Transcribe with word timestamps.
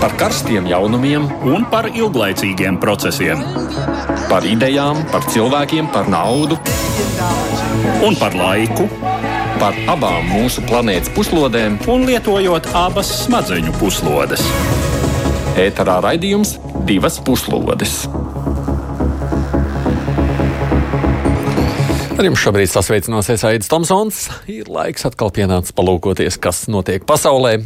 par 0.00 0.14
karstiem 0.18 0.66
jaunumiem 0.70 1.26
un 1.46 1.64
par 1.70 1.88
ilglaicīgiem 1.90 2.78
procesiem. 2.82 3.42
Par 4.28 4.46
idejām, 4.46 5.00
par 5.12 5.26
cilvēkiem, 5.32 5.88
par 5.94 6.10
naudu 6.10 6.58
un 8.06 8.18
par 8.18 8.36
laiku. 8.38 8.86
Par 9.58 9.74
abām 9.90 10.28
mūsu 10.30 10.62
planētas 10.68 11.10
puslodēm, 11.16 11.80
un 11.90 12.06
lietojot 12.06 12.68
abas 12.78 13.10
smadzeņu 13.24 13.74
puslodes. 13.80 14.44
Ēterā 15.58 15.98
raidījums 16.04 16.54
divas 16.86 17.18
puslodes. 17.18 18.04
Ar 22.18 22.26
jums 22.26 22.42
šobrīd 22.42 22.70
sasveicinosies 22.70 23.42
Aits 23.46 23.70
Tomsons. 23.70 24.24
Ir 24.50 24.70
laiks 24.70 25.06
atkal 25.06 25.34
pienācis 25.34 25.74
palūkoties, 25.74 26.38
kas 26.42 26.64
notiek 26.70 27.02
pasaulē. 27.06 27.58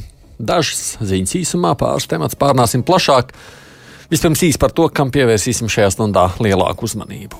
Dažas 0.43 0.97
ziņas 0.99 1.37
īsumā, 1.39 1.77
pāris 1.79 2.09
temats 2.11 2.35
pārnāsim 2.39 2.83
plašāk. 2.83 3.31
Vispirms 4.11 4.43
īsi 4.43 4.59
par 4.59 4.75
to, 4.75 4.89
kam 4.91 5.13
pievērsīsim 5.15 5.71
šajā 5.71 5.93
stundā 5.95 6.33
lielāku 6.43 6.89
uzmanību. 6.89 7.39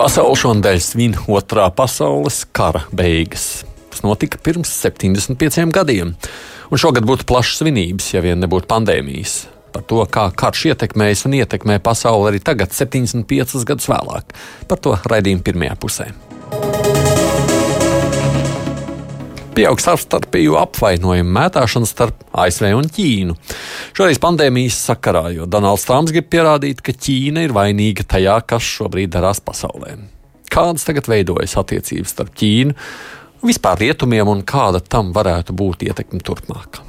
Pasaule 0.00 0.34
šonadēļ 0.40 0.80
svin 0.82 1.14
otrā 1.28 1.68
pasaules 1.76 2.42
kara 2.56 2.82
beigas. 2.90 3.62
Tas 3.92 4.02
notika 4.02 4.40
pirms 4.42 4.72
75 4.80 5.70
gadiem, 5.76 6.14
un 6.70 6.80
šogad 6.80 7.06
būtu 7.06 7.28
plašas 7.28 7.60
svinības, 7.60 8.08
ja 8.14 8.24
vien 8.24 8.42
nebūtu 8.42 8.66
pandēmijas. 8.70 9.44
Par 9.70 9.84
to, 9.86 10.00
kā 10.10 10.26
karš 10.34 10.64
ietekmējas 10.72 11.26
un 11.28 11.36
ietekmē 11.38 11.78
pasauli 11.84 12.32
arī 12.32 12.42
tagad, 12.42 12.74
75 12.74 13.62
gadus 13.68 13.86
vēlāk. 13.92 14.34
Par 14.66 14.82
to 14.82 14.96
raidījuma 15.04 15.46
pirmajā 15.46 15.78
pusē. 15.78 16.10
Pieaug 19.54 19.80
savstarpēju 19.82 20.56
apvainojumu 20.60 21.32
mētāšana 21.34 21.88
starp 21.88 22.22
ASV 22.42 22.70
un 22.78 22.88
Ķīnu. 22.94 23.36
Šoreiz 23.96 24.20
pandēmijas 24.22 24.78
sakarā, 24.88 25.26
jo 25.34 25.48
Donalds 25.50 25.86
Trumps 25.88 26.14
grib 26.14 26.30
pierādīt, 26.32 26.82
ka 26.84 26.94
Ķīna 26.94 27.46
ir 27.46 27.54
vainīga 27.56 28.06
tajā, 28.14 28.38
kas 28.46 28.66
šobrīd 28.78 29.12
darās 29.14 29.42
pasaulē. 29.44 29.96
Kādas 30.50 30.86
tagad 30.86 31.10
veidojas 31.10 31.56
attiecības 31.60 32.14
starp 32.16 32.34
Ķīnu, 32.38 32.76
vispār 33.46 33.84
rietumiem 33.84 34.30
un 34.30 34.44
kāda 34.46 34.82
tam 34.82 35.14
varētu 35.16 35.56
būt 35.56 35.86
ietekme 35.90 36.22
turpmāk? 36.24 36.82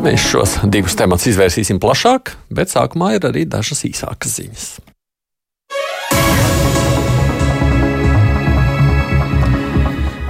Mēs 0.00 0.30
šos 0.32 0.54
divus 0.72 0.96
tematus 0.96 1.28
izvērsīsim 1.34 1.80
plašāk, 1.82 2.32
bet 2.56 2.72
sākumā 2.72 3.18
ir 3.18 3.26
arī 3.28 3.44
dažas 3.44 3.84
īsākas 3.84 4.38
ziņas. 4.40 4.70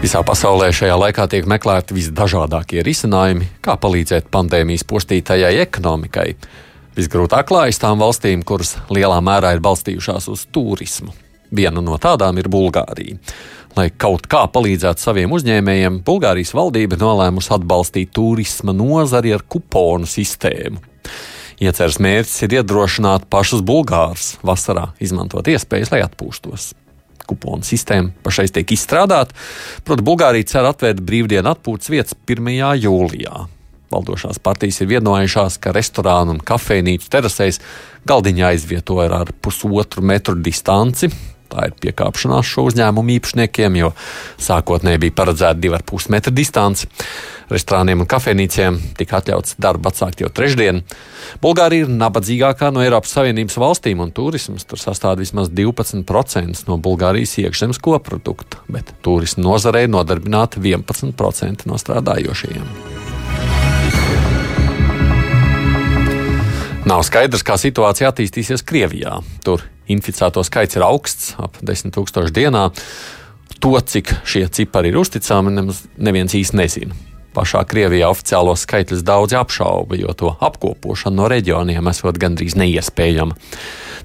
Visā 0.01 0.23
pasaulē 0.25 0.71
šajā 0.73 0.95
laikā 0.97 1.27
tiek 1.29 1.45
meklēti 1.45 1.93
visdažādākie 1.93 2.81
risinājumi, 2.87 3.51
kā 3.61 3.75
palīdzēt 3.77 4.31
pandēmijas 4.33 4.87
postītajai 4.89 5.59
ekonomikai. 5.61 6.31
Visgrūtāk 6.97 7.51
klājas 7.51 7.83
tām 7.83 8.01
valstīm, 8.01 8.41
kuras 8.49 8.79
lielā 8.89 9.19
mērā 9.21 9.51
ir 9.53 9.61
balstījušās 9.61 10.31
uz 10.33 10.47
turismu. 10.57 11.13
Viena 11.53 11.85
no 11.85 12.01
tādām 12.01 12.41
ir 12.41 12.49
Bulgārija. 12.49 13.21
Lai 13.77 13.91
kaut 13.93 14.25
kā 14.25 14.47
palīdzētu 14.49 15.05
saviem 15.05 15.37
uzņēmējiem, 15.37 16.01
Bulgārijas 16.09 16.57
valdība 16.57 16.97
nolēmusi 16.97 17.53
atbalstīt 17.61 18.17
turisma 18.17 18.73
nozari 18.73 19.37
ar 19.37 19.45
kuponu 19.45 20.09
sistēmu. 20.09 20.81
Ieceres 21.61 22.01
mērķis 22.01 22.47
ir 22.49 22.63
iedrošināt 22.63 23.29
pašus 23.29 23.61
bulgārus 23.61 24.39
vasarā 24.41 24.95
izmantot 24.97 25.53
iespējas, 25.53 25.93
lai 25.93 26.07
atpūstos 26.09 26.73
kuponu 27.31 27.67
sistēma 27.67 28.13
pašais 28.27 28.53
tiek 28.57 28.75
izstrādāta. 28.77 29.37
Proti, 29.87 30.07
Bulgārija 30.07 30.51
cer 30.51 30.69
atvērt 30.69 31.03
brīvdienu 31.07 31.55
atpūtas 31.55 31.93
vietas 31.93 32.19
1. 32.27 32.53
jūlijā. 32.83 33.47
Valdošās 33.91 34.39
partijas 34.39 34.79
ir 34.85 34.91
vienojušās, 34.93 35.59
ka 35.59 35.73
restorānu 35.75 36.37
un 36.37 36.45
kafejnīcu 36.47 37.11
terasēs 37.11 37.59
galdiņā 38.07 38.53
aizvietoja 38.53 39.11
ar 39.25 39.33
pusotru 39.43 40.05
metru 40.07 40.37
distanci, 40.39 41.11
Tā 41.51 41.67
ir 41.67 41.75
piekāpšanās 41.83 42.47
šo 42.47 42.69
uzņēmumu 42.71 43.17
īpašniekiem, 43.17 43.81
jo 43.81 43.91
sākotnēji 44.41 45.03
bija 45.07 45.17
paredzēta 45.19 45.59
2,5 45.61 46.11
metra 46.15 46.33
distance. 46.35 46.89
Restorāniem 47.51 48.05
un 48.05 48.07
kafejnīcēm 48.07 48.77
tika 48.99 49.19
atļauts 49.19 49.57
darbu 49.59 49.91
atsākt 49.91 50.23
jau 50.23 50.31
trešdien. 50.31 50.85
Bulgārija 51.43 51.89
ir 51.89 51.91
nabadzīgākā 51.91 52.71
no 52.71 52.85
Eiropas 52.85 53.17
Savienības 53.17 53.59
valstīm, 53.59 54.05
un 54.05 54.15
turisms 54.15 54.69
tur 54.71 54.79
sastāv 54.79 55.19
vismaz 55.19 55.51
12% 55.51 56.69
no 56.71 56.79
Bulgārijas 56.79 57.35
iekšzemes 57.43 57.83
koprodukta, 57.83 58.63
bet 58.71 58.95
turismu 59.03 59.49
nozarei 59.49 59.89
nodarbināti 59.91 60.63
11% 60.63 61.67
no 61.67 61.81
strādājošajiem. 61.83 62.71
Nav 66.91 67.03
skaidrs, 67.05 67.43
kā 67.45 67.59
situācija 67.61 68.09
attīstīsies 68.09 68.65
Krievijā. 68.67 69.19
Tur 69.45 69.67
inficēto 69.91 70.45
skaits 70.47 70.79
ir 70.79 70.87
augsts, 70.87 71.35
ap 71.41 71.59
10 71.63 71.95
tūkstošu 71.97 72.35
dienā. 72.37 72.69
To, 73.61 73.75
cik 73.77 74.15
šie 74.25 74.47
cipari 74.49 74.93
ir 74.93 75.01
uzticami, 75.01 75.67
neviens 76.01 76.37
īsti 76.39 76.57
nezina. 76.57 76.97
Pašā 77.35 77.61
Krievijā 77.71 78.09
oficiālo 78.11 78.57
skaitļus 78.59 79.05
daudzi 79.07 79.37
apšauba, 79.39 79.99
jo 80.01 80.15
to 80.19 80.33
apkopošana 80.43 81.21
no 81.21 81.29
reģioniem 81.31 81.91
esot 81.93 82.19
gandrīz 82.19 82.57
neiespējama. 82.59 83.37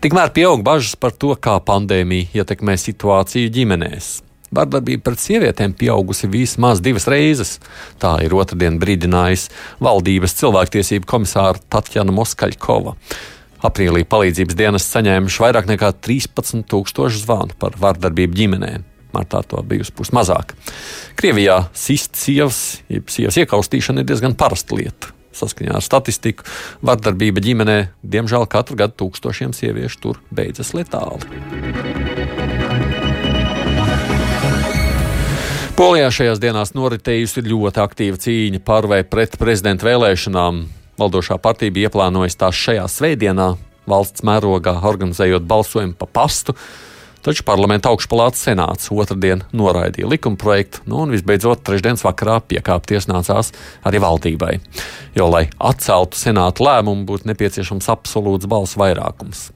Tikmēr 0.03 0.29
pieaug 0.35 0.62
bažas 0.66 0.94
par 1.00 1.16
to, 1.16 1.34
kā 1.34 1.56
pandēmija 1.66 2.44
ietekmē 2.44 2.75
situāciju 2.78 3.50
ģimenēs. 3.56 4.12
Vardarbība 4.56 5.07
pret 5.07 5.24
sievietēm 5.24 5.74
pieaugusi 5.75 6.29
vismaz 6.31 6.81
divas 6.85 7.07
reizes. 7.12 7.57
Tā 8.00 8.19
ir 8.24 8.35
otrdien 8.38 8.78
brīdinājusi 8.79 9.50
valdības 9.84 10.38
cilvēktiesību 10.41 11.09
komisāra 11.09 11.63
Tatjana 11.74 12.13
Moskaļkova. 12.16 12.94
Aprīlī 13.65 14.03
palīdzības 14.05 14.57
dienas 14.57 14.85
saņēmuši 14.91 15.41
vairāk 15.41 15.69
nekā 15.71 15.89
13,000 16.05 17.23
zvanu 17.23 17.55
par 17.57 17.77
vardarbību 17.81 18.37
ģimenē. 18.37 18.71
Martā 19.15 19.41
to 19.47 19.61
bijusi 19.65 19.93
pusmazāk. 19.95 20.53
Krievijā 21.17 21.63
sist 21.73 22.19
sievas, 22.19 22.81
jeb 22.91 23.09
sievas 23.09 23.39
iekaustīšana 23.41 24.03
ir 24.03 24.09
diezgan 24.11 24.35
parasta 24.37 24.77
lieta. 24.77 25.13
Saskaņā 25.35 25.79
ar 25.79 25.83
statistiku, 25.83 26.45
vardarbība 26.85 27.41
ģimenē, 27.43 27.77
diemžēl 28.05 28.45
katru 28.51 28.77
gadu 28.79 28.99
tūkstošiem 29.01 29.55
sieviešu 29.55 30.01
tur 30.03 30.21
beidzas 30.35 30.71
letāli. 30.77 31.25
Polijā 35.75 36.07
šajās 36.13 36.39
dienās 36.39 36.71
noritējusi 36.77 37.43
ļoti 37.49 37.81
aktīva 37.83 38.19
cīņa 38.21 38.61
par 38.63 38.87
vai 38.87 39.01
pret 39.03 39.35
prezidenta 39.41 39.89
vēlēšanām. 39.89 40.67
Valdošā 41.00 41.38
partija 41.44 41.73
bija 41.75 41.89
ieplānojusi 41.89 42.39
tās 42.39 42.56
šajā 42.56 42.85
svētdienā, 42.91 43.53
valsts 43.89 44.23
mērogā 44.25 44.78
organizējot 44.88 45.44
balsojumu 45.47 45.97
pa 46.00 46.07
pastu, 46.07 46.56
taču 47.25 47.44
parlamenta 47.45 47.89
augšpalātas 47.91 48.45
senāts 48.47 48.91
otrdien 48.94 49.44
noraidīja 49.56 50.07
likumprojektu, 50.13 50.85
nu 50.89 51.01
un 51.03 51.11
visbeidzot 51.16 51.66
trešdienas 51.66 52.06
vakarā 52.06 52.38
piekāpties 52.47 53.09
nācās 53.11 53.51
arī 53.83 54.01
valdībai. 54.03 54.53
Jo, 55.17 55.28
lai 55.33 55.47
atceltu 55.59 56.19
senāta 56.22 56.63
lēmumu, 56.63 57.07
būtu 57.09 57.27
nepieciešams 57.31 57.91
absolūts 57.91 58.50
balsu 58.50 58.79
vairākums. 58.81 59.50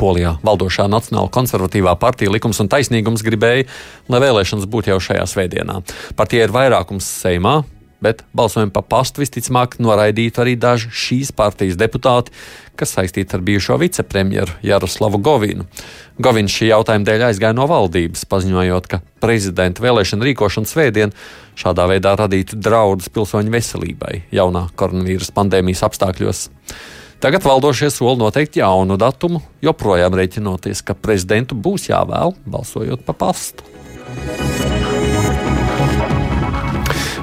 Polijā 0.00 0.38
valdošā 0.44 0.86
Nacionāla 0.88 1.28
konservatīvā 1.32 1.92
partija 2.00 2.32
likums 2.32 2.60
un 2.62 2.70
taisnīgums 2.72 3.24
gribēja, 3.24 3.66
lai 4.08 4.22
vēlēšanas 4.24 4.68
būtu 4.70 4.94
jau 4.94 5.00
šajā 5.10 5.26
svētdienā. 5.28 5.82
Partija 6.16 6.46
ir 6.46 6.54
vairākums 6.56 7.04
Seimā, 7.20 7.60
bet 8.04 8.22
balsojumu 8.36 8.72
pa 8.74 8.82
pastu 8.82 9.22
visticamāk 9.22 9.78
noraidītu 9.82 10.42
arī 10.42 10.56
daži 10.60 10.90
šīs 10.90 11.32
partijas 11.36 11.78
deputāti, 11.80 12.32
kas 12.80 12.94
saistīti 12.96 13.36
ar 13.36 13.44
bijušo 13.44 13.76
vicepremjeru 13.80 14.56
Jaroslavu 14.64 15.20
Govinu. 15.20 15.66
Govins 16.20 16.54
šī 16.54 16.70
jautājuma 16.70 17.06
dēļ 17.08 17.26
aizgāja 17.28 17.56
no 17.56 17.66
valdības, 17.70 18.24
paziņojot, 18.30 18.88
ka 18.88 19.02
prezidenta 19.20 19.84
vēlēšana 19.84 20.30
rīkošana 20.30 20.70
svētdien 20.70 21.12
šādā 21.60 21.86
veidā 21.90 22.14
radītu 22.16 22.56
draudus 22.60 23.12
pilsoņu 23.12 23.52
veselībai 23.52 24.22
jaunā 24.32 24.68
koronavīrus 24.80 25.32
pandēmijas 25.36 25.84
apstākļos. 25.90 26.48
Tagad 27.20 27.44
valdošie 27.44 27.90
soli 27.92 28.16
noteikti 28.22 28.62
jaunu 28.62 28.96
datumu, 28.96 29.42
joprojām 29.60 30.16
rēķinoties, 30.16 30.80
ka 30.80 30.96
prezidentu 30.96 31.52
būs 31.52 31.90
jāvēl 31.92 32.32
balsojot 32.48 33.04
pa 33.04 33.12
pastu. 33.26 33.68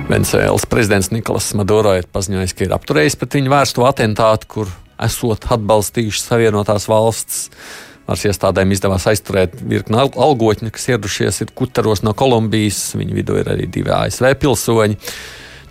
Venezuelas 0.08 0.66
prezidents 0.66 1.10
Nikolas 1.12 1.50
Maduro 1.60 1.92
ir 1.98 2.06
paziņojis, 2.16 2.54
ka 2.56 2.64
ir 2.64 2.74
apturējis 2.78 3.18
pret 3.20 3.34
viņu 3.36 3.52
vērsto 3.52 3.84
atentātu, 3.84 4.48
kur 4.48 4.70
esot 5.04 5.50
atbalstījuši 5.52 6.22
Savienotās 6.24 6.88
valsts. 6.88 7.50
Varas 8.08 8.24
iestādēm 8.30 8.72
izdevās 8.72 9.04
aizturēt 9.12 9.58
virkni 9.68 10.00
algotņu, 10.00 10.72
kas 10.72 10.88
ieradušies 10.94 11.42
kuteros 11.52 12.06
no 12.08 12.14
Kolumbijas. 12.16 12.94
Viņu 12.96 13.18
vidū 13.18 13.36
ir 13.42 13.52
arī 13.52 13.68
divi 13.68 13.92
ASV 13.92 14.30
pilsoņi. 14.40 14.96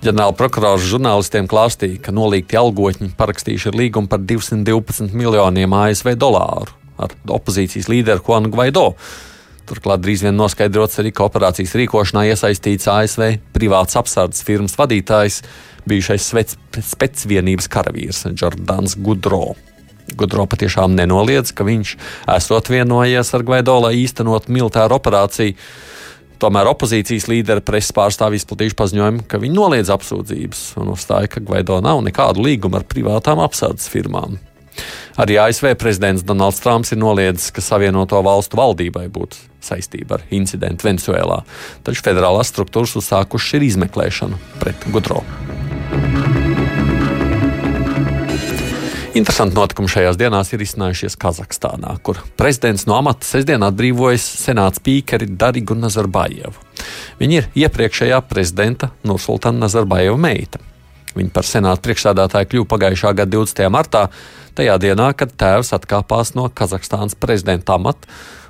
Ģenerāla 0.05 0.37
prokurors 0.37 0.85
žurnālistiem 0.85 1.49
klāstīja, 1.49 2.03
ka 2.05 2.13
nolīgti 2.13 2.61
algotņi 2.61 3.15
parakstījuši 3.17 3.73
līgumu 3.73 4.13
par 4.13 4.21
212 4.21 5.17
miljoniem 5.17 5.73
ASV 5.81 6.13
dolāru 6.21 6.77
ar 7.01 7.17
opozīcijas 7.39 7.89
līderu 7.89 8.21
Juanu 8.29 8.53
Gvaido. 8.53 8.91
Turklāt 9.67 10.03
drīz 10.05 10.23
vien 10.23 10.37
noskaidrots 10.39 11.01
arī, 11.03 11.11
ka 11.11 11.25
operācijas 11.27 11.73
rīkošanā 11.75 12.29
iesaistīts 12.31 12.87
ASV 12.87 13.41
privāts 13.55 13.99
apsardzes 13.99 14.45
firmas 14.47 14.77
vadītājs, 14.79 15.41
bijušais 15.91 16.29
specvienības 16.93 17.67
karavīrs 17.73 18.29
Jordans 18.39 18.95
Gudro. 19.03 19.57
Gudro 20.15 20.45
patiešām 20.47 20.95
nenoliedz, 20.95 21.51
ka 21.51 21.67
viņš 21.67 21.97
esot 22.37 22.71
vienojies 22.71 23.33
ar 23.35 23.43
Gvaido, 23.47 23.81
lai 23.83 23.97
īstenot 24.05 24.47
militāru 24.47 25.01
operāciju. 25.01 25.57
Tomēr 26.39 26.71
opozīcijas 26.71 27.27
līderi 27.33 27.65
preses 27.65 27.95
pārstāvji 27.97 28.43
izplatījuši 28.43 28.79
paziņojumu, 28.79 29.25
ka 29.27 29.41
viņi 29.43 29.57
noliedz 29.57 29.91
apsūdzības 29.95 30.63
un 30.83 30.93
uzstāja, 30.95 31.33
ka 31.33 31.43
Gvaido 31.43 31.81
nav 31.83 32.05
nekādu 32.07 32.45
līgumu 32.47 32.79
ar 32.79 32.87
privātām 32.87 33.43
apsardzes 33.43 33.91
firmām. 33.91 34.39
Arī 35.19 35.41
ASV 35.41 35.73
prezidents 35.81 36.23
Donalds 36.29 36.61
Trumps 36.63 36.93
ir 36.93 37.01
noliedzis, 37.01 37.51
ka 37.57 37.65
Savienoto 37.65 38.21
valstu 38.23 38.61
valdībai 38.61 39.09
būtu 39.11 39.56
saistība 39.67 40.21
ar 40.21 40.27
incidentu 40.35 40.89
Venezuelā, 40.89 41.43
taču 41.87 42.07
federālās 42.07 42.53
struktūras 42.55 42.97
uzsākušas 43.01 43.59
ir 43.59 43.69
izmeklēšanu 43.73 44.41
pret 44.63 44.89
Gudro. 44.95 45.25
Interesanti 49.17 49.57
notikumi 49.57 49.89
šajās 49.89 50.19
dienās 50.21 50.51
ir 50.53 50.61
izcinājušies 50.61 51.15
Kazahstānā, 51.17 51.95
kur 52.05 52.19
prezidents 52.37 52.85
no 52.85 52.99
amata 52.99 53.25
sestdien 53.25 53.65
atbrīvojas 53.65 54.27
senāts 54.43 54.83
spīkeri 54.83 55.31
Darigu 55.41 55.73
Nazarbajevu. 55.79 56.53
Viņa 57.17 57.39
ir 57.39 57.47
iepriekšējā 57.65 58.19
prezidenta 58.29 58.91
Nursultana 59.09 59.65
Nazarbajeva 59.65 60.19
meita. 60.21 60.61
Viņa 61.17 61.33
par 61.33 61.49
senāta 61.49 61.81
priekšsādātāju 61.87 62.51
kļuva 62.51 62.69
pagājušā 62.75 63.15
gada 63.17 63.39
20. 63.39 63.71
martā, 63.73 64.03
tajā 64.59 64.77
dienā, 64.85 65.09
kad 65.17 65.33
tēvs 65.33 65.73
atkāpās 65.79 66.35
no 66.37 66.51
Kazahstānas 66.53 67.17
prezidenta 67.17 67.79
amata 67.81 68.05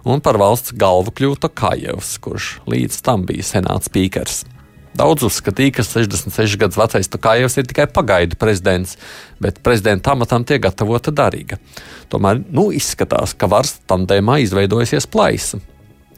un 0.07 0.23
par 0.23 0.39
valsts 0.39 0.75
galvu 0.79 1.13
kļuva 1.17 1.41
Tokājevs, 1.47 2.17
kurš 2.23 2.51
līdz 2.71 3.01
tam 3.07 3.27
bija 3.27 3.47
senāta 3.47 3.91
spīkers. 3.91 4.45
Daudz 4.97 5.27
uzskatīja, 5.27 5.75
ka 5.77 5.85
66 5.85 6.57
gadus 6.61 6.79
vecais 6.81 7.11
Tokājevs 7.13 7.59
ir 7.61 7.67
tikai 7.69 7.85
pagaidu 7.93 8.39
prezidents, 8.41 8.95
bet 9.43 9.61
prezidenta 9.67 10.15
amatam 10.15 10.47
tiek 10.47 10.63
gatavota 10.65 11.13
darīga. 11.13 11.59
Tomēr 12.13 12.41
nu, 12.49 12.71
izskatās, 12.73 13.35
ka 13.37 13.51
varas 13.51 13.75
tandēmā 13.91 14.39
izveidojusies 14.47 15.11
plaisa. 15.13 15.61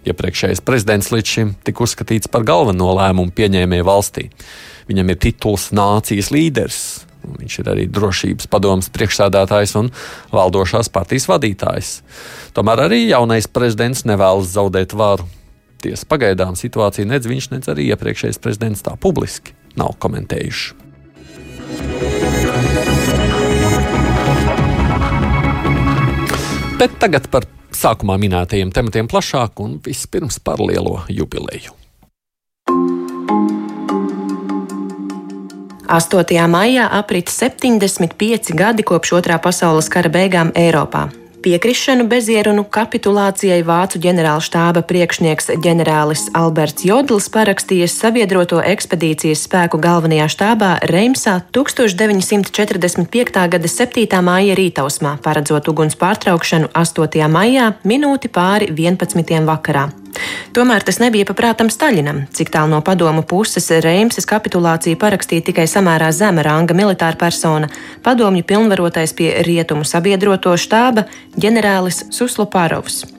Iepriekšējais 0.06 0.62
prezidents 0.62 1.10
līdz 1.10 1.34
šim 1.34 1.52
tika 1.66 1.82
uzskatīts 1.84 2.30
par 2.30 2.46
galveno 2.46 2.92
lēmumu 3.00 3.34
pieņēmēju 3.34 3.88
valstī. 3.88 4.28
Viņam 4.88 5.10
ir 5.10 5.20
tituls 5.26 5.68
nācijas 5.74 6.30
līderis. 6.32 6.82
Viņš 7.38 7.58
ir 7.62 7.72
arī 7.72 7.86
drošības 7.90 8.46
padomas 8.50 8.90
priekšsēdētājs 8.94 9.74
un 9.80 9.90
valdošās 10.32 10.92
partijas 10.94 11.28
vadītājs. 11.28 11.96
Tomēr 12.56 12.86
arī 12.86 13.02
jaunais 13.08 13.50
prezidents 13.50 14.06
nevēlas 14.08 14.54
zaudēt 14.54 14.94
varu 14.96 15.26
Tiesa 15.78 16.08
pagaidām 16.10 16.56
situācija 16.58 17.06
nedz 17.06 17.28
viņš, 17.30 17.52
nedz 17.52 17.70
arī 17.70 17.84
iepriekšējais 17.92 18.40
prezidents 18.42 18.82
tā 18.82 18.96
publiski 18.98 19.54
nav 19.78 19.94
komentējuši. 20.02 20.74
Bet 26.78 26.98
tagad 27.02 27.30
par 27.30 27.46
sākumā 27.74 28.18
minētajiem 28.18 28.74
tematiem 28.74 29.10
plašāk 29.10 29.62
un 29.62 29.78
vispirms 29.86 30.42
par 30.42 30.58
lielo 30.62 31.04
jubileju. 31.14 31.87
8. 35.88 36.46
maijā 36.48 36.84
aprit 36.92 37.30
75 37.32 38.52
gadi 38.52 38.84
kopš 38.84 39.14
otrā 39.16 39.38
pasaules 39.40 39.88
kara 39.88 40.10
beigām 40.12 40.52
Eiropā. 40.52 41.08
Piekrišanu 41.40 42.04
bezierunu 42.10 42.64
kapitulācijai 42.68 43.62
vācu 43.64 44.00
ģenerālštāba 44.04 44.82
priekšnieks 44.84 45.52
ģenerālis 45.64 46.26
Alberts 46.36 46.84
Jodls 46.84 47.30
parakstījis 47.32 47.94
sabiedroto 48.02 48.58
ekspedīcijas 48.60 49.46
spēku 49.46 49.80
galvenajā 49.80 50.26
štābā 50.34 50.72
Reimsā 50.90 51.38
1945. 51.56 53.46
gada 53.54 53.70
7. 53.76 54.20
māja 54.28 54.58
rītausmā, 54.58 55.14
paredzot 55.24 55.72
uguns 55.72 55.96
pārtraukšanu 55.96 56.68
8. 56.74 57.30
maijā 57.32 57.70
minūti 57.88 58.28
pāri 58.28 58.68
11. 58.74 59.40
vakarā. 59.48 59.88
Tomēr 60.56 60.84
tas 60.86 60.98
nebija 61.02 61.26
paprātam 61.28 61.68
Staļinam, 61.72 62.24
cik 62.34 62.50
tālu 62.54 62.72
no 62.72 62.80
padomu 62.84 63.22
puses 63.28 63.68
Reimses 63.84 64.26
kapitulāciju 64.28 64.98
parakstīja 65.00 65.48
tikai 65.50 65.68
samērā 65.70 66.08
zema 66.14 66.46
ranga 66.46 66.76
militāra 66.78 67.18
persona, 67.20 67.68
padomju 68.06 68.46
pilnvarotais 68.48 69.14
pie 69.18 69.34
rietumu 69.46 69.86
sabiedroto 69.88 70.56
štāba 70.56 71.06
ģenerālis 71.36 72.06
Susloparovs. 72.14 73.17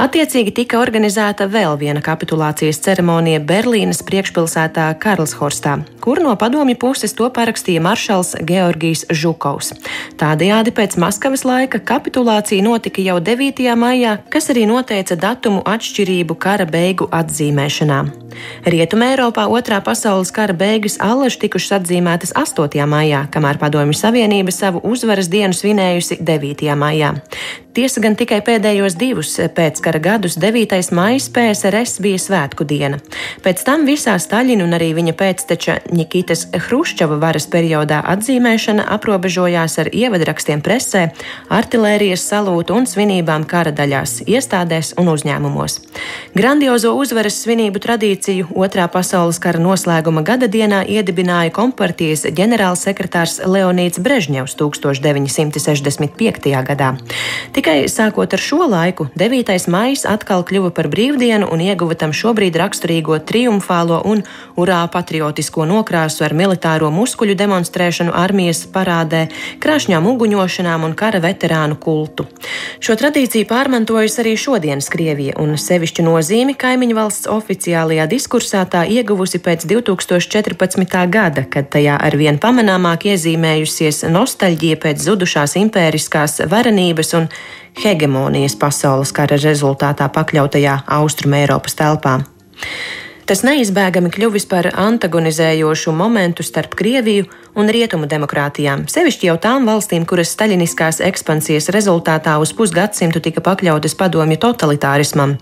Attiecīgi 0.00 0.54
tika 0.56 0.78
organizēta 0.80 1.44
vēl 1.50 1.76
viena 1.80 2.00
kapitulācijas 2.04 2.80
ceremonija 2.84 3.42
Berlīnas 3.44 4.00
priekšpilsētā 4.06 4.86
Karlshorstā, 5.02 5.74
kur 6.00 6.22
no 6.24 6.32
padomju 6.40 6.78
puses 6.80 7.12
to 7.18 7.28
parakstīja 7.28 7.82
maršals 7.84 8.32
Georgijs 8.48 9.04
Žukovs. 9.12 9.74
Tādējādi 10.20 10.72
pēc 10.76 10.96
Maskavas 11.00 11.44
laika 11.44 11.82
kapitulācija 11.92 12.64
notika 12.64 13.04
jau 13.04 13.18
9. 13.20 13.68
maijā, 13.76 14.16
kas 14.32 14.48
arī 14.54 14.64
noteica 14.70 15.18
datumu 15.20 15.60
atšķirību 15.68 16.38
kara 16.40 16.68
beigu 16.70 17.10
atzīmēšanā. 17.12 18.02
Rietumē 18.64 19.10
Eiropā 19.14 19.46
otrā 19.50 19.80
pasaules 19.84 20.30
kara 20.34 20.54
beigas 20.56 20.96
allaži 21.02 21.42
tikušas 21.44 21.80
atzīmētas 21.80 22.32
8. 22.38 22.86
maijā, 22.88 23.24
kamēr 23.32 23.58
Padomju 23.60 23.96
Savienība 23.96 24.54
savu 24.54 24.82
uzvaras 24.86 25.30
dienu 25.32 25.56
svinējusi 25.56 26.20
9. 26.24 26.68
maijā. 26.78 27.14
Tiesa 27.74 28.02
gan 28.02 28.16
tikai 28.18 28.40
pēdējos 28.46 28.96
divus 28.98 29.36
pēckara 29.54 30.00
gadus, 30.02 30.36
9. 30.40 30.78
maija 30.96 31.20
PSRS 31.34 32.00
bija 32.04 32.20
svētku 32.22 32.64
diena. 32.64 33.00
Pēc 33.44 33.62
tam 33.66 33.86
visā 33.88 34.14
Staļina 34.20 34.64
un 34.64 34.76
arī 34.76 34.92
viņa 34.96 35.14
pēcteča 35.18 35.76
Nikitas 35.94 36.46
Hruščova 36.54 37.18
varas 37.22 37.48
periodā 37.50 38.00
atzīmēšana 38.14 38.86
aprobežojās 38.96 39.78
ar 39.82 39.90
ievadrakstiem 39.92 40.62
presē, 40.64 41.08
artilērijas 41.50 42.24
salūtu 42.30 42.76
un 42.78 42.88
svinībām 42.90 43.46
kara 43.50 43.72
daļās, 43.74 44.20
iestādēs 44.30 44.94
un 45.00 45.10
uzņēmumos. 45.14 45.78
Grandiozo 46.36 46.94
uzvaras 46.98 47.40
svinību 47.44 47.82
tradīciju 47.82 48.50
Otrā 48.60 48.86
pasaules 48.92 49.40
kara 49.42 49.60
noslēguma 49.62 50.22
gada 50.26 50.48
dienā 50.50 50.82
iedibināja 50.86 51.52
kompartijas 51.56 52.26
ģenerālsekretārs 52.28 53.40
Leonīts 53.46 54.00
Brežņevs 54.02 54.56
1965. 54.60 56.50
gadā. 56.68 56.92
Tikai 57.56 57.78
sākot 57.90 58.36
ar 58.36 58.42
šo 58.42 58.66
laiku, 58.70 59.08
9. 59.18 59.39
Maija 59.68 60.10
atkal 60.12 60.42
kļuva 60.44 60.70
par 60.74 60.88
brīvdienu 60.88 61.48
un 61.52 61.60
ieguva 61.60 61.94
tam 61.94 62.12
šobrīd 62.12 62.56
raksturīgo 62.56 63.18
triumfālo 63.24 64.00
un 64.04 64.22
urā 64.56 64.80
patriotisko 64.92 65.64
nokrāsu 65.64 66.24
ar 66.24 66.34
militāro 66.34 66.90
muskuļu 66.90 67.34
demonstrēšanu 67.34 68.12
armijas 68.12 68.66
parādē, 68.66 69.28
krāšņām 69.60 70.06
uguņošanām 70.06 70.84
un 70.84 70.94
kara 70.94 71.20
veterānu 71.20 71.78
kultu. 71.80 72.26
Šo 72.80 72.96
tradīciju 73.00 73.46
pārmantojas 73.46 74.18
arī 74.22 74.36
šodienas 74.36 74.90
Krievija, 74.92 75.36
un 75.40 75.56
sevišķu 75.56 76.04
nozīmi 76.04 76.56
kaimiņu 76.58 76.96
valsts 76.96 77.30
oficiālajā 77.30 78.06
diskursā 78.10 78.64
tā 78.68 78.84
ieguvusi 78.88 79.40
pēc 79.40 79.66
2014. 79.70 81.06
gada, 81.10 81.46
kad 81.48 81.70
tajā 81.72 81.96
arvien 82.00 82.38
pamanāmāk 82.42 83.08
iezīmējusies 83.14 84.04
nostalģija 84.10 84.80
pēc 84.82 85.08
zudušās 85.08 85.56
impēriskās 85.60 86.40
varenības 86.50 87.14
un 87.18 87.28
hegemonijas 87.78 88.56
pasaules 88.58 89.12
kara 89.14 89.38
rezultātā 89.40 90.08
pakļautajā 90.12 90.80
Austrum 90.98 91.36
Eiropas 91.38 91.78
telpā. 91.78 92.20
Tas 93.30 93.44
neizbēgami 93.46 94.10
kļuvis 94.10 94.48
par 94.50 94.66
antagonizējošu 94.74 95.92
momentu 95.94 96.42
starp 96.42 96.74
Krieviju 96.74 97.28
un 97.58 97.70
rietumu 97.72 98.08
demokrātijām, 98.10 98.86
sevišķi 98.90 99.30
jau 99.30 99.36
tām 99.42 99.66
valstīm, 99.68 100.06
kuras 100.08 100.32
staļiniskās 100.36 101.00
ekspansijas 101.06 101.70
rezultātā 101.74 102.36
uz 102.42 102.54
pusgadsimtu 102.56 103.22
tika 103.24 103.42
pakļautas 103.44 103.96
padomju 103.98 104.38
totalitārismam. 104.44 105.36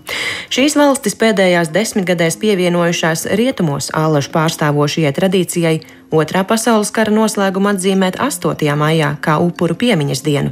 Šīs 0.53 0.77
valstis 0.79 1.17
pēdējās 1.19 1.73
desmitgadēs 1.75 2.39
pievienojušās 2.41 3.29
rietumos 3.39 3.91
ālažu 3.97 4.33
pārstāvošajai 4.35 5.15
tradīcijai 5.19 5.77
Otrā 6.09 6.41
pasaules 6.41 6.89
kara 6.89 7.11
noslēgumu 7.13 7.69
atzīmēt 7.69 8.15
8. 8.17 8.65
maijā 8.73 9.11
kā 9.21 9.35
upuru 9.45 9.75
piemiņas 9.77 10.23
dienu. 10.25 10.49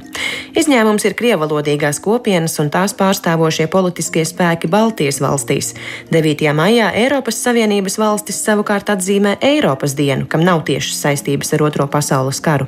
Izņēmums 0.53 1.07
ir 1.09 1.15
krievalodīgās 1.17 1.97
kopienas 2.05 2.59
un 2.61 2.69
tās 2.73 2.93
pārstāvošie 2.97 3.65
politiskie 3.73 4.21
spēki 4.29 4.69
Baltijas 4.69 5.17
valstīs. 5.23 5.71
9. 6.13 6.45
maijā 6.53 6.91
Eiropas 7.01 7.41
Savienības 7.41 7.97
valstis 7.97 8.37
savukārt 8.45 8.91
atzīmē 8.93 9.39
Eiropas 9.41 9.97
dienu, 9.97 10.27
kam 10.29 10.45
nav 10.45 10.61
tiešas 10.69 11.01
saistības 11.07 11.46
ar 11.53 11.63
Otro 11.67 11.87
pasaules 11.87 12.39
karu. 12.43 12.67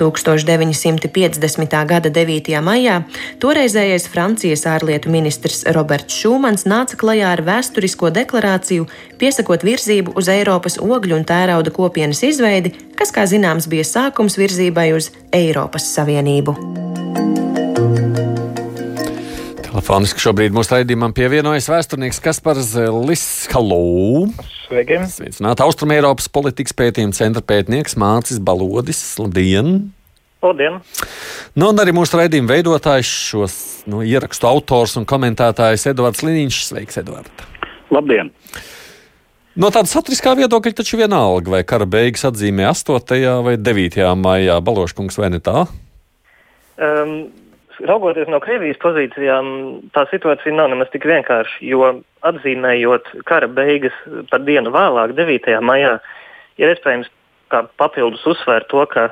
1950. 0.00 1.78
gada 1.86 2.10
9. 2.10 2.60
maijā 2.64 3.00
toreizējais 3.42 4.08
Francijas 4.12 4.66
ārlietu 4.66 5.12
ministrs 5.12 5.64
Roberts 5.76 6.18
Šūmans 6.20 6.66
nāca 6.68 6.98
klajā 7.00 7.32
ar 7.36 7.44
vēsturisko 7.46 8.12
deklarāciju, 8.18 8.88
piesakot 9.20 9.64
virzību 9.66 10.16
uz 10.18 10.28
Eiropas 10.32 10.80
ogļu 10.82 11.20
un 11.20 11.26
tērauda 11.28 11.72
kopienas 11.74 12.22
izveidi, 12.26 12.74
kas, 12.98 13.14
kā 13.14 13.26
zināms, 13.30 13.70
bija 13.70 13.86
sākums 13.86 14.38
virzībai 14.40 14.90
uz 14.96 15.12
Eiropas 15.32 15.92
Savienību. 15.94 16.89
Telefoniski 19.90 20.22
šobrīd 20.22 20.52
mūsu 20.54 20.70
raidījumam 20.70 21.10
pievienojas 21.10 21.66
vēsturnieks 21.66 22.20
Kaspars 22.22 22.68
Zelis. 22.76 23.24
Halo! 23.50 24.28
Sveiki! 24.68 25.00
Sveicināt 25.10 25.58
Austrumēropas 25.64 26.28
politikas 26.30 26.76
pētījuma 26.78 27.16
centra 27.16 27.42
pētnieks 27.42 27.96
Mācis 27.98 28.38
Balodis. 28.38 29.00
Labdien! 29.18 29.88
Labdien! 30.46 30.78
Nu, 31.58 31.72
un 31.72 31.82
arī 31.82 31.90
mūsu 31.96 32.20
raidījuma 32.20 32.52
veidotājs, 32.52 33.10
šos 33.32 33.56
nu, 33.90 34.04
ierakstu 34.06 34.46
autors 34.52 34.94
un 35.00 35.08
komentētājs 35.10 35.88
Edvards 35.90 36.22
Liniņš. 36.22 36.60
Sveiks, 36.68 37.02
Edvards! 37.02 37.50
Labdien! 37.90 38.30
No 39.58 39.74
tāda 39.74 39.90
saturiskā 39.90 40.36
viedokļa 40.38 40.84
taču 40.84 41.02
vienalga, 41.02 41.56
vai 41.56 41.64
kara 41.66 41.90
beigas 41.90 42.28
atzīmē 42.30 42.70
8. 42.70 43.26
vai 43.42 43.58
9. 43.58 44.06
maijā, 44.22 44.62
Baloškungs, 44.70 45.18
vai 45.18 45.34
ne 45.34 45.42
tā? 45.42 45.66
Um, 46.78 47.24
raugoties 47.88 48.28
no 48.30 48.40
Krievijas 48.42 48.78
pozīcijām, 48.82 49.46
tā 49.94 50.04
situācija 50.10 50.54
nav 50.54 50.70
nemaz 50.72 50.90
tik 50.92 51.06
vienkārša. 51.08 51.60
Jo 51.64 51.92
atzīmējot 52.26 53.10
kara 53.28 53.48
beigas 53.50 53.96
par 54.30 54.44
dienu 54.46 54.72
vēlāk, 54.74 55.14
9. 55.18 55.50
maijā, 55.64 55.96
ir 56.60 56.74
iespējams 56.74 57.10
papildus 57.80 58.24
uzsvērt 58.30 58.68
to, 58.70 58.84
ka 58.90 59.10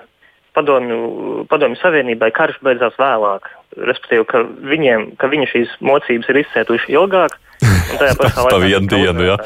padomju, 0.57 1.45
padomju 1.51 1.81
savienībai 1.81 2.31
karš 2.35 2.61
beidzās 2.65 2.97
vēlāk. 3.01 3.51
Respektīvi, 3.79 4.25
ka, 4.31 4.43
viņiem, 4.71 5.13
ka 5.21 5.29
viņi 5.31 5.51
šīs 5.53 5.77
mocības 5.85 6.33
ir 6.33 6.41
izcietuši 6.45 6.97
ilgāk. 6.97 7.37
Tā 7.99 8.13
pa 8.37 8.59
vienu 8.63 8.87
dienu, 8.91 9.25
jā. 9.25 9.37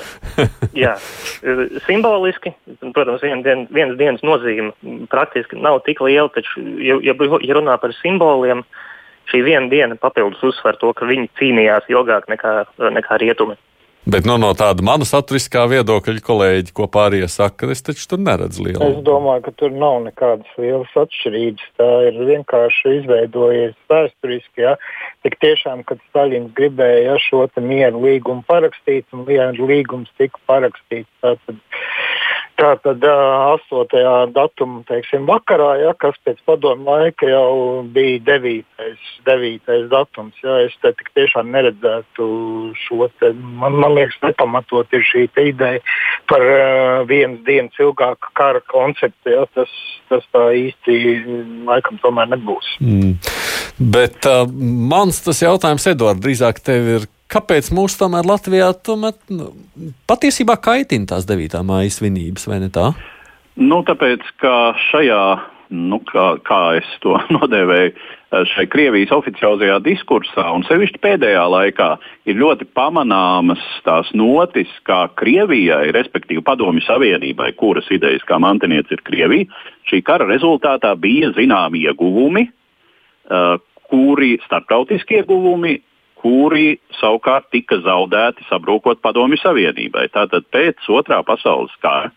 jā. 0.76 0.92
Simboliski, 1.86 2.52
protams, 2.92 3.22
viena 3.24 3.40
dien, 3.46 3.66
vienas 3.72 3.96
dienas 4.00 4.24
nozīme 4.26 4.72
praktiski 5.10 5.56
nav 5.62 5.80
tik 5.86 6.02
liela, 6.04 6.28
taču, 6.34 6.64
ja, 6.82 6.98
ja, 7.06 7.14
ja 7.16 7.56
runā 7.56 7.78
par 7.80 7.94
simboliem, 8.02 8.60
uh, 8.60 8.91
šī 9.32 9.42
viena 9.48 9.66
diena 9.72 9.98
papildus 9.98 10.44
uzsver 10.52 10.78
to, 10.80 10.92
ka 10.94 11.08
viņi 11.08 11.30
cīnījās 11.40 11.90
ilgāk 11.92 12.30
nekā, 12.30 12.56
nekā 12.92 13.20
rietumi. 13.24 13.58
Bet 14.02 14.26
nu, 14.26 14.34
no 14.34 14.48
tāda 14.58 14.82
mana 14.82 15.06
saturiskā 15.06 15.62
viedokļa, 15.70 16.16
kolēģi, 16.26 16.72
ko 16.74 16.88
pārējie 16.90 17.28
saka, 17.30 17.68
es 17.70 17.84
taču 17.86 18.08
tur 18.10 18.18
neredzu 18.18 18.64
lielu. 18.66 18.82
Es 18.82 18.96
domāju, 19.06 19.44
ka 19.44 19.52
tur 19.60 19.70
nav 19.70 20.00
nekādas 20.02 20.56
lielas 20.58 20.90
atšķirības. 21.04 21.68
Tā 21.78 21.90
ir 22.08 22.18
vienkārši 22.32 22.96
izveidojies 22.96 23.76
vēsturiski. 23.92 24.64
Ja? 24.64 24.74
Tik 25.22 25.38
tiešām, 25.44 25.84
kad 25.86 26.02
Staļins 26.08 26.50
gribēja 26.58 27.12
ja, 27.12 27.20
šo 27.22 27.46
mieru 27.62 28.02
līgumu 28.02 28.42
parakstīt, 28.50 29.06
un 29.14 29.22
mieru 29.28 29.70
līgums 29.70 30.10
tika 30.18 30.42
parakstīts. 30.50 31.10
Tātad 31.22 31.62
Tā 32.60 32.74
tad 32.84 33.04
uh, 33.06 33.56
8. 33.56 34.32
datumā, 34.34 34.82
teiksim, 34.88 35.24
vakarā, 35.28 35.70
ja, 35.80 35.92
kas 35.98 36.18
pēc 36.26 36.40
padomu 36.46 36.84
laika 36.90 37.28
jau 37.30 37.82
bija 37.94 38.20
9. 38.26 38.60
9. 39.26 39.76
datums. 39.92 40.36
Ja, 40.44 40.58
es 40.66 40.74
te 40.84 40.92
tiešām 41.16 41.48
neredzētu 41.54 42.26
šo 42.84 43.08
te, 43.20 43.32
man, 43.32 43.78
man 43.80 43.96
liekas, 43.96 44.18
nepamatot 44.26 44.92
ir 44.92 45.06
šī 45.08 45.24
ideja 45.48 45.80
par 46.30 46.44
uh, 46.44 47.00
vienas 47.08 47.40
dienas 47.48 47.80
ilgāku 47.80 48.34
kara 48.36 48.60
konceptu. 48.68 49.32
Ja, 49.32 49.46
tas, 49.56 49.72
tas 50.12 50.28
tā 50.34 50.50
īsti 50.66 51.00
laikam 51.68 51.98
tomēr 52.04 52.34
nebūs. 52.34 52.76
Mm. 52.84 53.16
Bet 53.92 54.28
uh, 54.28 54.44
mans 54.92 55.24
tas 55.24 55.40
jautājums, 55.42 55.88
Edvard, 55.88 56.20
drīzāk 56.22 56.60
tev 56.62 56.94
ir 56.98 57.10
kāpēc 57.32 57.70
mūs 57.74 57.96
tomēr 58.00 58.26
Latvijā 58.28 58.72
tomēr, 58.84 59.16
nu, 59.32 59.52
patiesībā 60.10 60.58
kaitina 60.62 61.14
tās 61.14 61.26
9. 61.28 61.62
māja 61.66 61.94
svinības, 61.94 62.46
vai 62.50 62.60
ne 62.64 62.70
tā? 62.72 62.92
Nu, 63.60 63.82
tāpēc, 63.84 64.24
ka 64.40 64.72
šajā, 64.88 65.22
nu, 65.76 66.00
kā, 66.08 66.26
kā 66.46 66.62
es 66.80 66.88
to 67.04 67.18
nodēvēju, 67.36 67.94
šai 68.48 68.64
Krievijas 68.72 69.12
oficiālajā 69.12 69.76
diskursā, 69.84 70.46
un 70.56 70.64
sevišķi 70.64 71.00
pēdējā 71.04 71.42
laikā, 71.52 71.88
ir 72.28 72.38
ļoti 72.40 72.64
pamanāmas 72.76 73.60
tās 73.84 74.08
notis, 74.16 74.70
kā 74.88 75.04
Krievijai, 75.20 75.92
respektīvi 75.92 76.44
Padomju 76.46 76.84
Savienībai, 76.86 77.50
kuras 77.60 77.90
idejas 77.92 78.24
kā 78.28 78.40
mantiniece 78.40 78.96
ir 78.96 79.04
Krievija, 79.04 79.62
šī 79.90 80.00
kara 80.06 80.28
rezultātā 80.30 80.94
bija 80.96 81.32
zināmi 81.36 81.84
ieguvumi, 81.84 82.46
uh, 82.48 83.58
kuri 83.92 84.38
starptautiski 84.46 85.20
ieguvumi, 85.20 85.76
kuri 86.22 86.76
savukārt 87.00 87.50
tika 87.50 87.80
zaudēti 87.82 88.46
sabrūkot 88.48 89.02
Padomju 89.02 89.40
Savienībai. 89.42 90.06
Tātad 90.14 90.46
pēc 90.54 90.86
otrā 90.94 91.20
pasaules 91.26 91.74
kara 91.82 92.12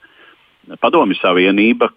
Padomju 0.82 1.18
Savienība 1.20 1.90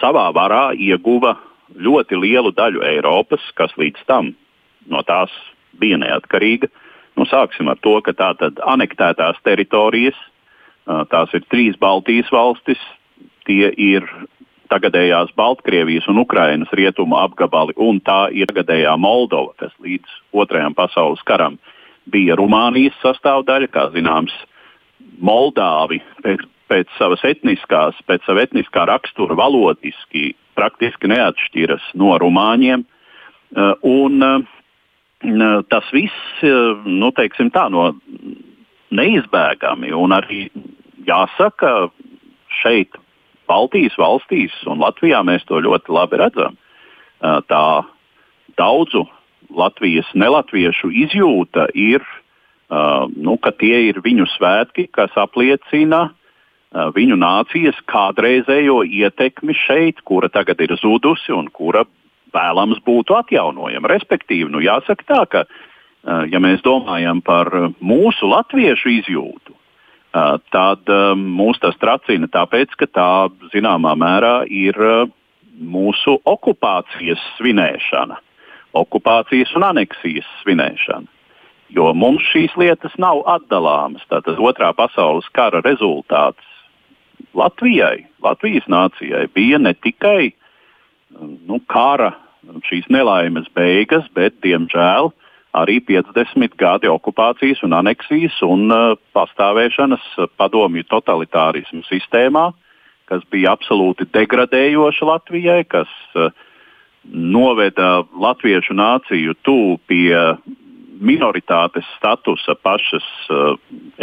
savā 0.00 0.28
varā 0.36 0.70
ieguva 0.76 1.36
ļoti 1.76 2.18
lielu 2.18 2.52
daļu 2.56 2.84
Eiropas, 2.84 3.42
kas 3.54 3.72
līdz 3.80 4.04
tam 4.08 4.32
no 4.90 5.02
tās 5.06 5.32
bija 5.80 5.98
neatkarīga. 6.00 6.70
Nu, 7.18 7.26
sāksim 7.28 7.68
ar 7.70 7.78
to, 7.84 7.98
ka 8.04 8.14
tātad 8.16 8.60
anektētās 8.64 9.40
teritorijas, 9.44 10.16
tās 11.12 11.32
ir 11.36 11.44
trīs 11.52 11.76
Baltijas 11.80 12.30
valstis, 12.32 12.80
tie 13.48 13.70
ir 13.76 14.06
tagadējās 14.70 15.32
Baltkrievijas 15.38 16.06
un 16.10 16.22
Ukrainas 16.22 16.70
rietumu 16.76 17.18
apgabali, 17.20 17.74
un 17.76 18.00
tā 18.04 18.28
ir 18.34 18.50
tagadējā 18.50 18.94
Moldova, 19.00 19.54
kas 19.60 19.74
līdz 19.82 20.20
Otrajam 20.32 20.76
pasaules 20.78 21.22
karam 21.26 21.58
bija 22.10 22.36
Rumānijas 22.38 22.96
sastāvdaļa. 23.02 23.70
Kā 23.74 23.88
zināms, 23.94 24.34
Moldāvi 25.20 26.00
pēc, 26.24 26.46
pēc 26.70 26.94
savas 26.98 27.24
etniskās, 27.26 27.98
pēc 28.08 28.24
sava 28.28 28.44
etniskā 28.46 28.86
rakstura 28.88 29.36
valodiski 29.38 30.30
praktiski 30.58 31.10
neatšķiras 31.10 31.92
no 32.00 32.14
Rumāņiem. 32.20 32.86
Uh, 33.50 33.74
un, 33.82 34.22
uh, 34.22 35.62
tas 35.72 35.88
viss, 35.94 36.42
uh, 36.46 36.84
nu, 36.86 37.10
teiksim 37.16 37.50
tā, 37.50 37.66
no 37.72 37.90
neizbēgami, 38.94 39.90
un 39.94 40.14
arī 40.14 40.44
jāsaka, 41.06 41.90
šeit 42.60 42.99
Baltijas 43.50 43.96
valstīs 43.98 44.54
un 44.70 44.82
Latvijā 44.82 45.24
mēs 45.26 45.44
to 45.48 45.58
ļoti 45.62 45.94
labi 45.94 46.20
redzam. 46.22 46.58
Tā 47.20 47.64
daudzu 48.58 49.04
Latvijas 49.50 50.08
nelatviešu 50.14 50.92
izjūta 51.04 51.66
ir, 51.74 52.04
nu, 52.70 53.36
ka 53.42 53.52
tie 53.58 53.88
ir 53.88 54.00
viņu 54.04 54.28
svētki, 54.36 54.86
kas 54.94 55.14
apliecina 55.18 56.10
viņu 56.70 57.16
nācijas 57.18 57.78
kādreizējo 57.90 58.84
ietekmi 58.86 59.56
šeit, 59.58 60.04
kura 60.06 60.30
tagad 60.30 60.60
ir 60.62 60.76
zudusi 60.78 61.34
un 61.34 61.50
kura 61.50 61.84
vēlams 62.34 62.78
būtu 62.86 63.16
atjaunojama. 63.18 63.90
Respektīvi, 63.90 64.50
nu, 64.52 64.62
jāsaka 64.62 65.06
tā, 65.08 65.22
ka, 65.26 65.44
ja 66.30 66.38
mēs 66.42 66.62
domājam 66.62 67.22
par 67.26 67.50
mūsu 67.82 68.30
latviešu 68.30 68.94
izjūtu, 69.00 69.56
tad 70.12 70.90
mūs 71.18 71.60
tas 71.62 71.76
tracina 71.78 72.26
tāpēc, 72.30 72.74
ka 72.78 72.88
tā 72.90 73.10
zināmā 73.52 73.94
mērā 73.98 74.34
ir 74.46 74.76
mūsu 75.60 76.16
okupācijas 76.24 77.20
svinēšana, 77.36 78.18
okupācijas 78.80 79.54
un 79.58 79.66
aneksijas 79.70 80.28
svinēšana. 80.42 81.06
Jo 81.70 81.92
mums 81.94 82.24
šīs 82.32 82.56
lietas 82.58 82.96
nav 82.98 83.22
atdalāmas. 83.30 84.02
Tātad 84.10 84.40
otrā 84.42 84.72
pasaules 84.74 85.28
kara 85.36 85.60
rezultāts 85.62 86.42
Latvijai, 87.36 88.08
Latvijas 88.24 88.66
nācijai 88.66 89.28
bija 89.34 89.60
ne 89.62 89.74
tikai 89.78 90.32
nu, 91.46 91.60
kara, 91.70 92.14
šīs 92.66 92.88
nelaimes 92.90 93.46
beigas, 93.54 94.06
bet, 94.16 94.38
diemžēl, 94.44 95.12
arī 95.56 95.80
50 95.82 96.56
gadi 96.58 96.90
okupācijas 96.90 97.64
un 97.66 97.74
aneksijas 97.78 98.36
un 98.46 98.68
uh, 98.70 98.94
pastāvēšanas 99.16 100.06
padomju 100.38 100.86
totalitārismu 100.90 101.82
sistēmā, 101.88 102.50
kas 103.10 103.24
bija 103.30 103.56
absolūti 103.56 104.06
degradējoša 104.14 105.10
Latvijai, 105.10 105.64
kas 105.66 105.90
uh, 106.14 106.30
noveda 107.04 108.02
latviešu 108.12 108.76
nāciju 108.76 109.34
tuvu 109.42 109.78
pie 109.88 110.14
minoritātes 111.00 111.86
statusa 111.96 112.54
pašas 112.60 113.06
uh, 113.32 113.54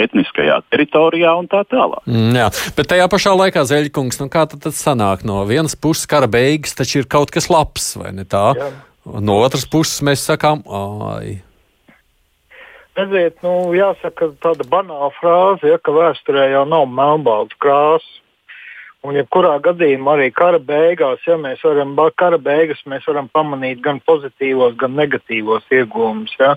etniskajā 0.02 0.58
teritorijā 0.74 1.36
un 1.38 1.46
tā 1.52 1.62
tālāk. 1.70 2.02
Mm, 2.10 2.34
jā, 2.40 2.48
bet 2.74 2.90
tajā 2.90 3.06
pašā 3.12 3.36
laikā 3.38 3.64
Zeļkungs, 3.70 4.18
nu 4.24 4.32
kā 4.34 4.48
tad, 4.50 4.64
tad 4.66 4.76
sanāk 4.76 5.22
no 5.28 5.44
vienas 5.46 5.78
puses 5.78 6.10
kara 6.10 6.30
beigas, 6.32 6.74
taču 6.78 7.04
ir 7.04 7.10
kaut 7.12 7.32
kas 7.34 7.52
labs, 7.54 7.92
vai 8.02 8.16
ne 8.18 8.26
tā? 8.26 8.50
Jā. 8.58 8.72
No 9.08 9.38
otras 9.40 9.66
puses 9.70 10.02
mēs 10.04 10.26
sakām, 10.28 10.64
ai. 10.68 11.38
Redziet, 12.98 13.38
nu, 13.46 13.72
jāsaka 13.78 14.32
tāda 14.42 14.66
banāla 14.68 15.12
frāze, 15.20 15.70
ja, 15.70 15.78
ka 15.78 15.94
vēsturē 15.94 16.48
jau 16.52 16.64
nav 16.68 16.88
melnbalta 16.90 17.56
krāsa. 17.62 18.16
Un, 19.06 19.14
ja 19.16 19.24
kurā 19.32 19.54
gadījumā 19.64 20.18
arī 20.18 20.32
kara 20.36 20.58
beigās, 20.60 21.22
ja 21.30 21.38
mēs 21.40 21.62
varam, 21.64 21.94
kara 22.18 22.40
beigas 22.42 22.82
mēs 22.90 23.06
varam 23.08 23.30
pamanīt 23.32 23.80
gan 23.86 24.02
pozitīvos, 24.10 24.74
gan 24.82 24.98
negatīvos 24.98 25.70
iegūmus. 25.72 26.34
Ja. 26.42 26.56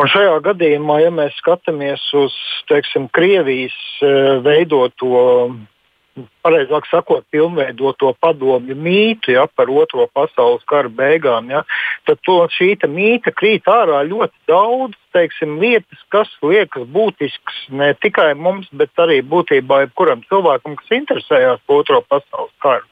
Un 0.00 0.10
šajā 0.10 0.40
gadījumā, 0.48 0.98
ja 1.04 1.12
mēs 1.14 1.36
skatāmies 1.38 2.02
uz 2.16 2.34
teiksim, 2.72 3.06
Krievijas 3.14 3.76
e, 4.02 4.10
veidoto 4.44 5.12
pareizāk 6.44 6.86
sakot, 6.90 7.24
pilnveidot 7.34 7.98
to 8.00 8.12
padomju 8.20 8.76
mītu 8.78 9.34
ja, 9.34 9.46
par 9.46 9.70
otro 9.72 10.06
pasaules 10.14 10.64
kara 10.70 10.88
beigām, 10.88 11.50
ja, 11.52 11.64
tad 12.08 12.22
to, 12.26 12.38
šī 12.56 12.74
mīta 12.90 13.32
krīt 13.34 13.68
ārā 13.70 14.02
ļoti 14.08 14.34
daudz 14.50 14.96
teiksim, 15.16 15.56
lietas, 15.62 16.00
kas 16.12 16.30
liekas 16.44 16.86
būtisks 16.92 17.66
ne 17.72 17.92
tikai 18.02 18.34
mums, 18.34 18.68
bet 18.72 18.92
arī 19.00 19.22
būtībā 19.24 19.84
jebkuram 19.86 20.24
cilvēkam, 20.28 20.76
kas 20.80 20.96
interesējās 20.98 21.62
par 21.66 21.82
otro 21.82 22.02
pasaules 22.08 22.52
karu. 22.64 22.84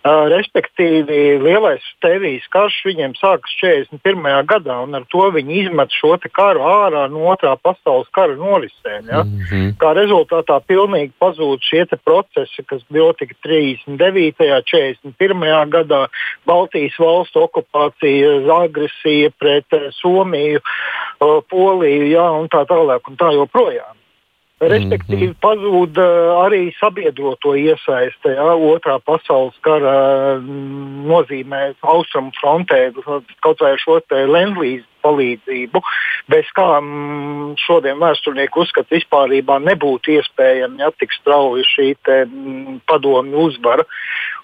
Respektīvi, 0.00 1.36
lielais 1.44 1.84
Tevijas 2.00 2.46
karš 2.48 2.78
viņiem 2.86 3.12
sākas 3.18 3.52
41. 3.60 4.46
gadā, 4.48 4.78
un 4.80 4.96
ar 4.96 5.04
to 5.12 5.26
viņi 5.34 5.58
izmet 5.66 5.92
šo 5.92 6.14
karu 6.32 6.64
ārā 6.64 7.02
no 7.12 7.26
otrā 7.28 7.52
pasaules 7.60 8.08
kara 8.16 8.32
norisēm. 8.32 9.10
Ja? 9.12 9.22
Mm 9.24 9.44
-hmm. 9.44 9.76
Kā 9.76 9.92
rezultātā 9.92 10.56
pilnīgi 10.64 11.12
pazūd 11.20 11.60
šie 11.60 11.84
procesi, 12.04 12.64
kas 12.64 12.80
notika 12.88 13.34
39. 13.44 14.40
un 14.40 15.12
41. 15.12 15.70
gadā, 15.70 16.08
Baltijas 16.46 16.96
valstu 16.98 17.42
okupācija, 17.42 18.40
agresija 18.62 19.30
pret 19.38 19.66
Somiju, 20.00 20.60
Poliju 21.50 22.10
ja? 22.10 22.30
un 22.30 22.48
tā 22.48 22.64
tālāk 22.64 23.00
un 23.08 23.16
tā 23.16 23.34
joprojām. 23.34 24.00
Respektīvi, 24.60 25.26
mm 25.26 25.32
-hmm. 25.32 25.40
pazūd 25.40 25.98
arī 26.44 26.74
sabiedroto 26.76 27.54
iesaiste. 27.56 28.34
Ja, 28.36 28.52
otrā 28.52 28.98
pasaules 29.00 29.56
kara 29.64 30.36
mm, 30.36 31.06
nozīmē 31.08 31.60
austrumu 31.80 32.30
frontē 32.36 32.92
kaut 33.40 33.60
vai 33.60 33.78
šo 33.80 33.96
Lenslīzu 34.10 34.84
palīdzību, 35.00 35.80
bez 36.28 36.44
kā 36.52 36.80
mm, 36.80 37.54
šodien 37.56 37.96
vēsturnieki 37.96 38.60
uzskata 38.60 38.94
vispār 38.94 39.32
nebūtu 39.64 40.12
iespējama 40.20 40.76
ja, 40.84 40.90
tik 40.90 41.12
strauja 41.12 41.64
šī 41.64 41.94
te, 42.04 42.24
mm, 42.24 42.80
padomju 42.84 43.38
uzvara 43.38 43.84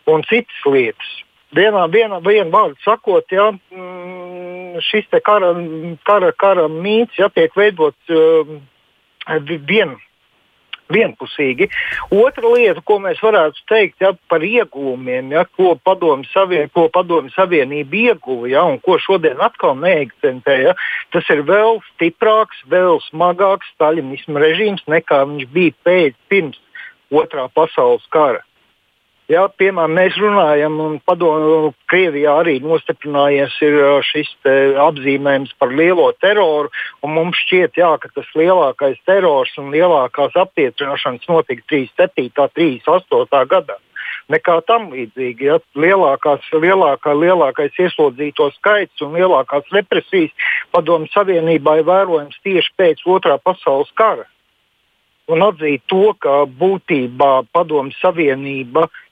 un 0.07 0.23
citas 0.23 0.65
lietas. 0.65 1.11
Vienā, 1.53 1.85
vienā, 1.93 2.23
vienā 2.25 2.51
vārdā 2.51 2.81
sakot, 2.85 3.29
ja, 3.31 3.53
šis 4.81 5.05
kara, 5.23 5.53
kara, 6.05 6.33
kara 6.33 6.69
mīts 6.69 7.19
ja, 7.19 7.29
tiek 7.29 7.53
veidots 7.57 8.17
vien, 9.69 9.97
vienpusīgi. 10.93 11.69
Otra 12.15 12.51
lieta, 12.53 12.83
ko 12.87 12.99
mēs 13.03 13.21
varētu 13.25 13.65
teikt 13.71 14.03
ja, 14.05 14.13
par 14.31 14.45
ieguvumiem, 14.47 15.33
ja, 15.35 15.45
ko 15.59 15.75
padomju 15.83 16.29
savien, 16.31 16.71
Savienība 17.35 17.97
ieguva 17.97 18.51
ja, 18.51 18.65
un 18.65 18.79
ko 18.85 18.99
šodien 19.03 19.43
atkal 19.43 19.77
neakcentē, 19.83 20.59
ja, 20.69 20.77
tas 21.15 21.27
ir 21.35 21.43
vēl 21.49 21.81
stiprāks, 21.95 22.63
vēl 22.71 23.01
smagāks 23.11 23.75
staļinisma 23.75 24.43
režīms 24.43 24.87
nekā 24.87 25.25
viņš 25.27 25.51
bija 25.51 25.75
pēc 25.87 26.19
pirms 26.31 26.61
otrā 27.11 27.49
pasaules 27.55 28.07
kara. 28.15 28.46
Ja, 29.27 29.49
piemēram, 29.51 29.91
mēs 29.99 30.15
runājam, 30.23 30.77
un 30.79 30.99
padomu 31.03 31.73
Krievijā 31.91 32.37
arī 32.45 32.61
nostiprinājies 32.63 33.57
šis 34.07 34.29
apzīmējums 34.79 35.57
par 35.59 35.73
lielo 35.75 36.13
teroru. 36.23 36.71
Mums 37.03 37.41
šķiet, 37.43 37.75
jā, 37.81 37.89
ka 37.99 38.11
tas 38.15 38.29
lielākais 38.39 39.01
terors 39.09 39.51
un 39.59 39.73
lielākās 39.75 40.37
apcietināšanas 40.39 41.27
notika 41.27 41.67
37. 41.73 42.31
un 42.39 42.53
38. 42.55 43.43
gadā. 43.51 43.81
Nekā 44.31 44.61
tam 44.67 44.93
līdzīgi. 44.95 45.49
Ja, 45.51 45.59
lielākās, 45.75 46.47
lielākā, 46.55 47.15
lielākais 47.19 47.75
ieslodzīto 47.83 48.53
skaits 48.61 49.03
un 49.03 49.19
lielākās 49.19 49.67
represijas 49.75 50.55
padomu 50.75 51.11
Savienībā 51.11 51.81
ir 51.81 51.91
vērojams 51.91 52.39
tieši 52.47 52.75
pēc 52.79 53.03
otrā 53.11 53.41
pasaules 53.43 53.91
kara. 53.99 54.29
Un 55.27 55.43
atzīt 55.43 55.83
to, 55.91 56.13
ka 56.23 56.45
būtībā 56.47 57.49
padomu 57.51 57.91
Savienība 57.99 58.85
uh, 58.87 59.03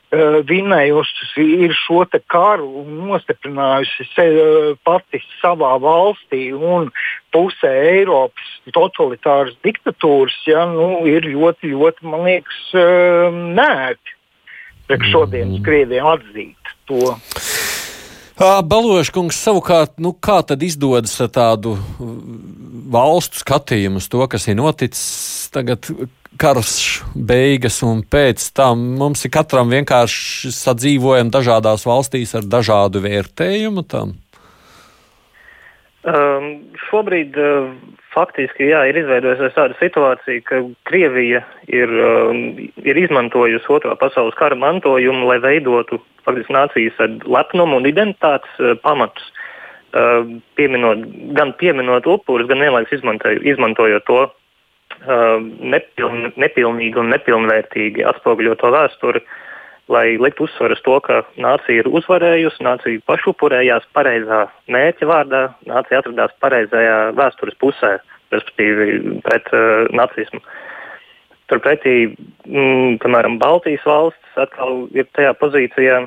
vinējusi 0.49 1.45
ir 1.65 1.75
šo 1.77 2.05
karu 2.31 2.67
un 2.83 2.99
nostiprinājusi 3.09 4.07
sevi 4.15 4.41
eh, 4.41 4.71
pati 4.85 5.21
savā 5.41 5.75
valstī 5.83 6.53
un 6.55 6.91
pusē 7.35 7.73
Eiropas 7.95 8.51
totalitāras 8.75 9.57
diktatūras, 9.67 10.37
ja, 10.47 10.67
nu, 10.71 11.05
ir 11.11 11.27
ļoti, 11.29 11.73
ļoti, 11.75 12.07
man 12.09 12.27
liekas, 12.29 12.61
eh, 12.79 13.41
nērti 13.59 14.19
priekš 14.89 15.13
šodienas 15.15 15.59
mm. 15.59 15.65
Krievijai 15.65 16.09
atzīt 16.15 16.75
to. 16.89 17.15
Baloškungs 18.35 19.37
savukārt, 19.47 19.95
nu, 20.03 20.11
kā 20.19 20.41
tad 20.47 20.63
izdodas 20.67 21.15
tādu 21.33 21.77
valstu 22.95 23.39
skatījumu 23.41 24.03
uz 24.03 24.09
to, 24.11 24.25
kas 24.31 24.49
ir 24.51 24.59
noticis 24.59 25.49
tagad? 25.55 25.87
Karš 26.41 27.03
beigas, 27.15 27.81
un 27.87 28.03
pēc 28.03 28.51
tam 28.57 28.83
mums 28.99 29.25
ir 29.27 29.33
katram 29.35 29.71
vienkārši 29.73 30.53
sadzīvojam 30.55 31.31
dažādās 31.35 31.87
valstīs 31.87 32.35
ar 32.39 32.47
dažādu 32.47 33.03
vērtējumu 33.05 33.85
tam? 33.89 34.17
Um, 36.05 36.49
šobrīd 36.91 37.37
uh, 37.41 37.71
faktiski 38.13 38.69
jā, 38.69 38.83
ir 38.91 38.99
izveidojusies 39.01 39.55
tāda 39.57 39.77
situācija, 39.79 40.43
ka 40.45 40.61
Krievija 40.91 41.41
ir, 41.73 41.89
um, 41.89 42.43
ir 42.85 43.01
izmantojusi 43.01 43.71
Otro 43.73 43.95
pasaules 43.97 44.37
kara 44.37 44.59
mantojumu, 44.59 45.25
lai 45.31 45.39
veidotu 45.41 46.03
faktiski 46.27 46.53
nācijas 46.53 47.01
lepnumu 47.25 47.81
un 47.81 47.89
identitātes 47.89 48.61
uh, 48.61 48.77
pamatus. 48.85 49.33
Uh, 49.95 50.41
pieminot, 50.59 51.07
gan 51.39 51.53
pieminot 51.57 52.05
upurus, 52.11 52.49
gan 52.51 52.61
vienlaikus 52.61 52.99
izmantojot 53.47 54.05
to 54.11 54.25
nepiln, 55.07 56.33
nepilnīgi 56.41 57.01
un 57.01 57.11
nepilnvērtīgi 57.13 58.05
atspoguļo 58.09 58.57
to 58.61 58.71
vēsturi, 58.75 59.23
lai 59.93 60.17
liktu 60.17 60.47
uzsvaru 60.47 60.77
uz 60.77 60.83
to, 60.85 60.97
ka 61.05 61.21
nācija 61.41 61.83
ir 61.83 61.91
uzvarējusi, 61.93 62.65
nācija 62.65 63.03
pašupurējās 63.09 63.87
pareizā 63.97 64.45
mērķa 64.73 65.09
vārdā, 65.11 65.43
nācija 65.69 66.01
atradās 66.01 66.33
pareizajā 66.41 66.99
vēstures 67.19 67.59
pusē, 67.61 67.99
respektīvi 68.33 69.21
pret 69.27 69.51
uh, 69.53 69.87
nacismu. 69.93 70.41
Turpretī, 71.53 72.15
mm, 72.49 72.99
piemēram, 73.05 73.37
Baltijas 73.43 73.85
valsts 73.85 74.41
atkal 74.41 74.87
ir 74.97 75.09
tajā 75.13 75.35
pozīcijā, 75.37 76.01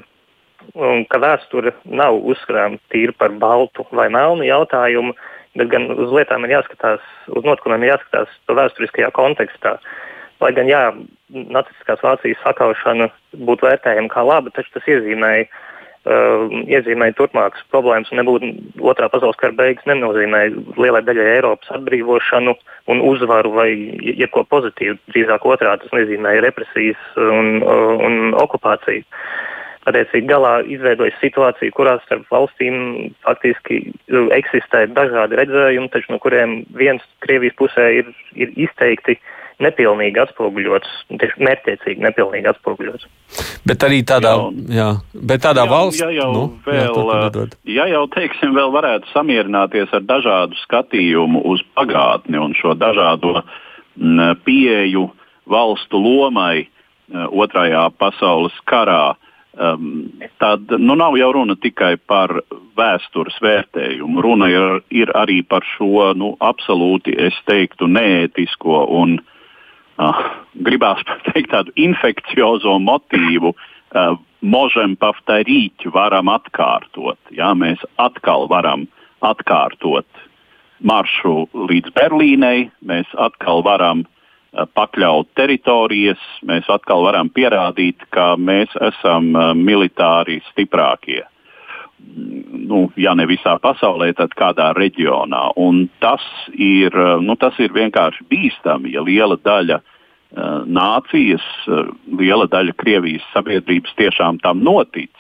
un, 0.74 1.06
ka 1.12 1.22
vēsture 1.22 1.76
nav 1.86 2.18
uzskatāma 2.26 2.82
tīri 2.90 3.14
par 3.14 3.36
baltu 3.38 3.86
vai 3.94 4.10
melnu 4.10 4.48
jautājumu, 4.50 5.14
uh, 5.14 5.37
bet 5.60 5.72
gan 5.74 5.90
uz 5.94 6.12
lietām 6.14 6.46
ir 6.46 6.58
jāskatās, 6.58 7.04
uz 7.34 7.46
notikumiem 7.46 7.86
ir 7.86 7.96
jāskatās 7.96 8.34
to 8.48 8.58
vēsturiskajā 8.58 9.12
kontekstā. 9.16 9.78
Lai 10.42 10.52
gan, 10.54 10.70
jā, 10.70 10.82
nacistiskās 11.34 12.04
Vācijas 12.06 12.44
sakaušana 12.44 13.10
būtu 13.48 13.66
vērtējama 13.66 14.12
kā 14.14 14.26
laba, 14.26 14.54
taču 14.54 14.76
tas 14.76 14.86
iezīmēja, 14.94 15.48
uh, 15.48 16.54
iezīmēja 16.70 17.18
turpmākas 17.18 17.66
problēmas 17.74 18.14
un 18.14 18.22
nebūtu 18.22 18.52
otrā 18.86 19.10
pasaules 19.10 19.40
kara 19.42 19.58
beigas 19.58 19.90
nenozīmēja 19.90 20.54
lielai 20.78 21.02
daļai 21.10 21.28
Eiropas 21.40 21.74
atbrīvošanu 21.80 22.54
un 22.94 23.04
uzvaru 23.10 23.56
vai 23.58 23.70
jebko 24.14 24.46
pozitīvu. 24.54 25.00
Drīzāk 25.10 25.50
otrā 25.50 25.74
tas 25.82 25.94
nozīmēja 25.96 26.46
represijas 26.46 27.12
un, 27.18 27.64
uh, 27.66 27.94
un 27.98 28.38
okupāciju. 28.46 29.08
Uh, 29.08 29.56
Attiecīgi 29.88 30.28
galā 30.28 30.54
izveidojas 30.68 31.16
situācija, 31.22 31.72
kurā 31.76 31.96
starp 32.04 32.28
valstīm 32.34 33.10
faktiski 33.24 33.82
uh, 33.88 34.28
eksistē 34.36 34.86
dažādi 34.92 35.40
redzējumi, 35.40 35.92
taču 35.94 36.12
no 36.12 36.22
kuriem 36.24 36.60
viens 36.76 37.04
Krievijas 37.24 37.56
pusē 37.60 37.90
ir, 38.02 38.12
ir 38.36 38.52
izteikti 38.68 39.16
nepilnīgi 39.64 40.20
atspoguļots, 40.22 40.90
tieši 41.18 41.46
mērķiecīgi 41.48 42.04
nepilnīgi 42.06 42.50
atspoguļots. 42.52 43.08
Bet 43.68 43.84
arī 43.88 44.04
tādā, 44.08 44.36
jā, 44.70 44.90
bet 45.18 45.44
tādā 45.44 45.66
jā, 45.66 45.72
valstī, 45.72 46.04
ja 46.04 46.10
jau, 46.22 46.28
nu, 46.36 46.44
vēl, 46.68 47.00
jā, 47.66 47.74
ja 47.80 47.88
jau 47.96 48.04
teiksim, 48.14 48.54
vēl 48.58 48.74
varētu 48.76 49.10
samierināties 49.16 49.94
ar 49.98 50.06
dažādu 50.08 50.60
skatījumu 50.62 51.42
uz 51.50 51.64
pagātni 51.78 52.40
un 52.42 52.54
šo 52.58 52.76
dažādo 52.78 53.40
m, 53.40 54.36
pieeju 54.46 55.08
valstu 55.50 56.02
lomai 56.04 56.68
uh, 56.68 57.26
otrajā 57.32 57.88
pasaules 57.98 58.56
karā, 58.70 59.18
Um, 59.58 60.12
tad 60.38 60.70
nu, 60.78 60.96
nav 60.96 61.16
jau 61.18 61.32
runa 61.34 61.56
tikai 61.58 61.96
par 61.98 62.30
vēstures 62.78 63.40
vērtējumu. 63.42 64.22
Runa 64.22 64.50
ir, 64.54 64.76
ir 64.94 65.12
arī 65.18 65.40
par 65.42 65.66
šo 65.66 66.12
nu, 66.14 66.36
absolūti, 66.46 67.16
es 67.18 67.34
teiktu, 67.50 67.90
neētisko 67.90 68.84
un 69.00 69.16
uh, 69.18 70.20
gribās 70.68 71.02
teikt 71.32 71.50
tādu 71.56 71.74
infekciozo 71.74 72.78
motīvu. 72.86 73.56
Uh, 73.94 74.18
Možem 74.46 74.94
pavtarīt, 75.02 75.82
varam 75.90 76.30
atkārtot. 76.30 77.18
Jā, 77.34 77.56
mēs 77.58 77.82
atkal 77.98 78.46
varam 78.52 78.84
atkārtot 79.26 80.06
maršu 80.78 81.48
līdz 81.58 81.90
Berlīnei, 81.98 82.68
mēs 82.86 83.10
atkal 83.18 83.66
varam 83.66 84.06
Eh, 84.06 84.17
pakļaut 84.54 85.30
teritorijas, 85.36 86.22
mēs 86.48 86.68
atkal 86.72 87.04
varam 87.06 87.30
pierādīt, 87.30 88.08
ka 88.16 88.36
mēs 88.40 88.72
esam 88.92 89.34
eh, 89.36 89.52
militāri 89.58 90.40
stiprākie. 90.52 91.24
Nu, 91.98 92.88
ja 92.96 93.16
ne 93.18 93.26
visā 93.28 93.58
pasaulē, 93.60 94.12
tad 94.16 94.36
kādā 94.38 94.70
reģionā. 94.78 95.52
Un 95.60 95.88
tas 96.04 96.24
ir, 96.54 96.94
eh, 96.94 97.14
nu, 97.22 97.36
tas 97.36 97.58
ir 97.60 97.76
vienkārši 97.76 98.28
bīstami, 98.32 98.94
ja 98.96 99.06
liela 99.06 99.38
daļa 99.38 99.82
nācijas, 100.68 101.44
liela 102.20 102.50
daļa 102.52 102.74
Krievijas 102.76 103.24
sabiedrības 103.32 103.94
tiešām 103.96 104.42
tam 104.44 104.60
notic, 104.60 105.14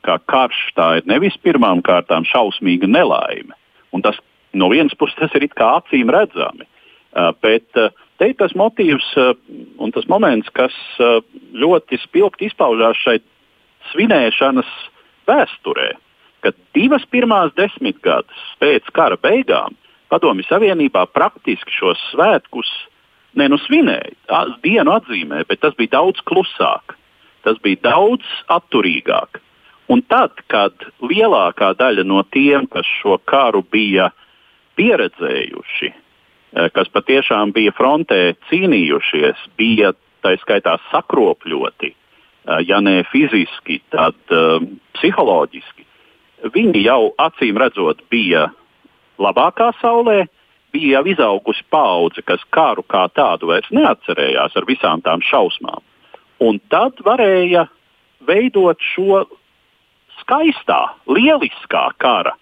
ka 0.00 0.16
karš 0.32 0.62
tā 0.78 0.86
ir 0.96 1.10
nevis 1.10 1.36
pirmām 1.44 1.82
kārtām 1.84 2.24
šausmīga 2.24 2.88
nelaime. 2.88 3.52
Un 3.92 4.00
tas 4.00 4.16
no 4.56 4.70
vienas 4.72 4.96
puses 4.96 5.18
tas 5.20 5.36
ir 5.36 5.44
acīm 5.44 6.08
redzami. 6.08 6.64
Bet 7.44 7.68
te 8.20 8.28
ir 8.30 8.36
tas 8.36 8.52
motīvs 8.58 9.08
un 9.80 9.92
tas 9.96 10.06
moments, 10.12 10.50
kas 10.52 10.76
ļoti 11.56 11.98
spilgti 12.04 12.50
izpaužās 12.50 13.00
šeit 13.00 13.24
svinēšanas 13.90 14.68
vēsturē, 15.30 15.94
kad 16.44 16.56
divas 16.76 17.06
pirmās 17.08 17.54
desmitgades 17.56 18.44
pēc 18.60 18.92
kara 18.96 19.16
beigām 19.20 19.76
Padomju 20.10 20.42
Savienībā 20.48 21.04
praktiski 21.14 21.70
šos 21.70 22.00
svētkus 22.10 22.70
ne 23.38 23.46
nu 23.50 23.58
svinēja, 23.62 24.40
dienu 24.64 24.96
atzīmē, 24.96 25.44
bet 25.46 25.62
tas 25.62 25.76
bija 25.78 25.94
daudz 26.00 26.22
klusāk, 26.26 26.96
tas 27.46 27.60
bija 27.62 27.78
daudz 27.92 28.26
atturīgāk. 28.50 29.38
Un 29.90 30.02
tad, 30.06 30.34
kad 30.50 30.74
lielākā 31.02 31.72
daļa 31.78 32.04
no 32.06 32.22
tiem, 32.34 32.66
kas 32.70 32.86
šo 33.00 33.18
karu 33.30 33.62
bija 33.62 34.10
pieredzējuši, 34.78 35.92
kas 36.50 36.88
patiešām 36.90 37.52
bija 37.54 37.72
frontē 37.76 38.34
cīnījušies, 38.48 39.42
bija 39.58 39.92
tā 40.24 40.34
skaitā 40.42 40.76
sakropļoti, 40.90 41.94
ja 42.66 42.80
ne 42.82 43.02
fiziski, 43.10 43.80
tad 43.92 44.16
uh, 44.34 44.58
psiholoģiski. 44.96 45.86
Viņi 46.54 46.82
jau 46.86 47.12
acīm 47.20 47.58
redzot 47.60 48.00
bija 48.10 48.48
labākā 49.20 49.70
saulē, 49.80 50.24
bija 50.72 50.98
jau 50.98 51.12
izaugusi 51.12 51.64
paudze, 51.70 52.24
kas 52.24 52.42
karu 52.54 52.82
kā 52.88 53.06
tādu 53.12 53.50
vairs 53.50 53.68
neatcerējās 53.74 54.56
ar 54.56 54.68
visām 54.68 55.04
tām 55.04 55.22
šausmām. 55.26 55.82
Un 56.40 56.60
tad 56.72 57.02
varēja 57.04 57.66
veidot 58.24 58.80
šo 58.94 59.26
skaistā, 60.22 60.80
lieliskā 61.08 61.90
kara, 62.00 62.32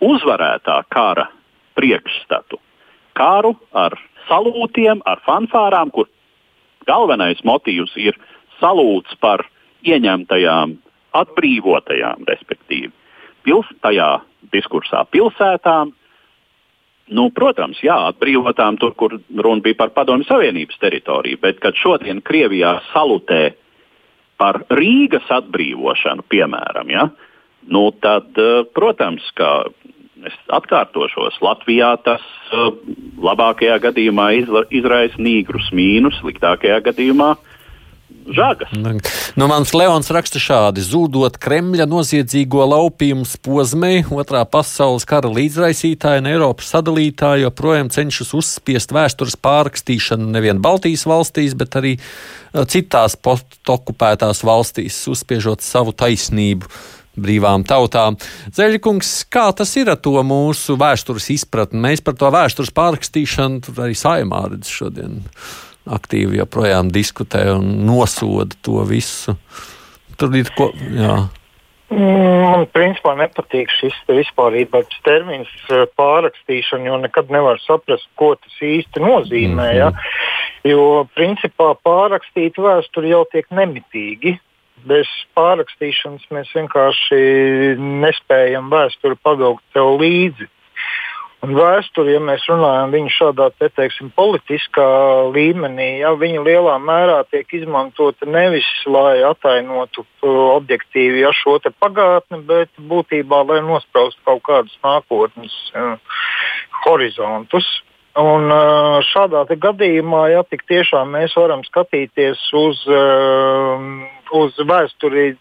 uzvarētā 0.00 0.80
kara 0.92 1.28
priekšstatu. 1.76 2.58
Karu 3.18 3.54
ar 3.76 3.96
salūtiem, 4.28 5.02
ar 5.06 5.20
fanfārām, 5.26 5.90
kur 5.94 6.08
galvenais 6.88 7.42
motīvs 7.46 7.94
ir 8.00 8.18
salūts 8.60 9.16
par 9.22 9.44
ieņemtajām, 9.86 10.76
atbrīvotajām, 11.18 12.22
respektīvi, 12.28 12.92
pils, 13.44 13.68
tajā 13.84 14.14
diskursā 14.54 15.04
pilsētām. 15.12 15.92
Nu, 17.12 17.26
protams, 17.34 17.80
jā, 17.84 17.96
atbrīvotām 18.12 18.78
tur, 18.80 18.94
kur 18.96 19.18
runa 19.18 19.60
bija 19.64 19.80
par 19.82 19.90
Padomju 19.92 20.24
Savienības 20.28 20.78
teritoriju, 20.80 21.40
bet 21.42 21.58
kad 21.60 21.76
šodien 21.76 22.22
Krievijā 22.24 22.78
salutē 22.92 23.50
par 24.40 24.62
Rīgas 24.72 25.26
atbrīvošanu, 25.30 26.24
piemēram, 26.32 26.88
ja, 26.94 27.08
nu, 27.68 27.90
tad, 28.02 28.30
eh, 28.38 28.62
protams, 28.74 29.26
ka 29.34 29.66
es 30.28 30.36
atkārtošos, 30.54 31.38
Latvijā 31.44 31.94
tas 32.06 32.22
uh, 32.52 32.72
labākajā 33.22 33.78
gadījumā 33.88 34.28
izraisa 34.70 35.18
nīgrus 35.22 35.72
mīnus, 35.76 36.18
sliktākajā 36.22 36.80
gadījumā 36.90 37.32
uh, 37.36 37.52
žagas. 38.26 38.68
Nu, 39.34 39.46
mans 39.48 39.72
Leons 39.74 40.10
raksta 40.12 40.40
šādi: 40.42 40.82
Zūdot 40.84 41.38
Kremļa 41.42 41.86
noziedzīgo 41.90 42.64
laupījumu 42.68 43.26
pozmei, 43.44 44.02
otrā 44.04 44.44
pasaules 44.48 45.06
kara 45.08 45.30
līdzraisītāji 45.32 46.22
un 46.22 46.30
Eiropas 46.30 46.72
sadalītāji 46.74 47.46
joprojām 47.46 47.90
cenšas 47.92 48.32
uzspiest 48.38 48.94
vēstures 48.94 49.38
pārrakstīšanu 49.42 50.30
nevien 50.36 50.62
Baltijas 50.62 51.06
valstīs, 51.08 51.56
bet 51.58 51.78
arī 51.80 51.96
citās 52.70 53.16
postokupētās 53.16 54.44
valstīs, 54.46 55.02
uzspiežot 55.12 55.64
savu 55.64 55.94
taisnību 55.96 56.68
brīvām 57.16 57.66
tautām. 57.68 58.16
Zeļkungs, 58.54 59.12
kā 59.32 59.50
tas 59.56 59.74
ir 59.80 59.90
ar 59.92 60.00
to 60.00 60.14
mūsu 60.26 60.78
vēstures 60.80 61.28
izpratni? 61.34 61.82
Mēs 61.82 62.04
par 62.04 62.16
to 62.20 62.30
vēstures 62.32 62.72
pārrakstīšanu 62.76 63.76
arī 63.76 63.98
saimā 63.98 64.46
redzam 64.52 64.78
šodien 64.78 65.20
aktīvi 65.90 66.38
joprojām 66.38 66.90
diskutē 66.94 67.48
un 67.56 67.84
nosoda 67.86 68.56
to 68.62 68.82
visu. 68.88 69.36
Tur 70.18 70.34
ir 70.38 70.50
ko. 70.56 70.70
Jā. 70.94 71.24
Man 71.92 72.64
principā 72.72 73.12
nepatīk 73.18 73.68
šis 73.76 73.96
vispārības 74.08 74.94
termins 75.04 75.50
eh, 75.68 75.82
pārrakstīšana, 75.98 76.88
jo 76.88 77.00
nekad 77.02 77.32
nevar 77.34 77.60
saprast, 77.60 78.08
ko 78.16 78.32
tas 78.40 78.54
īsti 78.64 79.02
nozīmē. 79.02 79.50
Mm 79.52 79.58
-hmm. 79.58 79.76
ja? 79.76 79.92
Jo 80.64 81.04
principā 81.16 81.74
pārrakstīt 81.84 82.56
vēsturi 82.56 83.12
jau 83.12 83.24
tiek 83.32 83.50
nemitīgi. 83.50 84.38
Bez 84.88 85.10
pārrakstīšanas 85.36 86.24
mēs 86.34 86.50
vienkārši 86.56 87.20
nespējam 87.78 88.72
vēsturi 88.72 89.18
pavilkt 89.22 89.64
sev 89.76 89.96
līdzi. 90.00 90.48
Un 91.42 91.56
vēsture, 91.58 92.12
ja 92.14 92.20
mēs 92.22 92.44
runājam 92.46 92.92
viņu 92.94 93.10
šādā 93.16 93.48
te, 93.58 93.66
teiksim, 93.74 94.12
politiskā 94.14 94.84
līmenī, 95.34 95.88
ja, 95.98 96.12
viņa 96.14 96.44
lielā 96.46 96.76
mērā 96.78 97.16
tiek 97.34 97.50
izmantota 97.58 98.28
nevis 98.30 98.68
lai 98.86 99.24
atainotu 99.26 100.04
uh, 100.04 100.36
objektīvi 100.52 101.24
ja, 101.24 101.32
šo 101.34 101.56
pagātni, 101.82 102.38
bet 102.46 102.70
būtībā 102.78 103.42
lai 103.48 103.58
nospraustu 103.66 104.22
kaut 104.28 104.44
kādus 104.46 104.78
nākotnes 104.86 105.56
uh, 105.74 105.98
horizontus. 106.84 107.66
Un 108.22 108.46
uh, 108.52 109.02
šādā 109.10 109.42
gadījumā, 109.50 110.26
ja 110.36 110.46
tik 110.46 110.62
tiešām 110.70 111.10
mēs 111.16 111.34
varam 111.34 111.66
skatīties 111.66 112.38
uz, 112.54 112.86
uh, 112.86 113.82
uz 114.32 114.58
vēsturi 114.58 115.32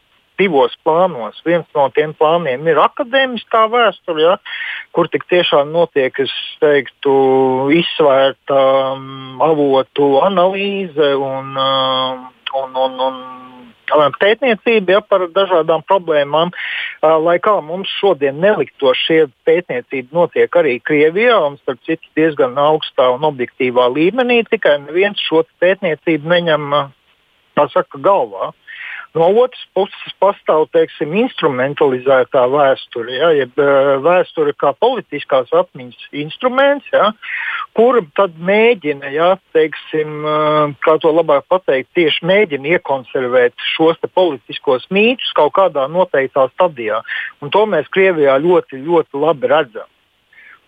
divos 0.41 0.73
plānos. 0.85 1.41
Viens 1.45 1.67
no 1.77 1.87
tiem 1.95 2.15
plāniem 2.17 2.65
ir 2.69 2.79
akadēmiskā 2.81 3.65
vēsture, 3.71 4.23
ja, 4.23 4.37
kur 4.95 5.09
tik 5.11 5.27
tiešām 5.29 5.73
notiek, 5.73 6.17
teiktu, 6.63 7.13
izsvērta 7.81 8.63
um, 8.95 9.41
avotu 9.43 10.15
analīze 10.25 11.13
un, 11.17 11.53
um, 11.61 12.25
un, 12.63 12.79
un, 12.85 12.97
un 13.97 14.15
pētniecība 14.21 14.97
ja, 14.97 15.01
par 15.05 15.27
dažādām 15.35 15.85
problēmām. 15.89 16.53
Uh, 16.53 17.17
lai 17.21 17.37
kā 17.43 17.57
mums 17.65 17.91
šodien 17.99 18.39
nelikto, 18.41 18.93
šie 18.97 19.25
pētniecība 19.47 20.15
notiek 20.15 20.57
arī 20.61 20.79
Krievijā, 20.85 21.37
un 21.49 21.59
starp 21.61 21.81
citu 21.87 22.07
diezgan 22.17 22.57
augstā 22.61 23.11
un 23.15 23.25
objektīvā 23.29 23.89
līmenī, 23.93 24.41
tikai 24.49 24.79
neviens 24.87 25.21
šo 25.27 25.43
pētniecību 25.61 26.33
neņem, 26.35 26.73
tā 27.57 27.67
saka, 27.73 28.01
galvā. 28.01 28.51
No 29.11 29.25
otras 29.27 29.63
puses 29.75 30.13
pastāv 30.23 30.69
teiksim, 30.71 31.11
instrumentalizētā 31.25 32.45
vēsture, 32.47 33.11
ja, 33.11 33.31
jeb 33.35 33.57
vēsture 34.05 34.53
kā 34.55 34.71
politiskās 34.79 35.49
atmiņas 35.51 36.05
instruments, 36.21 36.87
ja, 36.95 37.09
kur 37.75 37.99
tad 38.15 38.37
mēģina, 38.39 39.11
ja, 39.11 39.33
teiksim, 39.51 40.23
kā 40.85 40.95
to 41.03 41.11
labāk 41.11 41.43
pateikt, 41.51 41.89
tieši 41.99 42.23
mēģina 42.29 42.77
iekonservēt 42.77 43.67
šos 43.73 43.99
politiskos 44.15 44.87
mītus 44.95 45.33
kaut 45.35 45.57
kādā 45.59 45.89
noteiktā 45.91 46.47
stadijā. 46.53 47.01
Un 47.43 47.51
to 47.51 47.65
mēs 47.67 47.91
Krievijā 47.91 48.37
ļoti, 48.39 48.79
ļoti 48.79 49.25
labi 49.25 49.51
redzam. 49.51 49.91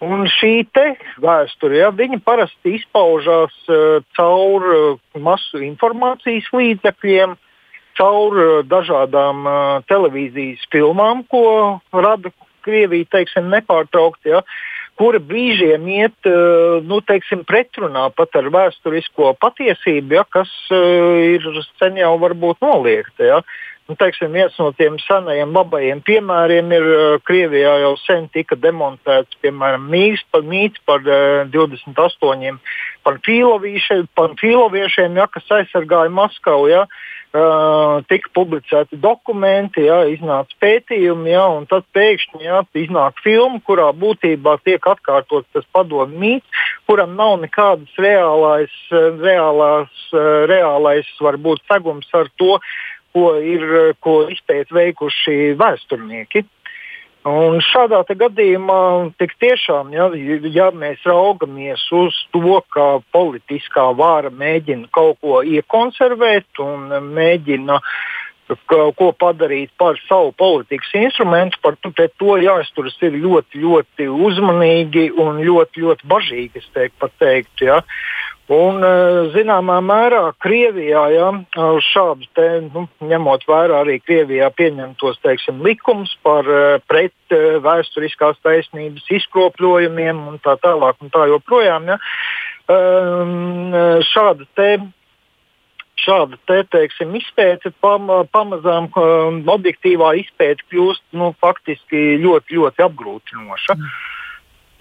Un 0.03 0.27
šī 0.27 0.67
vēsture 1.23 1.79
ja, 1.79 1.95
parasti 2.25 2.75
izpaužās 2.75 3.55
uh, 3.71 4.03
caur 4.19 4.67
uh, 4.67 4.99
masu 5.15 5.63
informācijas 5.63 6.51
līdzekļiem, 6.51 7.37
uh, 7.39 7.49
caur 7.97 8.37
eh, 8.39 8.51
dažādām 8.67 9.47
uh, 9.47 9.57
televīzijas 9.89 10.63
filmām, 10.73 11.25
ko 11.29 11.79
rada 11.93 12.31
Krievija 12.63 13.09
teiksim, 13.17 13.49
nepārtraukti. 13.51 14.31
Ja, 14.31 14.43
kura 14.99 15.19
brīžiem 15.19 15.87
iet 15.91 16.29
uh, 16.29 16.79
nu, 16.85 17.01
teiksim, 17.03 17.43
pretrunā 17.49 18.07
pat 18.15 18.37
ar 18.39 18.47
vēsturisko 18.53 19.33
patiesību, 19.41 20.19
ja, 20.19 20.23
kas 20.31 20.51
ir 20.71 21.45
sen 21.81 21.99
jau 21.99 22.15
varbūt 22.21 22.63
noliegta. 22.63 23.27
Ja. 23.27 23.41
Nu, 23.85 23.95
teiksim, 23.99 24.31
viens 24.31 24.55
no 24.61 24.69
tiem 24.79 24.93
senajiem 25.03 25.51
labajiem 25.51 25.99
piemēriem 26.07 26.69
ir 26.71 26.85
uh, 26.87 27.17
Krievijā 27.27 27.73
jau 27.81 27.97
sen 27.99 28.29
tika 28.31 28.55
demontēts 28.55 29.35
piemēram, 29.43 29.89
mīts 29.91 30.23
par, 30.31 30.45
mīts 30.47 30.79
par 30.87 31.03
uh, 31.03 31.43
28 31.51 32.61
panfīloviešiem, 33.03 35.19
ja, 35.19 35.27
kas 35.27 35.51
aizsargāja 35.57 36.15
Maskavu. 36.15 36.71
Ja. 36.71 36.87
Uh, 37.33 38.05
tika 38.05 38.29
publicēti 38.37 38.93
dokumenti, 39.01 39.87
jā, 39.87 40.03
iznāca 40.13 40.53
pētījumi, 40.61 41.31
jā, 41.33 41.45
un 41.57 41.65
tad 41.65 41.81
pēkšņi 41.97 42.45
jā, 42.45 42.59
iznāk 42.77 43.17
filma, 43.25 43.57
kurā 43.65 43.87
būtībā 43.97 44.53
tiek 44.61 44.85
atkārtots 44.85 45.49
tas 45.57 45.65
padomu 45.73 46.13
mīts, 46.21 46.45
kuram 46.85 47.17
nav 47.17 47.41
nekādas 47.41 47.89
reālais, 47.97 48.69
reālās, 48.93 49.89
reālais 50.13 51.09
varbūt 51.25 51.65
segums 51.65 52.05
ar 52.13 52.29
to, 52.37 52.61
ko 53.13 53.35
ir 53.39 53.93
ko 54.03 54.23
izpēt 54.33 54.73
veikuši 54.73 55.53
vēsturnieki. 55.59 56.45
Un 57.23 57.61
šādā 57.63 58.01
gadījumā 58.19 59.13
tiešām, 59.39 59.93
ja, 59.95 60.09
ja 60.51 60.65
mēs 60.75 61.05
raugamies 61.07 61.85
uz 61.95 62.17
to, 62.35 62.57
ka 62.73 62.99
politiskā 63.15 63.85
vāra 63.95 64.27
mēģina 64.27 64.91
kaut 64.91 65.21
ko 65.23 65.39
iekonservēt 65.39 66.59
un 66.59 66.91
mēģina 67.15 67.79
ko 68.67 69.11
padarīt 69.15 69.71
par 69.79 69.95
savu 70.07 70.33
politikas 70.35 70.91
instrumentu, 70.99 71.57
par 71.63 71.77
to, 72.19 72.35
jāizturas 72.43 72.97
ļoti, 72.99 73.61
ļoti 73.63 74.07
uzmanīgi 74.09 75.11
un 75.15 75.39
ļoti, 75.39 75.79
ļoti 75.79 76.07
bažīgi, 76.07 76.59
es 76.59 76.67
teiktu, 76.73 76.97
pateikt. 76.99 77.61
Ja. 77.61 77.81
Un, 78.51 78.81
e, 78.83 78.95
zināmā 79.31 79.77
mērā 79.79 80.23
Krievijā, 80.43 81.03
ja, 81.15 81.29
šādu 81.87 82.27
te, 82.35 82.47
nu, 82.73 82.89
ņemot 82.99 83.45
vērā 83.47 83.83
arī 83.85 84.01
Krievijā 84.03 84.49
pieņemtos 84.51 85.21
teiksim, 85.23 85.61
likumus 85.63 86.11
par 86.27 86.43
e, 86.43 86.63
pret 86.83 87.15
e, 87.31 87.39
vēsturiskās 87.63 88.41
taisnības 88.43 89.07
izkropļojumiem 89.19 90.19
un 90.27 90.41
tā 90.43 90.57
tālāk 90.59 90.99
un 90.99 91.13
tā 91.13 91.29
joprojām, 91.31 91.87
ja, 91.93 91.99
šāda 94.11 94.45
te 94.55 94.67
šāda 95.99 96.37
te, 96.47 96.61
teiksim, 96.71 97.11
izpēte 97.19 97.71
pam, 97.83 98.07
pamazām 98.31 98.87
objektīvā 99.51 100.13
izpēte 100.21 100.63
kļūst 100.71 101.03
nu, 101.19 101.33
faktiski 101.43 102.17
ļoti, 102.23 102.57
ļoti 102.59 102.85
apgrūtinoša. 102.87 103.77
Mm. 103.77 103.91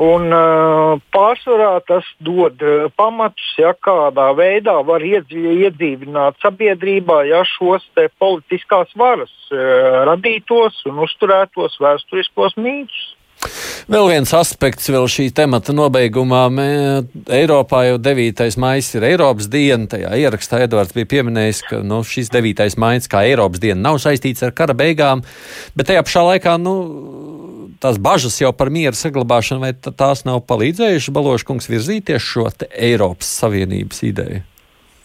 Un, 0.00 0.30
uh, 0.32 0.96
pārsvarā 1.12 1.74
tas 1.84 2.06
dod 2.24 2.62
uh, 2.64 2.88
pamatus, 2.96 3.50
ja 3.60 3.74
kādā 3.76 4.30
veidā 4.38 4.78
var 4.88 5.04
iedzīvināt 5.04 6.40
sabiedrībā 6.40 7.22
ja, 7.28 7.42
šos 7.44 7.84
politiskās 8.18 8.94
varas 8.96 9.34
uh, 9.52 10.02
radītos 10.08 10.80
un 10.88 11.02
uzturētos 11.04 11.76
vēsturiskos 11.82 12.56
mītus. 12.56 13.12
Vēl 13.90 14.06
viens 14.12 14.30
aspekts 14.38 14.86
vēl 14.92 15.08
šī 15.10 15.26
temata 15.34 15.74
nobeigumā. 15.74 16.42
Mē, 16.54 16.66
Eiropā 17.34 17.82
jau 17.88 17.96
9. 17.98 18.44
maija 18.62 18.84
ir 18.98 19.06
Eiropas 19.08 19.48
diena. 19.50 19.88
Tajā 19.90 20.12
ierakstā 20.22 20.62
Edvards 20.66 20.94
bija 20.94 21.10
pieminējis, 21.10 21.62
ka 21.66 21.80
nu, 21.82 22.02
šis 22.06 22.30
9. 22.32 22.62
maija 22.80 23.02
kā 23.10 23.24
Eiropas 23.26 23.62
diena 23.62 23.80
nav 23.90 23.98
saistīts 24.02 24.46
ar 24.46 24.54
kara 24.54 24.76
beigām, 24.78 25.24
bet 25.74 25.90
tajā 25.90 26.04
pašā 26.06 26.22
laikā 26.28 26.54
nu, 26.62 26.76
tās 27.82 27.98
bažas 28.02 28.38
jau 28.40 28.52
par 28.56 28.70
miera 28.72 28.96
saglabāšanu, 28.96 29.64
vai 29.64 29.72
tās 29.74 30.24
nav 30.28 30.44
palīdzējušas 30.48 31.14
Baloškungs 31.14 31.68
virzīties 31.70 32.24
šo 32.24 32.48
Eiropas 32.70 33.30
Savienības 33.42 34.02
ideju? 34.08 34.42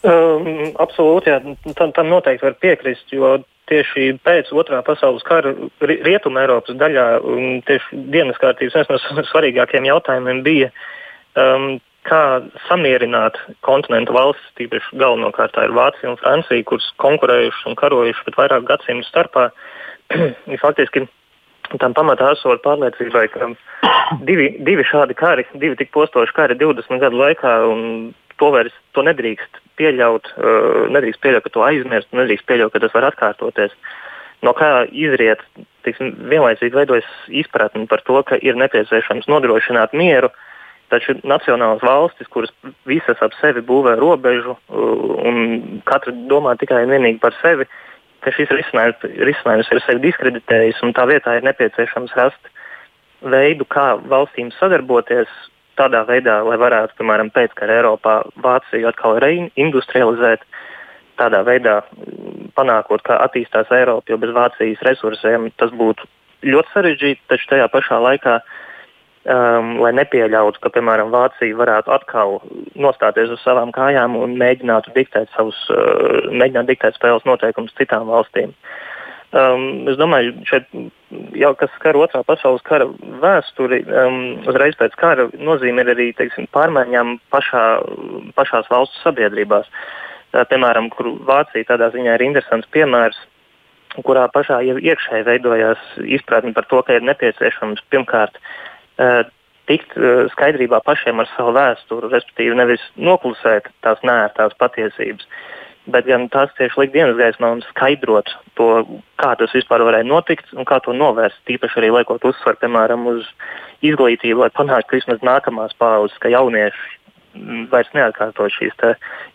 Um, 0.06 0.70
absolūti, 0.78 1.32
jā, 1.32 1.40
tam, 1.74 1.90
tam 1.92 2.10
noteikti 2.12 2.46
var 2.46 2.54
piekrist, 2.62 3.08
jo 3.10 3.40
tieši 3.68 4.12
pēc 4.24 4.52
otrā 4.54 4.78
pasaules 4.86 5.24
kara 5.26 5.52
rietuma 5.82 6.44
Eiropas 6.44 6.78
daļā 6.78 7.08
tieši 7.68 7.98
dienas 8.14 8.38
kārtības 8.40 8.78
viens 8.78 8.94
no 9.18 9.26
svarīgākajiem 9.32 9.90
jautājumiem 9.90 10.42
bija, 10.46 10.70
um, 11.34 11.76
kā 12.08 12.22
samierināt 12.68 13.36
kontinentu 13.66 14.14
valstis, 14.16 14.54
tīpaši 14.60 15.00
galvenokārt 15.02 15.56
tā 15.56 15.66
ir 15.66 15.74
Vācija 15.76 16.12
un 16.12 16.18
Francija, 16.20 16.64
kuras 16.68 16.86
konkurējušas 17.02 17.68
un 17.68 17.76
karojušas 17.82 18.24
pat 18.28 18.38
vairāk 18.42 18.68
gadsimtu 18.70 19.08
starpā. 19.10 19.48
Faktiski 20.64 21.04
tam 21.76 21.94
pamatā 21.96 22.32
esot 22.32 22.62
pārliecībai, 22.64 23.26
ka 23.34 23.50
divi, 24.28 24.50
divi 24.64 24.86
šādi 24.86 25.16
kari, 25.18 25.44
divi 25.60 25.76
tik 25.76 25.92
postoši 25.92 26.34
kari 26.36 26.56
20 26.58 27.02
gadu 27.02 27.20
laikā, 27.20 27.54
un 27.68 28.14
to 28.40 28.50
vairs 28.54 28.74
to 28.96 29.04
nedrīkst 29.04 29.60
pieļaut, 29.78 30.32
uh, 30.38 30.86
nedrīkst 30.94 31.22
pieļaut, 31.22 31.44
ka 31.44 31.54
to 31.54 31.64
aizmirst, 31.66 32.10
nedrīkst 32.16 32.46
pieļaut, 32.48 32.72
ka 32.72 32.82
tas 32.84 32.94
var 32.96 33.10
atkārtoties. 33.10 33.74
No 34.46 34.54
kā 34.54 34.86
izriet, 34.94 35.42
tiksim, 35.86 36.14
vienlaicīgi 36.30 36.76
veidojas 36.76 37.08
izpratne 37.42 37.88
par 37.90 38.04
to, 38.06 38.20
ka 38.22 38.38
ir 38.38 38.58
nepieciešams 38.58 39.26
nodrošināt 39.30 39.96
mieru, 39.98 40.30
taču 40.88 41.18
nacionālas 41.26 41.82
valstis, 41.84 42.30
kuras 42.32 42.52
visas 42.88 43.18
ap 43.20 43.34
sevi 43.42 43.60
būvē 43.66 43.98
robežu 43.98 44.54
uh, 44.54 45.18
un 45.26 45.82
katra 45.88 46.14
domā 46.30 46.54
tikai 46.60 46.86
un 46.86 46.94
vienīgi 46.94 47.20
par 47.22 47.36
sevi, 47.42 47.68
ka 48.24 48.32
šis 48.34 48.50
risinājums, 48.54 49.04
risinājums 49.28 49.70
ir 49.72 49.82
sevi 49.84 50.04
diskreditējis 50.08 50.82
un 50.86 50.94
tā 50.96 51.06
vietā 51.10 51.36
ir 51.38 51.46
nepieciešams 51.46 52.16
rast 52.18 52.50
veidu, 53.22 53.66
kā 53.68 53.96
valstīm 54.10 54.50
sadarboties, 54.58 55.30
tādā 55.78 56.02
veidā, 56.08 56.40
lai 56.46 56.58
varētu, 56.58 56.96
piemēram, 56.98 57.30
pēckara 57.34 57.78
Eiropā 57.78 58.20
Vāciju 58.42 58.88
atkal 58.90 59.18
reindustrializēt, 59.22 60.44
tādā 61.18 61.42
veidā 61.46 61.80
mm, 61.82 62.52
panākot, 62.58 63.02
kā 63.06 63.18
attīstās 63.26 63.70
Eiropa, 63.74 64.12
jo 64.12 64.18
bez 64.22 64.34
Vācijas 64.34 64.82
resursiem 64.86 65.50
tas 65.58 65.74
būtu 65.74 66.06
ļoti 66.46 66.74
sarežģīti, 66.74 67.26
taču 67.30 67.50
tajā 67.52 67.66
pašā 67.72 67.98
laikā, 68.02 68.38
um, 69.28 69.76
lai 69.82 69.92
nepieļautu, 69.96 70.60
ka, 70.62 70.72
piemēram, 70.74 71.12
Vācija 71.12 71.56
varētu 71.58 71.92
atkal 71.94 72.38
nostāties 72.78 73.32
uz 73.34 73.42
savām 73.44 73.72
kājām 73.76 74.16
un 74.18 74.36
mēģinātu 74.40 74.94
diktēt 74.96 75.30
savus, 75.36 75.58
uh, 75.74 76.28
mēģināt 76.32 76.70
diktēt 76.70 76.98
spēles 76.98 77.26
noteikumus 77.28 77.76
citām 77.78 78.08
valstīm. 78.10 78.54
Um, 79.36 79.84
es 79.90 79.98
domāju, 80.00 80.32
šeit 80.48 80.68
jau 81.36 81.50
kas 81.60 81.72
skar 81.76 81.98
otrā 82.00 82.22
pasaules 82.24 82.64
kara 82.64 82.86
vēsturi, 83.20 83.82
um, 83.84 84.20
uzreiz 84.48 84.78
pēc 84.80 84.94
kara 84.96 85.28
nozīme 85.36 85.84
ir 85.84 85.92
arī 85.92 86.10
teiksim, 86.16 86.48
pārmaiņām 86.56 87.18
pašā, 87.34 87.64
pašās 88.38 88.70
valstu 88.72 89.02
sabiedrībās. 89.02 89.68
Tā, 90.32 90.44
piemēram, 90.48 90.88
kur 90.92 91.10
Vācija 91.28 91.68
tādā 91.68 91.90
ziņā 91.92 92.16
ir 92.16 92.24
interesants 92.24 92.68
piemērs, 92.72 93.20
kurā 94.04 94.26
pašā 94.32 94.62
jau 94.64 94.76
iekšēji 94.80 95.24
veidojās 95.26 95.84
izpratne 96.04 96.52
par 96.56 96.68
to, 96.70 96.80
ka 96.84 96.96
ir 96.96 97.04
nepieciešams 97.08 97.84
pirmkārt 97.92 98.36
uh, 98.36 98.50
tikt 99.68 99.94
uh, 99.98 100.26
skaidrībā 100.32 100.80
pašiem 100.86 101.20
ar 101.22 101.30
savu 101.34 101.54
vēsturi, 101.56 102.10
respektīvi 102.14 102.56
nevis 102.58 102.84
noklusēt 102.96 103.68
tās 103.84 104.00
nērtās 104.06 104.56
patiesības, 104.60 105.26
bet 105.92 106.08
gan 106.08 106.26
tās 106.32 106.52
tieši 106.58 106.82
likt 106.82 106.94
dienas 106.96 107.16
gaismā 107.20 107.52
un 107.56 107.62
skaidrot 107.70 108.32
to, 108.60 108.68
kā 109.20 109.32
tas 109.40 109.54
vispār 109.56 109.84
varēja 109.86 110.08
notikt 110.08 110.52
un 110.56 110.68
kā 110.68 110.80
to 110.84 110.96
novērst. 110.96 111.40
Tīpaši 111.48 111.80
arī 111.80 111.92
liekot 111.96 112.24
uzsvaru, 112.28 112.60
piemēram, 112.62 113.06
uz 113.12 113.28
izglītību, 113.86 114.44
lai 114.44 114.52
panāktu, 114.56 114.90
ka 114.90 115.00
vismaz 115.00 115.24
nākamās 115.24 115.76
paudzes, 115.80 116.18
ka 116.20 116.32
jaunieši 116.32 116.96
vairs 117.72 117.90
neatkārto 117.94 118.48
šīs 118.52 118.74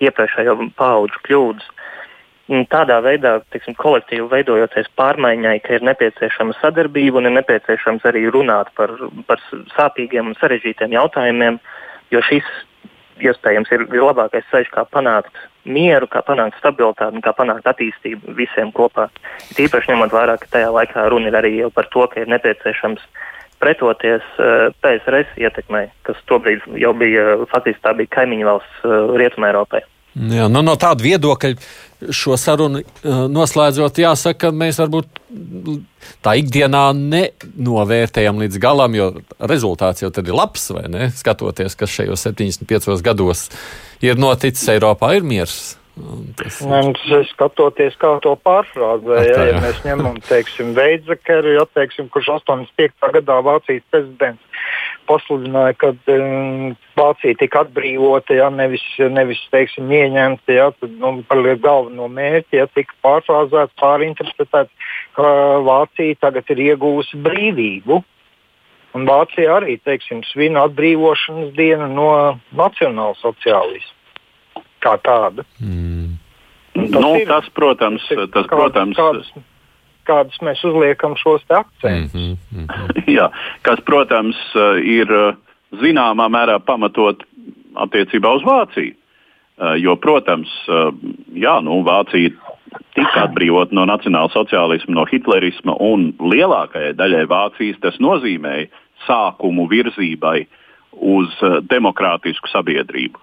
iepriekšējo 0.04 0.58
paudžu 0.78 1.22
kļūdas. 1.28 1.70
Tādā 2.44 2.98
veidā, 3.00 3.38
teiksim, 3.54 3.76
kolektīvi 3.80 4.26
veidojoties 4.28 4.90
pārmaiņai, 5.00 5.56
ka 5.64 5.78
ir 5.78 5.86
nepieciešama 5.88 6.58
sadarbība 6.58 7.22
un 7.22 7.30
ir 7.30 7.38
nepieciešams 7.38 8.04
arī 8.10 8.26
runāt 8.36 8.68
par, 8.76 8.92
par 9.30 9.40
sāpīgiem 9.78 10.34
un 10.34 10.36
sarežģītiem 10.42 10.92
jautājumiem, 10.98 11.62
jo 12.12 12.22
šis 12.28 12.50
iespējams 13.24 13.72
ir 13.72 13.86
vislabākais 13.88 14.44
ceļš, 14.52 14.74
kā 14.74 14.84
panākt 14.92 15.40
mieru, 15.64 16.10
kā 16.12 16.20
panākt 16.28 16.60
stabilitāti 16.60 17.16
un 17.16 17.24
kā 17.24 17.32
panākt 17.38 17.70
attīstību 17.72 18.36
visiem 18.36 18.74
kopā. 18.76 19.08
Tīpaši 19.56 19.94
ņemot 19.94 20.12
vērā, 20.12 20.36
ka 20.42 20.52
tajā 20.58 20.74
laikā 20.74 21.08
runa 21.14 21.32
ir 21.32 21.40
arī 21.40 21.54
par 21.72 21.88
to, 21.94 22.04
ka 22.12 22.26
ir 22.26 22.32
nepieciešams 22.34 23.06
pretoties 23.64 24.26
uh, 24.36 24.68
eh, 24.68 24.76
PSRS 24.84 25.40
ietekmei, 25.40 25.88
kas 26.04 26.20
tobrīd 26.28 26.66
jau 26.82 26.92
bija 27.00 27.40
faktiski 27.54 27.80
tā 27.86 27.96
bija 27.96 28.12
kaimiņu 28.20 28.50
valsts 28.50 28.84
uh, 28.84 29.16
Rietumē 29.16 29.54
Eiropai. 29.54 29.86
Jā, 30.14 30.46
nu, 30.52 30.62
no 30.62 30.76
tāda 30.78 31.02
viedokļa 31.02 31.56
šo 32.12 32.38
sarunu 32.40 32.82
uh, 32.84 33.26
noslēdzot, 33.32 34.02
jāsaka, 34.04 34.48
ka 34.48 34.56
mēs 34.56 34.80
varbūt 34.82 35.22
tā 36.26 36.36
ikdienā 36.42 36.86
nenovērtējam 36.98 38.42
līdz 38.44 38.60
galam, 38.64 38.98
jo 38.98 39.12
rezultāts 39.40 40.04
jau 40.04 40.12
tad 40.14 40.28
ir 40.28 40.38
labs, 40.38 40.70
vai 40.76 40.88
ne? 40.92 41.08
Skatoties, 41.16 41.78
kas 41.80 41.94
šajos 41.94 42.28
75 42.30 43.00
gados 43.06 43.48
ir 44.04 44.20
noticis, 44.20 44.68
Eiropā 44.74 45.16
ir 45.18 45.26
miers. 45.28 45.78
Tas 46.40 46.56
ir 47.06 47.28
skatoties, 47.30 47.94
kā 48.02 48.16
to 48.26 48.34
pārfrāzēja. 48.42 49.30
Ja, 49.30 49.44
ja 49.52 49.60
mēs 49.62 49.84
ņemam, 49.86 50.18
teiksim, 50.26 50.72
Veidzekeri, 50.74 51.54
ja, 51.60 51.68
teiksim, 51.78 52.08
kurš 52.14 52.32
85. 52.40 53.12
gadā 53.20 53.38
Vācijas 53.46 53.86
prezidents 53.94 54.42
pasludināja, 55.10 55.76
ka 55.80 55.92
um, 56.14 56.74
Vācija 56.98 57.38
tika 57.40 57.64
atbrīvota, 57.64 58.36
ja 58.38 58.50
nevis, 58.54 58.84
nevis 59.12 59.42
teiksim, 59.54 59.92
ieņemta, 59.92 60.56
ja, 60.56 60.70
tad 60.78 60.94
nu, 61.02 61.16
par 61.28 61.42
galveno 61.64 62.08
mērķi 62.12 62.62
ja, 62.62 62.68
tika 62.72 62.96
pārfrāzēts, 63.06 63.76
pārinterpretēts, 63.82 64.92
ka 65.18 65.30
Vācija 65.66 66.20
tagad 66.22 66.52
ir 66.54 66.66
iegūsi 66.72 67.22
brīvību. 67.26 68.04
Un 68.94 69.08
Vācija 69.10 69.58
arī, 69.58 69.80
teiksim, 69.82 70.22
svin 70.30 70.60
atbrīvošanas 70.62 71.56
dienu 71.58 71.90
no 71.96 72.10
nacionālsociālisma 72.54 74.02
kā 74.84 74.98
tāda. 75.02 75.46
Mm. 75.64 76.20
Tas, 76.74 77.00
nu, 77.00 77.10
ir, 77.22 77.28
tas, 77.30 77.48
protams, 77.54 78.06
tas, 78.34 78.48
protams 78.50 78.98
kādas, 78.98 79.30
kādas 80.08 80.40
mēs 80.42 80.64
uzliekam 80.68 81.16
šos 81.20 81.44
akcentus. 81.50 82.14
Mm 82.14 82.38
-hmm, 82.54 82.60
mm 82.60 82.68
-hmm. 82.68 83.04
Jā, 83.18 83.30
kas, 83.62 83.80
protams, 83.86 84.38
ir 84.84 85.08
zināmā 85.72 86.30
mērā 86.30 86.60
pamatot 86.60 87.24
attiecībā 87.76 88.36
uz 88.36 88.44
Vāciju. 88.44 88.94
Jo, 89.78 89.96
protams, 89.96 90.50
jā, 91.34 91.62
nu, 91.62 91.84
Vācija 91.84 92.30
tika 92.96 93.28
atbrīvota 93.28 93.74
no 93.74 93.86
nacionāla 93.86 94.32
sociālisma, 94.34 94.94
no 94.94 95.06
hitlerisma 95.06 95.76
un 95.80 96.14
lielākajai 96.20 96.94
daļai 96.98 97.26
Vācijas 97.30 97.80
tas 97.80 98.00
nozīmēja 98.00 98.68
sākumu 99.08 99.68
virzībai 99.70 100.46
uz 100.94 101.30
uh, 101.42 101.60
demokrātisku 101.70 102.50
sabiedrību. 102.52 103.22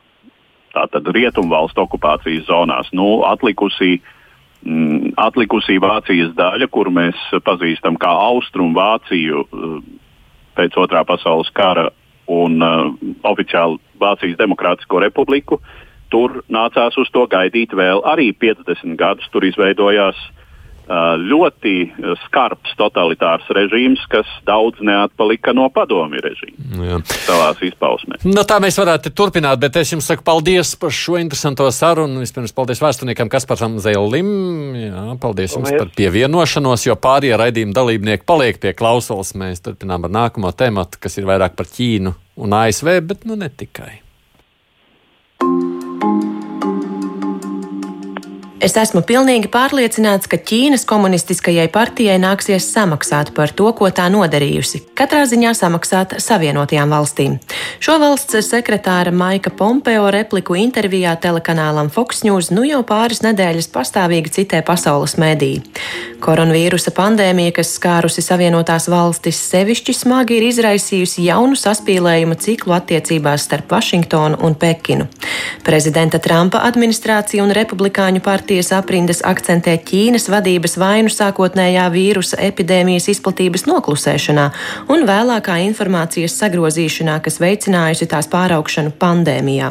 Tātad 0.75 1.09
rietumvalstu 1.15 1.83
okupācijas 1.83 2.47
zonās. 2.47 2.91
Nu, 2.95 3.23
atlikusī, 3.27 3.99
mm, 3.99 4.19
atlikusī 5.21 5.79
Vācijas 5.81 6.35
daļa, 6.37 6.69
kuru 6.73 6.93
mēs 6.93 7.17
pazīstam 7.47 7.97
kā 8.01 8.11
Austrumu 8.29 8.77
Vāciju 8.77 9.45
uh, 9.45 9.79
pēc 10.59 10.77
otrā 10.81 11.05
pasaules 11.09 11.51
kara 11.57 11.89
un 12.31 12.61
uh, 12.63 12.91
oficiāli 13.31 13.81
Vācijas 14.01 14.39
Demokrātisko 14.39 15.01
republiku, 15.01 15.61
tur 16.13 16.43
nācās 16.49 16.97
uz 17.01 17.09
to 17.15 17.27
gaidīt 17.31 17.73
vēl 17.77 18.05
arī 18.05 18.31
50 18.37 18.97
gadus. 19.01 19.29
Tur 19.33 19.47
izveidojās 19.49 20.17
uh, 20.17 20.40
ļoti 20.91 21.75
skarbs 22.25 22.73
totalitārs 22.79 23.47
režīms, 23.55 24.03
kas 24.11 24.27
daudz 24.49 24.81
neatpalika 24.83 25.55
no 25.55 25.69
padomju 25.71 26.23
režīma 26.25 26.89
Jā. 26.89 26.99
savās 27.27 27.63
izpausmēs. 27.63 28.25
No 28.27 28.41
nu, 28.41 28.47
tā 28.49 28.59
mēs 28.63 28.79
varētu 28.81 29.13
turpināt, 29.15 29.61
bet 29.63 29.79
es 29.79 29.93
jums 29.95 30.09
saku 30.11 30.27
paldies 30.27 30.75
par 30.81 30.95
šo 30.95 31.21
interesanto 31.21 31.69
sarunu. 31.75 32.25
Vispirms 32.25 32.55
paldies 32.57 32.83
vēsturniekam 32.83 33.31
Kasparam 33.31 33.79
Zēlim. 33.83 34.31
Jā, 34.81 35.07
paldies 35.23 35.55
jums 35.55 35.71
paldies. 35.71 35.85
par 35.85 35.95
pievienošanos, 36.01 36.89
jo 36.89 36.99
pārējie 36.99 37.39
raidījuma 37.39 37.77
dalībnieki 37.77 38.27
paliek 38.27 38.61
pie 38.63 38.75
klausulas. 38.75 39.37
Mēs 39.39 39.63
turpinām 39.63 40.09
ar 40.09 40.17
nākamo 40.19 40.51
tematu, 40.57 40.99
kas 41.01 41.21
ir 41.21 41.31
vairāk 41.31 41.55
par 41.59 41.71
Ķīnu 41.71 42.17
un 42.41 42.63
ASV, 42.65 42.97
bet 43.07 43.29
nu 43.31 43.39
ne 43.39 43.53
tikai. 43.53 44.01
Es 48.61 48.75
esmu 48.77 49.01
pilnīgi 49.09 49.49
pārliecināts, 49.49 50.29
ka 50.29 50.37
Ķīnas 50.37 50.83
komunistiskajai 50.85 51.65
partijai 51.73 52.19
nāksies 52.21 52.67
samaksāt 52.69 53.31
par 53.33 53.55
to, 53.57 53.71
ko 53.73 53.89
tā 53.89 54.05
nodarījusi. 54.13 54.83
Katrā 54.99 55.23
ziņā 55.31 55.55
samaksāt 55.57 56.19
Savienotajām 56.21 56.93
valstīm. 56.93 57.39
Šo 57.81 57.97
valsts 58.03 58.37
sekretāra 58.45 59.15
Maika 59.17 59.49
Pompeo 59.49 60.11
repliku 60.13 60.59
intervijā 60.61 61.15
telekanālam 61.17 61.89
Fox 61.89 62.21
News 62.27 62.51
nu 62.53 62.67
jau 62.69 62.83
pāris 62.85 63.23
nedēļas 63.25 63.71
pastāvīgi 63.73 64.35
citē 64.37 64.61
pasaules 64.67 65.17
mediji. 65.17 65.63
Koronavīrusa 66.21 66.93
pandēmija, 66.93 67.55
kas 67.57 67.73
skārusi 67.79 68.21
Savienotās 68.21 68.91
valstis, 68.93 69.41
sevišķi 69.55 69.97
smagi 70.03 70.37
ir 70.37 70.51
izraisījusi 70.51 71.25
jaunu 71.31 71.57
saspīlējumu 71.57 72.37
ciklu 72.37 72.77
attiecībās 72.77 73.49
starp 73.49 73.73
Vašingtonu 73.73 74.45
un 74.45 74.59
Pekinu. 74.61 75.09
Prezidenta 75.65 76.21
Trumpa 76.21 76.61
administrācija 76.69 77.41
un 77.41 77.57
republikāņu 77.57 78.21
partija 78.21 78.50
partijas 78.51 78.73
aprindas 78.75 79.21
akcentē 79.23 79.77
Ķīnas 79.87 80.25
vadības 80.27 80.73
vainu 80.83 81.11
sākotnējā 81.15 81.85
vīrusa 81.95 82.35
epidēmijas 82.43 83.05
izplatības 83.13 83.63
noklusēšanā 83.69 84.47
un 84.91 85.05
vēlākā 85.07 85.61
informācijas 85.69 86.35
sagrozīšanā, 86.41 87.21
kas 87.23 87.39
veicinājusi 87.39 88.09
tās 88.11 88.27
pāraugšanu 88.33 88.91
pandēmijā. 88.99 89.69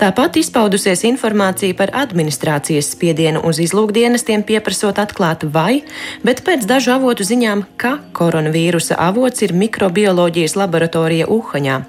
Tāpat 0.00 0.38
izpaudusies 0.40 1.04
informācija 1.04 1.76
par 1.76 1.92
administrācijas 1.92 2.88
spiedienu 2.94 3.42
uz 3.44 3.60
izlūkdienestiem 3.60 4.46
pieprasot 4.48 4.96
atklāt 4.96 5.44
vai, 5.52 5.82
bet 6.24 6.40
pēc 6.48 6.64
dažu 6.64 6.94
avotu 6.96 7.28
ziņām, 7.28 7.66
ka 7.76 7.98
koronavīrusa 8.16 8.96
avots 9.10 9.44
ir 9.44 9.52
mikrobioloģijas 9.52 10.56
laboratorija 10.56 11.28
Uhaņā. 11.28 11.82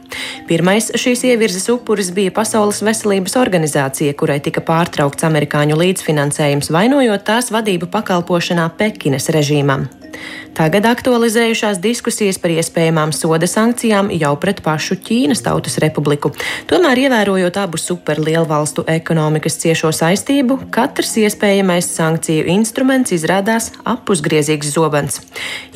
Pirmais 0.52 0.92
šīs 0.92 1.24
ievirzes 1.32 1.72
upuris 1.72 2.12
bija 2.12 2.36
Pasaules 2.36 2.84
veselības 2.84 3.40
organizācija, 3.40 4.12
kurai 4.20 4.42
tika 4.44 4.60
pārtraukts 4.60 5.24
amerikāņu 5.32 5.80
līdzfinansējums 5.80 6.17
līdzfinansējums, 6.18 6.72
vainojot 6.74 7.24
tās 7.24 7.52
vadību 7.54 7.90
pakalpošanā 7.94 8.68
Pekinas 8.78 9.30
režīmam. 9.30 9.88
Tagad 10.58 10.88
aktualizējušās 10.90 11.78
diskusijas 11.78 12.40
par 12.42 12.50
iespējamām 12.50 13.12
soda 13.14 13.46
sankcijām 13.46 14.08
jau 14.18 14.32
pret 14.42 14.64
pašu 14.66 14.96
Ķīnas 15.06 15.44
Tautas 15.46 15.76
Republiku. 15.84 16.32
Tomēr, 16.66 16.98
ievērojot 17.04 17.60
abu 17.62 17.78
superlielvalstu 17.78 18.88
ekonomikas 18.90 19.60
ciešo 19.62 19.92
saistību, 19.94 20.58
katrs 20.74 21.14
iespējamais 21.22 21.92
sankciju 22.00 22.48
instruments 22.56 23.14
izrādās 23.14 23.70
apusgriezīgs 23.86 24.72
zobens. 24.74 25.20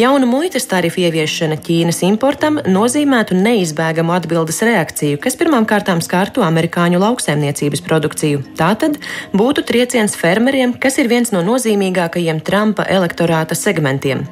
Jaunu 0.02 0.26
muitas 0.32 0.66
tarifu 0.72 1.04
ieviešana 1.06 1.60
Ķīnas 1.62 2.02
importam 2.10 2.58
nozīmētu 2.66 3.38
neizbēgamu 3.38 4.18
atbildes 4.18 4.64
reakciju, 4.66 5.22
kas 5.22 5.38
pirmām 5.38 5.70
kārtām 5.70 6.02
skārtu 6.02 6.42
amerikāņu 6.48 7.04
lauksaimniecības 7.06 7.86
produkciju. 7.86 8.42
Tātad 8.58 8.98
būtu 9.38 9.62
trieciens 9.62 10.18
fermeriem, 10.18 10.74
kas 10.74 10.98
ir 10.98 11.14
viens 11.14 11.30
no 11.38 11.46
nozīmīgākajiem 11.46 12.42
Trumpa 12.42 12.90
elektorāta 12.90 13.54
segmentiem. 13.54 14.26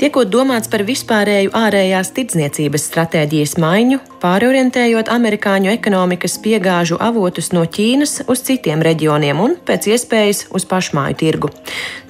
Tiekot 0.00 0.30
domāts 0.32 0.70
par 0.72 0.82
vispārēju 0.86 1.52
ārējās 1.56 2.10
tirdzniecības 2.16 2.86
stratēģijas 2.88 3.52
maiņu, 3.62 3.98
pārorientējot 4.22 5.10
amerikāņu 5.12 5.70
ekonomikas 5.72 6.38
piegāžu 6.42 6.96
avotus 7.02 7.50
no 7.52 7.64
Ķīnas 7.66 8.22
uz 8.30 8.42
citiem 8.46 8.82
reģioniem 8.82 9.40
un 9.42 9.56
pēc 9.66 9.88
iespējas 9.92 10.44
uz 10.54 10.66
pašmāju 10.70 11.18
tirgu. 11.18 11.50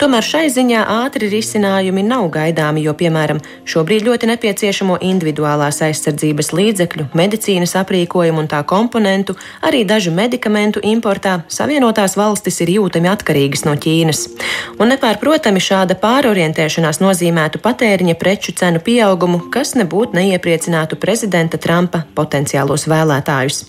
Tomēr 0.01 0.27
šai 0.27 0.45
ziņā 0.53 0.85
ātri 0.95 1.31
risinājumi 1.33 2.05
nav 2.07 2.29
gaidāmi, 2.35 2.85
jo, 2.87 2.95
piemēram, 2.99 3.41
šobrīd 3.69 4.07
ļoti 4.09 4.31
nepieciešamo 4.33 4.99
individuālās 5.09 5.83
aizsardzības 5.87 6.53
līdzekļu, 6.57 7.09
medicīnas 7.19 7.77
aprīkojumu 7.81 8.45
un 8.45 8.51
tā 8.53 8.63
komponentu, 8.69 9.37
arī 9.65 9.83
dažu 9.89 10.15
medikamentu 10.17 10.85
importā 10.93 11.41
Savienotās 11.53 12.17
valstis 12.21 12.61
ir 12.65 12.75
jūtami 12.77 13.11
atkarīgas 13.13 13.67
no 13.69 13.77
Ķīnas. 13.77 14.25
Un 14.81 14.93
nepārprotami 14.93 15.61
šāda 15.63 15.97
pārorientēšanās 16.01 17.01
nozīmētu 17.03 17.63
patēriņa 17.73 18.17
preču 18.21 18.53
cenu 18.57 18.83
pieaugumu, 18.85 19.47
kas 19.53 19.73
nebūtu 19.79 20.19
neiepriecinātu 20.19 20.99
prezidenta 21.01 21.61
Trumpa 21.61 22.05
potenciālos 22.19 22.85
vēlētājus. 22.91 23.65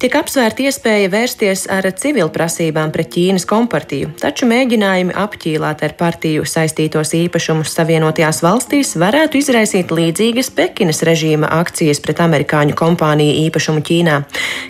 Tiek 0.00 0.14
apsvērta 0.16 0.64
iespēja 0.64 1.10
vērsties 1.12 1.66
ar 1.72 1.84
civilprasībām 1.92 2.92
pret 2.94 3.10
Ķīnas 3.14 3.44
kompartiju, 3.48 4.12
taču 4.20 4.48
mēģinājumi 4.48 5.16
apķīlāt 5.18 5.82
ar 5.84 5.94
partiju 5.98 6.46
saistītos 6.48 7.12
īpašumus 7.18 7.72
Savienotajās 7.76 8.40
valstīs 8.44 8.94
varētu 9.00 9.40
izraisīt 9.40 9.92
līdzīgas 9.92 10.52
Pekinas 10.56 11.02
režīma 11.06 11.50
akcijas 11.60 12.00
pret 12.04 12.22
amerikāņu 12.24 12.76
kompāniju 12.78 13.36
īpašumu 13.46 13.84
Ķīnā. 13.86 14.20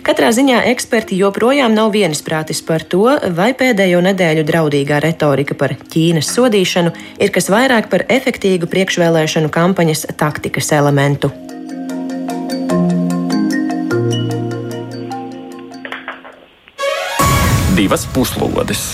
Katrā 0.07 0.33
ziņā 0.35 0.63
eksperti 0.71 1.19
joprojām 1.21 1.75
nav 1.77 1.93
vienisprātis 1.95 2.63
par 2.65 2.83
to, 2.83 3.05
vai 3.37 3.51
pēdējo 3.57 4.01
nedēļu 4.09 4.47
draudīgā 4.47 4.99
retorika 5.03 5.55
par 5.55 5.77
Ķīnas 5.93 6.33
sodīšanu 6.35 6.95
ir 7.21 7.31
kas 7.31 7.51
vairāk 7.53 7.87
par 7.93 8.07
efektīgu 8.09 8.69
priekšvēlēšanu 8.71 9.53
kampaņas 9.53 10.09
taktikas 10.19 10.71
elementu. 10.75 11.31
Divas 17.81 18.03
puslodes. 18.13 18.91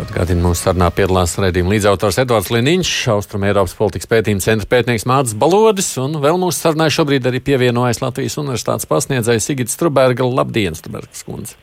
Atgādina, 0.00 0.40
mūsu 0.46 0.64
sarunā 0.64 0.88
piedalās 0.96 1.34
redzījuma 1.38 1.74
līdzautors 1.74 2.16
Edvards 2.22 2.48
Liniņš, 2.50 2.92
Austrum 3.12 3.44
Eiropas 3.46 3.74
politikas 3.76 4.08
pētījuma 4.10 4.42
centra 4.42 4.66
pētnieks 4.70 5.04
Mārcis 5.06 5.36
Balodis, 5.38 5.90
un 6.00 6.16
vēl 6.22 6.40
mūsu 6.40 6.56
sarunā 6.56 6.88
šobrīd 6.90 7.28
arī 7.28 7.42
pievienojas 7.44 8.00
Latvijas 8.02 8.38
Universitātes 8.40 8.88
pasniedzējs 8.90 9.50
Sigits 9.50 9.76
Struberga. 9.76 10.24
Labdien, 10.24 10.74
Strubergas 10.78 11.22
kundze! 11.28 11.54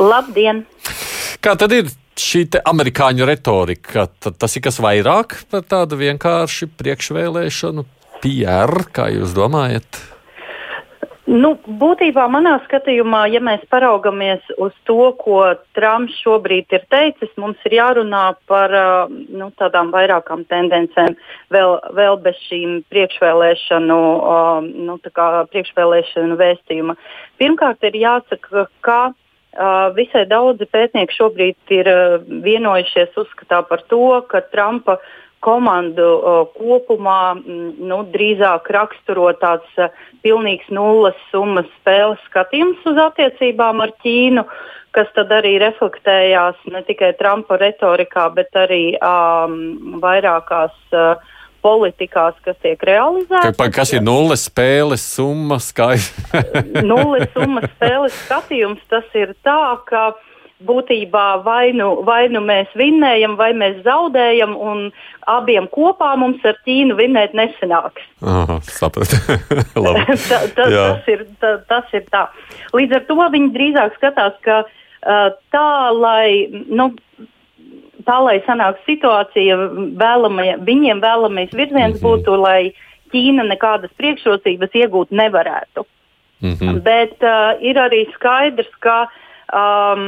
Labdien! 0.00 0.64
Kā 1.44 1.54
tad 1.60 1.76
ir 1.76 1.92
šī 2.18 2.46
amerikāņu 2.64 3.28
retorika? 3.28 4.08
Tad 4.24 4.40
tas 4.40 4.56
ir 4.56 4.64
kas 4.64 4.80
vairāk 4.82 5.36
par 5.52 5.68
tādu 5.68 6.00
vienkārši 6.00 6.72
priekšvēlēšanu 6.80 7.84
PR, 8.24 8.88
kā 8.96 9.12
jūs 9.12 9.36
domājat? 9.36 10.00
Nu, 11.24 11.54
būtībā 11.80 12.26
manā 12.28 12.58
skatījumā, 12.66 13.22
ja 13.32 13.40
mēs 13.40 13.62
paraugamies 13.72 14.44
uz 14.60 14.74
to, 14.84 15.08
ko 15.16 15.38
Trumps 15.72 16.18
šobrīd 16.20 16.74
ir 16.76 16.84
teicis, 16.92 17.30
mums 17.40 17.56
ir 17.64 17.78
jārunā 17.78 18.34
par 18.50 18.74
nu, 19.08 19.48
tādām 19.56 19.88
vairākām 19.94 20.44
tendencēm, 20.52 21.16
vēl, 21.54 21.78
vēl 21.96 22.20
bez 22.26 22.36
šīm 22.44 22.82
priekšvēlēšanu, 22.92 23.98
nu, 24.84 24.98
priekšvēlēšanu 25.00 26.36
vēstījuma. 26.44 26.98
Pirmkārt, 27.40 27.88
ir 27.88 27.96
jāsaka, 28.04 28.68
ka 28.84 29.00
visai 29.96 30.26
daudzi 30.28 30.68
pētnieki 30.68 31.16
šobrīd 31.16 31.72
ir 31.72 31.88
vienojušies 32.44 33.16
uzskatā 33.24 33.64
par 33.64 33.80
to, 33.88 34.18
ka 34.28 34.44
Trumpa 34.52 34.98
uh, 34.98 35.12
komandu 35.44 36.06
uh, 36.16 36.38
kopumā 36.56 37.34
nu, 37.44 38.00
drīzāk 38.14 38.70
raksturo 38.74 39.30
tāds 39.40 39.80
uh, 39.80 39.92
pilnīgs 40.24 40.70
nulles 40.72 41.18
summas 41.30 41.68
spēles 41.80 42.22
skatījums 42.30 42.84
uz 42.88 43.00
attiecībām 43.08 43.84
ar 43.84 43.92
Ķīnu, 44.04 44.46
kas 44.96 45.10
tad 45.16 45.32
arī 45.34 45.56
reflektējās 45.62 46.64
ne 46.72 46.82
tikai 46.86 47.12
Trumpa 47.18 47.58
retorikā, 47.60 48.28
bet 48.36 48.56
arī 48.58 48.82
um, 48.98 50.00
vairākās 50.02 50.76
uh, 50.94 51.32
politikās, 51.64 52.36
kas 52.44 52.58
tiek 52.62 52.82
realizētas. 52.84 53.56
Ka, 53.56 53.70
kas 53.72 53.94
ir 53.96 54.04
nulles 54.04 54.44
spēles 54.50 55.04
summa? 55.16 55.58
nulles 56.90 57.30
summas 57.32 57.70
spēles 57.76 58.16
skatījums 58.26 58.84
tas 58.92 59.08
ir 59.16 59.32
tā, 59.46 59.78
ka 59.88 60.10
būtībā 60.66 61.24
vai 61.44 61.72
nu, 61.76 61.90
vai 62.06 62.28
nu 62.32 62.42
mēs 62.44 62.70
vinnējam, 62.78 63.36
vai 63.40 63.52
mēs 63.56 63.82
zaudējam, 63.86 64.54
un 64.56 64.88
abiem 65.30 65.68
kopā 65.72 66.14
mums 66.20 66.44
ar 66.44 66.58
Ķīnu 66.66 66.96
vinnēt 66.98 67.34
nesanāks. 67.36 68.04
Aha, 68.22 68.58
sapratu. 68.68 69.20
ta, 70.30 70.40
ta, 70.56 70.68
tas, 70.68 71.08
ir, 71.12 71.26
ta, 71.40 71.56
tas 71.68 71.94
ir 71.96 72.06
tā. 72.12 72.26
Līdz 72.76 73.00
ar 73.00 73.06
to 73.10 73.18
viņi 73.36 73.52
drīzāk 73.56 73.98
skatās, 74.00 74.36
ka 74.46 74.64
uh, 74.64 75.30
tā, 75.54 75.70
lai. 75.98 76.50
Nu, 76.68 76.92
Tā, 78.04 78.18
lai 78.20 78.34
sanāktu 78.44 78.82
situācija, 78.84 79.54
vēlamie, 79.96 80.58
viņiem 80.66 80.98
vēlamais 81.00 81.54
virziens 81.56 81.94
mm 81.94 82.02
-hmm. 82.02 82.04
būtu, 82.04 82.34
lai 82.36 82.74
Ķīna 83.14 83.46
nekādas 83.48 83.94
priekšrocības 83.96 84.74
iegūt 84.76 85.14
nevarētu. 85.14 85.86
Mm 86.44 86.54
-hmm. 86.58 86.80
Bet 86.84 87.16
uh, 87.22 87.56
ir 87.64 87.78
arī 87.80 88.04
skaidrs, 88.12 88.68
ka 88.84 89.06
um, 89.52 90.04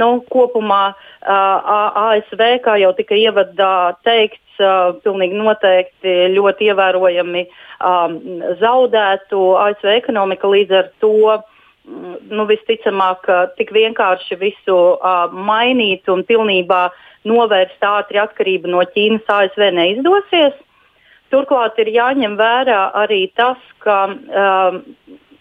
nu, 0.00 0.10
kopumā 0.32 0.82
uh, 0.92 2.00
ASV, 2.08 2.42
kā 2.64 2.78
jau 2.82 2.92
tika 2.98 3.18
ievadā 3.18 3.94
teikts, 4.06 4.58
uh, 4.60 4.96
pilnīgi 5.04 5.38
noteikti 5.38 6.16
ļoti 6.34 6.70
ievērojami 6.72 7.46
um, 7.46 8.18
zaudētu 8.62 9.46
ASV 9.68 9.94
ekonomika 9.98 10.50
līdz 10.50 10.78
ar 10.82 10.92
to. 11.04 11.38
Mm, 11.82 12.18
nu, 12.30 12.46
visticamāk, 12.46 13.26
tik 13.58 13.72
vienkārši 13.74 14.38
visu 14.38 14.76
uh, 14.94 15.32
mainīt 15.34 16.06
un 16.12 16.22
pilnībā 16.26 16.84
novērst 17.26 17.82
ātri 17.86 18.20
atkarību 18.22 18.70
no 18.70 18.84
Ķīnas 18.94 19.26
ASV 19.30 19.66
neizdosies. 19.74 20.54
Turklāt 21.32 21.78
ir 21.80 21.88
jāņem 21.94 22.36
vērā 22.36 22.80
arī 23.02 23.24
tas, 23.38 23.58
ka 23.82 23.98
um, 24.12 24.82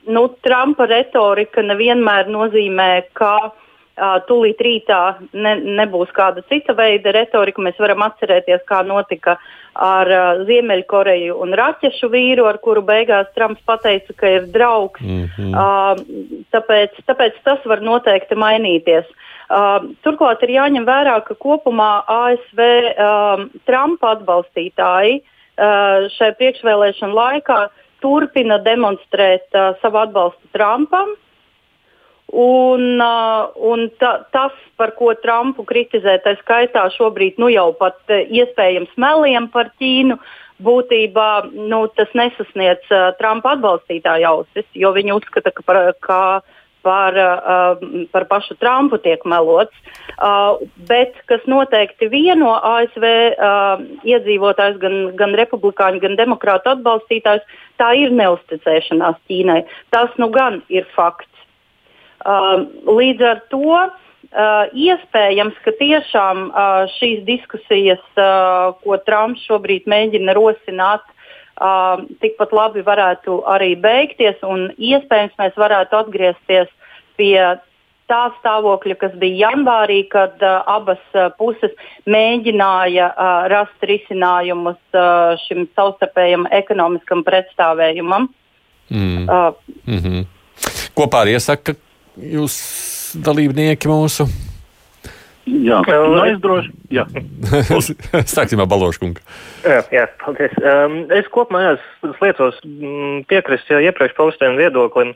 nu, 0.08 0.28
Trumpa 0.46 0.88
retorika 0.90 1.64
nevienmēr 1.66 2.30
nozīmē, 2.32 2.90
ka 3.18 3.36
uh, 3.48 4.18
tūlīt 4.28 4.62
rītā 4.62 5.02
ne, 5.34 5.56
nebūs 5.82 6.12
kāda 6.16 6.44
cita 6.50 6.76
veida 6.78 7.14
retorika. 7.16 7.64
Mēs 7.64 7.80
varam 7.82 8.06
atcerēties, 8.08 8.64
kā 8.70 8.82
notika 8.88 9.38
ar 9.74 10.12
uh, 10.12 10.44
Ziemeļkoreju 10.48 11.38
un 11.44 11.56
raķešu 11.58 12.12
vīru, 12.12 12.48
ar 12.50 12.60
kuru 12.64 12.84
beigās 12.86 13.30
Trumps 13.36 13.62
pateica, 13.68 14.16
ka 14.18 14.36
ir 14.38 14.48
draugs. 14.52 15.02
Mm 15.02 15.28
-hmm. 15.38 15.52
uh, 15.56 16.46
tāpēc, 16.52 17.04
tāpēc 17.08 17.44
tas 17.44 17.66
var 17.66 17.82
noteikti 17.82 18.36
mainīties. 18.36 19.06
Uh, 19.52 19.92
turklāt 20.04 20.44
ir 20.44 20.56
jāņem 20.56 20.86
vērā, 20.88 21.20
ka 21.28 21.36
kopumā 21.36 22.04
ASV 22.08 22.60
uh, 22.60 23.46
Trumpa 23.68 24.16
atbalstītāji 24.16 25.20
uh, 25.20 26.08
šai 26.16 26.32
priekšvēlēšanu 26.40 27.14
laikā 27.14 27.68
turpina 28.04 28.60
demonstrēt 28.62 29.48
uh, 29.56 29.74
savu 29.82 30.02
atbalstu 30.02 30.52
Trumpam. 30.56 31.16
Un, 32.32 33.02
uh, 33.04 33.52
un 33.68 33.90
ta, 34.00 34.22
tas, 34.32 34.54
par 34.80 34.94
ko 34.96 35.12
Trumpu 35.20 35.66
kritizē, 35.68 36.16
tā 36.24 36.38
skaitā 36.40 36.86
šobrīd 36.96 37.42
nu 37.44 37.50
jau 37.52 37.74
pat 37.76 38.00
uh, 38.08 38.22
iespējams 38.24 38.94
meliem 38.96 39.50
par 39.52 39.74
Ķīnu, 39.82 40.16
būtībā 40.64 41.30
nu, 41.52 41.82
tas 41.98 42.12
nesasniedz 42.16 42.88
uh, 42.94 43.12
Trumpa 43.20 43.58
atbalstītāju 43.58 44.30
ausis, 44.30 44.68
jo 44.78 44.94
viņi 44.96 45.18
uzskata, 45.18 45.52
ka, 45.52 45.66
par, 45.68 45.82
ka 46.00 46.22
par, 46.86 47.18
uh, 47.18 48.06
par 48.12 48.26
pašu 48.30 48.58
Trumpu 48.62 49.00
tiek 49.02 49.24
melots. 49.26 49.74
Uh, 50.22 50.62
bet 50.90 51.16
kas 51.30 51.44
noteikti 51.50 52.10
vieno 52.12 52.54
ASV 52.58 53.06
uh, 53.06 53.82
iedzīvotājus, 54.08 54.78
gan, 54.82 54.98
gan 55.20 55.36
republikāņu, 55.40 56.02
gan 56.04 56.18
demokrātu 56.20 56.74
atbalstītājus, 56.76 57.48
tā 57.82 57.94
ir 57.98 58.14
neusticēšanās 58.18 59.20
Ķīnai. 59.30 59.62
Tas 59.94 60.14
nu 60.22 60.30
gan 60.34 60.62
ir 60.70 60.88
fakts. 60.96 61.30
Līdz 62.86 63.24
ar 63.26 63.40
to 63.50 63.78
iespējams, 64.78 65.56
ka 65.66 65.74
tiešām 65.80 66.52
šīs 67.00 67.24
diskusijas, 67.26 68.04
ko 68.16 69.00
Trumps 69.08 69.42
šobrīd 69.50 69.90
mēģina 69.90 70.36
rosināt, 70.38 71.02
uh, 71.62 72.02
tikpat 72.24 72.54
labi 72.56 72.84
varētu 72.86 73.42
arī 73.50 73.76
beigties, 73.80 74.40
un 74.44 74.72
iespējams 74.78 75.38
mēs 75.40 75.60
varētu 75.60 76.00
atgriezties 76.00 76.72
pie 77.20 77.38
tā 78.12 78.22
stāvokļa, 78.40 78.98
kas 79.00 79.16
bija 79.22 79.48
janvārī, 79.48 80.02
kad 80.12 80.42
uh, 80.44 80.60
abas 80.68 81.02
uh, 81.16 81.30
puses 81.40 81.72
mēģināja 82.10 83.12
uh, 83.14 83.48
rast 83.54 83.88
risinājumus 83.88 84.82
uh, 84.92 85.38
šim 85.46 85.68
savstarpējam 85.78 86.48
ekonomiskam 86.52 87.24
pretstāvējumam. 87.28 88.28
Mm. 88.92 89.30
Uh, 89.30 89.54
mm 89.88 90.00
-hmm. 90.04 90.26
Kopā 90.98 91.24
ar 91.24 91.32
iesaka 91.32 91.78
jūs 92.18 92.58
dalībnieki 93.16 93.88
mūsu? 93.88 94.28
Jā, 95.50 95.80
nu, 95.88 96.22
es 96.30 96.38
droši 96.42 96.70
jā. 96.94 97.06
Sāksim 98.30 98.62
ar 98.62 98.70
Baloškungu. 98.70 99.24
Jā, 99.66 99.82
jā, 99.94 100.06
paldies. 100.22 100.54
Um, 100.62 101.02
es 101.16 101.30
kopumā 101.34 101.64
jā, 101.64 101.74
liecos 102.22 102.60
mm, 102.66 103.24
piekrist 103.32 103.72
jau 103.72 103.82
iepriekš 103.82 104.16
paustiem 104.20 104.60
viedoklim. 104.60 105.16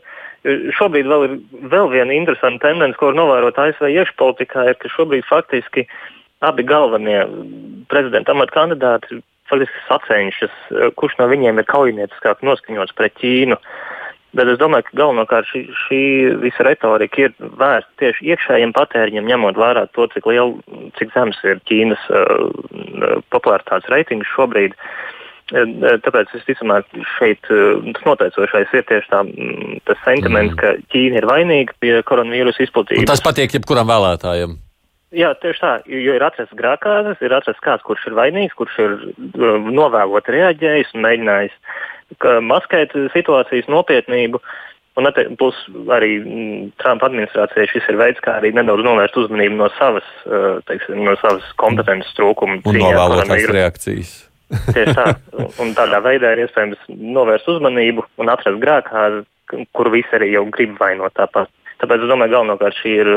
Šobrīd 0.78 1.08
vēl 1.10 1.24
ir 1.26 1.38
vēl 1.72 1.88
viena 1.94 2.14
interesanta 2.14 2.68
tendence, 2.68 2.98
ko 3.00 3.10
var 3.10 3.18
novērot 3.18 3.62
ASV 3.62 3.88
iekšpolitikā, 3.90 4.68
ir, 4.70 4.78
ka 4.82 4.92
šobrīd 4.94 5.26
faktiski 5.30 5.88
abi 6.46 6.66
galvenie 6.68 7.24
prezidenta 7.90 8.36
amata 8.36 8.54
kandidāti 8.54 9.22
faktiski 9.50 9.82
sacenšas, 9.88 10.54
kurš 10.98 11.18
no 11.18 11.30
viņiem 11.30 11.62
ir 11.62 11.68
kaujinieciskāk 11.70 12.42
noskaņots 12.46 12.94
pret 12.98 13.14
Ķīnu. 13.22 13.58
Uh, 13.58 13.75
Bet 14.36 14.50
es 14.52 14.60
domāju, 14.60 14.90
ka 14.90 14.98
galvenokārt 15.00 15.48
šī, 15.48 15.62
šī 15.86 16.04
visa 16.44 16.66
retorika 16.68 17.22
ir 17.24 17.36
vērsta 17.40 18.02
tieši 18.02 18.32
iekšējiem 18.34 18.74
patēriņiem, 18.76 19.30
ņemot 19.32 19.60
vērā 19.60 19.86
to, 19.96 20.10
cik, 20.12 20.28
liel, 20.28 20.58
cik 21.00 21.14
zems 21.16 21.40
ir 21.48 21.62
Ķīnas 21.70 22.08
uh, 22.12 23.22
popularitātes 23.32 23.92
reitings 23.94 24.28
šobrīd. 24.36 24.76
Uh, 24.76 25.96
tāpēc 26.04 26.34
es 26.36 26.44
ticamāk, 26.50 26.90
šeit 27.16 27.48
uh, 27.54 27.80
tas 27.96 28.08
noteicošais 28.10 28.76
ir 28.76 28.86
tieši 28.92 29.12
tā, 29.14 29.24
mm, 29.24 29.80
tas 29.88 30.04
sentiments, 30.04 30.56
mm. 30.58 30.60
ka 30.60 30.92
Ķīna 30.92 31.22
ir 31.22 31.30
vainīga 31.32 31.80
pie 31.80 31.96
koronavīrusa 32.10 32.66
izplatības. 32.68 33.06
Un 33.06 33.12
tas 33.14 33.24
patiek 33.24 33.56
jebkuram 33.56 33.88
vēlētājam. 33.94 34.60
Jā, 35.16 35.32
tieši 35.40 35.62
tā, 35.62 35.74
jo 35.88 36.16
ir 36.18 36.24
atrasts 36.28 36.58
grākāzes, 36.60 37.22
ir 37.24 37.32
atrasts 37.38 37.64
kāds, 37.64 37.86
kurš 37.88 38.10
ir 38.10 38.18
vainīgs, 38.18 38.56
kurš 38.60 38.80
ir 38.84 38.96
uh, 39.00 39.60
novēlot 39.64 40.28
reaģējis 40.34 40.92
un 40.98 41.06
mēģinājis 41.08 41.60
maskēt 42.46 42.96
situācijas 43.14 43.70
nopietnību. 43.72 44.42
Un 44.96 45.10
plus 45.36 45.58
arī 45.92 46.14
mm, 46.22 46.70
Trumpa 46.80 47.10
administrācijai 47.10 47.68
šis 47.68 47.90
ir 47.92 47.98
veids, 48.00 48.22
kā 48.24 48.38
arī 48.40 48.54
nedaudz 48.56 48.86
novērst 48.86 49.18
uzmanību 49.20 49.58
no 49.60 49.68
savas, 49.76 50.08
uh, 50.24 50.62
teiksim, 50.70 51.02
no 51.04 51.18
savas 51.20 51.44
kompetences 51.60 52.16
trūkuma. 52.16 52.62
Un 52.64 52.80
novēlotās 52.80 53.50
reakcijas. 53.52 54.14
Tieši 54.76 54.96
tā. 54.96 55.10
Un 55.60 55.74
tādā 55.76 56.00
veidā 56.06 56.32
ir 56.32 56.46
iespējams 56.46 56.88
novērst 56.88 57.50
uzmanību 57.58 58.06
un 58.24 58.32
atrast 58.32 58.62
grēkā, 58.62 59.04
kur 59.76 59.92
visi 59.92 60.16
arī 60.16 60.32
jau 60.32 60.46
grib 60.54 60.80
vainot 60.80 61.16
tāpat. 61.18 61.52
Tāpēc 61.82 62.06
es 62.06 62.10
domāju, 62.10 62.32
galvenokārt 62.38 62.80
šī 62.80 62.96
ir 63.02 63.12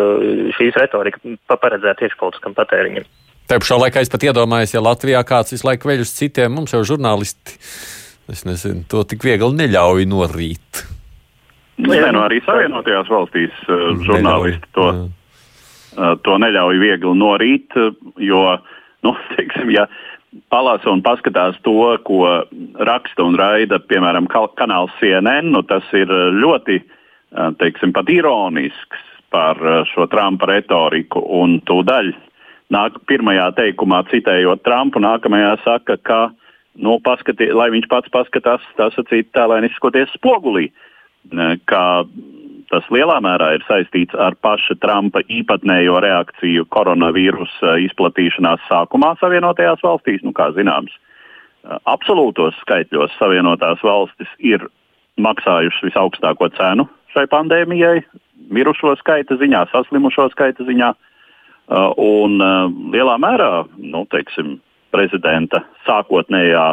šīs 0.56 0.80
retorika 0.82 1.20
paredzēta 1.52 2.00
tieši 2.02 2.18
politiskam 2.18 2.58
patēriņam. 2.58 3.06
Te 3.48 3.56
pašā 3.62 3.78
laikā 3.78 4.02
es 4.02 4.10
pat 4.12 4.26
iedomājos, 4.26 4.74
ja 4.74 4.82
Latvijā 4.82 5.22
kāds 5.24 5.54
visu 5.54 5.68
laiku 5.68 5.88
veļ 5.88 6.02
uz 6.02 6.10
citiem, 6.16 6.52
mums 6.58 6.74
jau 6.74 6.82
žurnālisti 6.90 7.54
Es 8.28 8.44
nezinu, 8.44 8.84
to 8.92 9.06
tik 9.08 9.24
viegli 9.24 9.56
neļauj 9.56 10.04
norīt. 10.04 10.82
Nē, 11.80 12.00
no 12.12 12.26
arī 12.26 12.42
Savienotajās 12.44 13.08
valstīs 13.08 13.54
uh, 13.70 13.94
žurnālisti 14.04 14.68
to, 14.76 14.88
uh, 15.96 16.12
to 16.26 16.34
neļauj 16.42 16.80
viegli 16.82 17.14
norīt, 17.16 17.76
jo, 18.20 18.42
nu, 19.06 19.14
teiksim, 19.36 19.72
ja 19.72 19.86
palasa 20.52 20.92
un 20.92 21.00
paskatās 21.06 21.56
to, 21.64 21.78
ko 22.04 22.20
raksta 22.84 23.24
un 23.24 23.38
raida, 23.40 23.78
piemēram, 23.80 24.28
kanāls 24.28 24.92
CNN, 25.00 25.48
nu, 25.54 25.62
tas 25.64 25.86
ir 25.96 26.12
ļoti, 26.36 26.82
teiksim, 27.62 27.94
pat 27.96 28.10
ironisks 28.12 29.06
par 29.32 29.56
šo 29.88 30.04
Trumpa 30.12 30.50
retoriku 30.50 31.22
un 31.40 31.58
tūdaļ. 31.68 32.12
Nāk, 32.76 33.00
pirmajā 33.08 33.48
teikumā 33.56 34.02
citējot 34.12 34.60
Trumpu, 34.68 35.00
nākamajā 35.00 35.54
saka, 35.64 35.96
ka 36.04 36.20
uh, 36.28 36.37
nu, 36.78 36.98
paskatī, 37.04 37.50
lai 37.54 37.68
viņš 37.74 37.88
pats 37.90 38.12
paskatās, 38.14 38.64
tā 38.78 38.90
sacīt, 38.94 39.30
tēlēni 39.36 39.70
izskoties 39.70 40.12
spogulī. 40.16 40.68
Kā 41.68 41.84
tas 42.70 42.86
lielā 42.92 43.18
mērā 43.24 43.54
ir 43.56 43.64
saistīts 43.66 44.16
ar 44.18 44.36
paša 44.44 44.78
Trumpa 44.82 45.22
īpatnējo 45.32 45.98
reakciju 46.04 46.66
koronavīrusa 46.74 47.78
izplatīšanās 47.88 48.64
sākumā 48.68 49.14
Savienotajās 49.20 49.82
valstīs. 49.84 50.24
Nu, 50.26 50.34
kā 50.36 50.50
zināms, 50.56 50.94
absolūtos 51.88 52.56
skaitļos 52.62 53.16
Savienotās 53.18 53.82
valstis 53.84 54.30
ir 54.38 54.64
maksājušas 55.18 55.88
visaugstāko 55.88 56.50
cenu 56.54 56.86
šai 57.14 57.24
pandēmijai, 57.32 58.02
mirušo 58.52 58.94
skaita 59.00 59.38
ziņā, 59.40 59.64
saslimušo 59.72 60.28
skaita 60.34 60.66
ziņā. 60.68 60.92
Un 62.00 62.38
lielā 62.94 63.16
mērā, 63.20 63.52
nu, 63.76 64.04
teiksim, 64.12 64.56
prezidenta 64.94 65.64
sākotnējā 65.86 66.66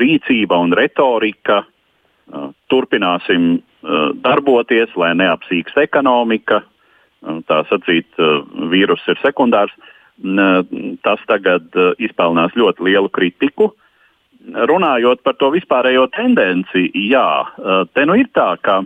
rīcība 0.00 0.58
un 0.60 0.74
retorika. 0.76 1.64
Uh, 2.30 2.50
turpināsim 2.70 3.56
uh, 3.58 4.10
darboties, 4.22 4.92
lai 4.96 5.14
neapsīkst 5.18 5.78
ekonomika, 5.82 6.62
tā 7.20 7.58
sacīt, 7.68 8.08
vīrus 8.72 9.02
ir 9.12 9.18
sekundārs, 9.20 9.72
tas 11.04 11.20
tagad 11.28 11.74
izpelnās 12.00 12.54
ļoti 12.56 12.86
lielu 12.88 13.10
kritiku. 13.12 13.70
Runājot 14.70 15.20
par 15.24 15.36
to 15.36 15.50
vispārējo 15.52 16.06
tendenci, 16.16 16.86
jā, 17.10 17.26
te 17.92 18.06
nu 18.08 18.16
ir 18.16 18.30
tā, 18.32 18.54
ka 18.64 18.80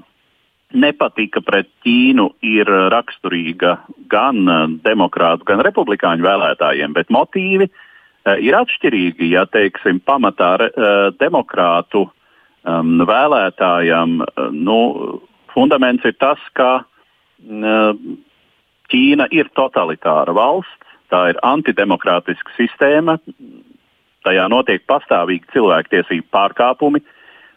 nepatika 0.75 1.43
pret 1.47 1.70
Ķīnu 1.87 2.27
ir 2.43 2.70
raksturīga 2.91 3.77
gan 4.11 4.43
demokrātu, 4.83 5.47
gan 5.47 5.62
republikāņu 5.62 6.27
vēlētājiem, 6.27 6.95
bet 6.97 7.14
motīvi 7.14 7.70
ir 8.41 8.57
atšķirīgi. 8.59 9.31
Ja 9.35 9.45
teiksim, 9.51 10.01
pamatā 10.05 10.57
demokrātu 11.20 12.07
um, 12.09 12.99
vēlētājam 13.05 14.20
nu, 14.57 14.79
fundaments 15.55 16.05
ir 16.09 16.16
tas, 16.20 16.41
ka 16.57 16.85
Ķīna 18.93 19.27
ir 19.33 19.49
totalitāra 19.57 20.33
valsts, 20.37 20.93
tā 21.12 21.31
ir 21.33 21.39
antidemokrātiska 21.45 22.53
sistēma, 22.57 23.18
tajā 24.25 24.47
notiek 24.53 24.85
pastāvīgi 24.89 25.53
cilvēktiesību 25.53 26.29
pārkāpumi. 26.33 27.03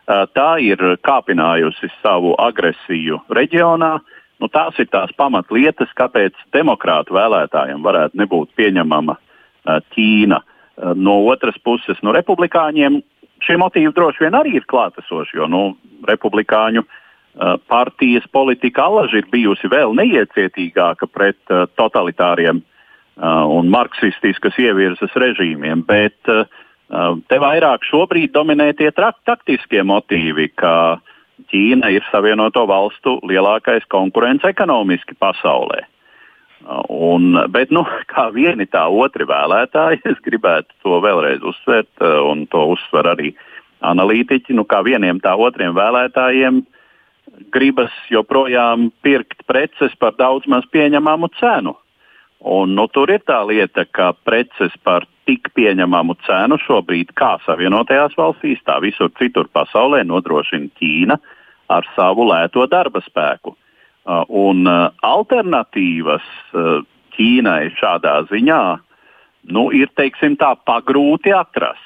Tā 0.07 0.49
ir 0.63 0.79
kāpinājusi 1.03 1.89
savu 2.01 2.33
agresiju 2.39 3.19
reģionā. 3.35 3.97
Nu, 4.39 4.47
tās 4.53 4.77
ir 4.79 4.87
tās 4.93 5.11
pamatlietas, 5.17 5.91
kāpēc 5.97 6.37
demokrātu 6.55 7.15
vēlētājiem 7.17 7.83
varētu 7.83 8.21
nebūt 8.21 8.53
pieņemama 8.59 9.17
Ķīna. 9.95 10.39
No 10.77 11.19
otras 11.25 11.57
puses, 11.65 11.97
no 12.05 12.13
republikāņiem 12.13 12.99
šie 13.41 13.55
motīvi 13.57 13.89
droši 13.97 14.25
vien 14.25 14.35
arī 14.37 14.59
ir 14.59 14.65
klātesoši, 14.69 15.39
jo 15.39 15.47
nu, 15.49 15.61
republikāņu 16.05 16.83
uh, 16.83 16.97
Eh, 17.37 17.55
partijas 17.67 18.23
politika 18.31 18.87
alaži 18.89 19.19
ir 19.21 19.27
bijusi 19.29 19.69
vēl 19.69 19.91
neiecietīgāka 19.93 21.05
pret 21.13 21.37
uh, 21.53 21.67
totalitāriem 21.77 22.63
uh, 22.63 23.43
un 23.53 23.69
marksistiskas 23.69 24.57
ievirzes 24.57 25.13
režīmiem, 25.13 25.83
bet 25.85 26.17
te 27.27 27.37
vairāk 27.43 27.83
šobrīd 27.83 28.31
dominē 28.31 28.71
tie 28.79 28.89
taktiskie 28.95 29.83
motīvi, 29.83 30.47
ka 30.55 30.97
Ķīna 31.51 31.91
ir 31.93 32.05
Savienoto 32.09 32.63
valstu 32.65 33.19
lielākais 33.27 33.85
konkurents 33.91 34.47
ekonomiski 34.47 35.13
pasaulē. 35.19 35.83
Un, 36.65 37.35
bet, 37.53 37.69
nu, 37.71 37.83
kā 38.09 38.27
vieni 38.33 38.65
tā 38.65 38.87
otri 38.89 39.27
vēlētāji, 39.29 40.01
es 40.11 40.17
gribētu 40.25 40.73
to 40.83 41.01
vēlreiz 41.03 41.43
uzsvērt, 41.45 41.91
un 42.01 42.47
to 42.51 42.63
uzsver 42.73 43.13
arī 43.13 43.33
analītiķi. 43.85 44.55
Nu, 44.57 44.65
kā 44.65 44.81
vieniem 44.85 45.21
tā 45.23 45.35
otriem 45.37 45.75
vēlētājiem 45.77 46.63
gribas 47.53 47.93
joprojām 48.09 48.89
pirkt 49.05 49.43
preces 49.47 49.93
par 49.99 50.15
daudz 50.17 50.47
maz 50.49 50.65
pieņemamu 50.73 51.29
cenu. 51.37 51.75
Un, 52.37 52.75
nu, 52.77 52.85
tur 52.93 53.09
ir 53.09 53.23
tā 53.25 53.39
lieta, 53.49 53.85
ka 53.85 54.11
preces 54.25 54.73
par 54.85 55.07
tik 55.27 55.49
pieņemamu 55.57 56.15
cenu 56.25 56.59
šobrīd, 56.61 57.11
kā 57.17 57.35
Savienotajās 57.45 58.13
valstīs, 58.17 58.61
tā 58.65 58.77
visur 58.83 59.09
citur 59.17 59.49
pasaulē, 59.53 60.03
nodrošina 60.05 60.69
Ķīna 60.77 61.17
ar 61.73 61.87
savu 61.95 62.27
lēto 62.29 62.67
darba 62.69 63.01
spēku. 63.03 63.55
Uh, 64.07 64.23
un 64.31 64.63
uh, 64.69 64.87
alternatīvas 65.03 66.23
uh, 66.55 66.79
Ķīnai 67.17 67.73
šādā 67.75 68.21
ziņā 68.29 68.61
nu, 69.51 69.67
ir 69.73 69.89
teiksim, 69.99 70.37
tā 70.39 70.53
pagrūti 70.67 71.33
atrast. 71.35 71.83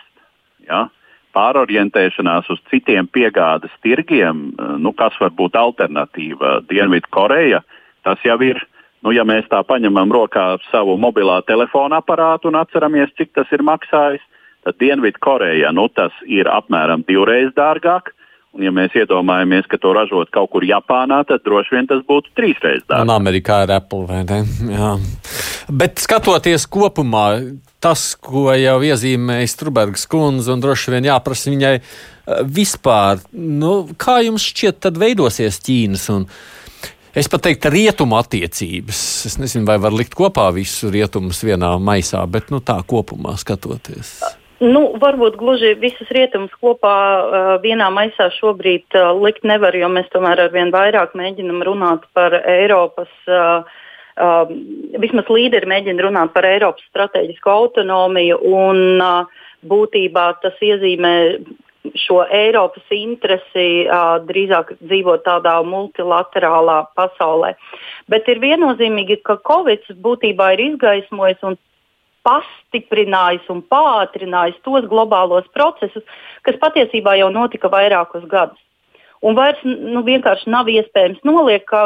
Ja? 0.68 0.90
pārorientēšanās 1.36 2.50
uz 2.52 2.60
citiem 2.72 3.08
piegādes 3.08 3.72
tirgiem, 3.86 4.52
nu, 4.84 4.94
kas 4.98 5.16
var 5.22 5.34
būt 5.38 5.56
alternatīva 5.56 6.60
Dienvidkoreja, 6.70 7.64
tas 8.06 8.22
jau 8.28 8.38
ir. 8.46 8.62
Nu, 9.02 9.10
ja 9.16 9.24
mēs 9.26 9.48
tā 9.50 9.64
paņemam 9.66 10.12
rokā 10.14 10.60
savu 10.70 10.94
mobilā 11.02 11.40
telefona 11.48 12.04
aparātu 12.04 12.52
un 12.52 12.60
atceramies, 12.60 13.10
cik 13.18 13.32
tas 13.34 13.50
ir 13.50 13.64
maksājis, 13.66 14.22
tad 14.62 14.78
Dienvidkoreja 14.78 15.72
nu, 15.74 15.88
tas 15.90 16.14
ir 16.30 16.46
apmēram 16.46 17.02
divreiz 17.08 17.50
dārgāk. 17.58 18.12
Un, 18.52 18.66
ja 18.66 18.72
mēs 18.76 18.96
iedomājamies, 19.00 19.68
ka 19.72 19.80
to 19.80 19.94
ražot 19.96 20.32
kaut 20.36 20.50
kur 20.52 20.66
Japānā, 20.68 21.22
tad 21.28 21.44
droši 21.46 21.78
vien 21.78 21.86
tas 21.88 22.02
būtu 22.08 22.34
trīsreiz 22.36 22.84
dārgāk. 22.84 23.06
Un 23.06 23.14
Amerikā 23.14 23.62
ir 23.64 23.72
Apple 23.78 24.04
vai 24.10 24.26
ne? 24.28 24.42
Jā. 24.68 24.90
Bet 25.72 26.02
skatoties 26.04 26.68
kopumā, 26.68 27.26
tas, 27.84 28.10
ko 28.20 28.50
jau 28.52 28.78
iezīmēja 28.84 29.54
Strunbergs 29.54 30.04
kundze, 30.12 30.52
un 30.52 30.64
droši 30.64 30.98
vien 30.98 31.08
jāprasa 31.08 31.54
viņai 31.54 31.76
eh, 31.80 31.86
vispār, 32.44 33.24
nu, 33.32 33.86
kā 33.96 34.20
jums 34.28 34.50
šķiet, 34.52 34.82
tad 34.84 35.00
veidosies 35.00 35.62
Ķīnas 35.64 36.10
un 36.18 36.28
Es 37.12 37.28
pat 37.28 37.42
teiktu, 37.44 37.68
rietumu 37.74 38.16
attiecības. 38.16 39.00
Es 39.28 39.34
nezinu, 39.36 39.66
vai 39.68 39.76
var 39.84 39.92
likt 39.92 40.14
kopā 40.16 40.46
visu 40.56 40.88
rietumus 40.94 41.42
vienā 41.44 41.74
maisā, 41.84 42.22
bet 42.24 42.54
nu, 42.56 42.62
tā 42.64 42.78
kopumā 42.88 43.34
skatoties. 43.36 44.14
Nu, 44.62 44.82
varbūt 45.02 45.40
gluži 45.42 45.72
visus 45.82 46.10
rietumus 46.14 46.52
kopā 46.62 46.96
uh, 46.96 47.54
vienā 47.64 47.88
maisā 47.90 48.28
šobrīd 48.36 48.94
uh, 48.94 49.10
likt 49.18 49.42
nevar, 49.48 49.74
jo 49.74 49.90
mēs 49.90 50.12
tomēr 50.14 50.44
ar 50.44 50.52
vien 50.54 50.70
vairāk 50.74 51.16
mēģinam 51.18 51.64
runāt 51.66 52.06
par 52.14 52.36
Eiropas 52.38 53.10
uh, 53.26 53.66
uh, 54.22 54.52
vismaz 55.02 55.32
līderi 55.34 55.70
mēģina 55.72 56.06
runāt 56.06 56.36
par 56.36 56.46
Eiropas 56.46 56.86
strateģisku 56.92 57.50
autonomiju, 57.50 58.38
un 58.54 59.02
uh, 59.02 59.42
būtībā 59.66 60.28
tas 60.46 60.62
iezīmē 60.62 61.16
šo 61.98 62.22
Eiropas 62.30 62.94
interesi 62.94 63.68
uh, 63.88 64.20
drīzāk 64.30 64.76
dzīvot 64.78 65.26
tādā 65.26 65.58
multilaterālā 65.66 66.84
pasaulē. 66.94 67.56
Bet 68.14 68.30
ir 68.30 68.46
viennozīmīgi, 68.46 69.24
ka 69.26 69.40
Covid 69.42 69.90
būtībā 70.06 70.54
ir 70.54 70.66
izgaismojis 70.70 71.42
un 71.50 71.58
pastiprinājis 72.28 73.48
un 73.54 73.64
pātrinājis 73.72 74.60
tos 74.66 74.86
globālos 74.92 75.48
procesus, 75.56 76.04
kas 76.46 76.60
patiesībā 76.62 77.18
jau 77.20 77.32
notika 77.34 77.72
vairākus 77.72 78.28
gadus. 78.30 78.60
Un 79.22 79.38
vairs 79.38 79.62
nu, 79.66 80.02
vienkārši 80.06 80.50
nav 80.50 80.70
iespējams 80.72 81.22
noliekt, 81.28 81.68
ka 81.70 81.82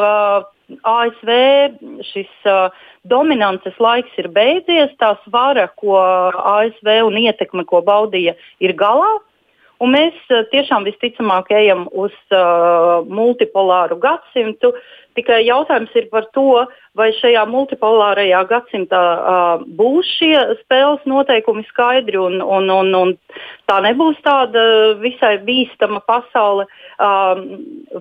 ASV 0.88 1.32
šis 2.08 2.32
uh, 2.50 2.74
dominances 3.04 3.76
laiks 3.82 4.16
ir 4.22 4.30
beidzies, 4.34 4.94
tā 5.02 5.14
svara, 5.26 5.68
ko 5.82 6.00
ASV 6.00 6.92
un 7.06 7.20
ietekme, 7.22 7.66
ko 7.68 7.84
baudīja, 7.86 8.36
ir 8.64 8.76
galā. 8.80 9.12
Un 9.84 9.92
mēs 9.94 10.16
uh, 10.32 10.46
tiešām 10.54 10.88
visticamāk 10.88 11.52
ejam 11.54 11.86
uz 11.92 12.16
uh, 12.32 13.04
multipolāru 13.06 14.00
gadsimtu. 14.02 14.72
Tikai 15.16 15.46
jautājums 15.48 15.94
ir 15.96 16.10
par 16.12 16.28
to, 16.36 16.66
vai 16.96 17.10
šajā 17.16 17.44
multipolārajā 17.48 18.42
gadsimtā 18.50 19.02
uh, 19.16 19.64
būs 19.80 20.10
šie 20.18 20.36
spēles 20.62 21.04
noteikumi 21.08 21.64
skaidri 21.70 22.20
un, 22.20 22.42
un, 22.44 22.68
un, 22.72 22.92
un 22.96 23.14
tā 23.70 23.82
nebūs 23.84 24.20
tāda 24.26 24.64
visai 25.00 25.38
bīstama 25.48 26.02
pasaule. 26.08 26.68
Uh, 26.96 27.42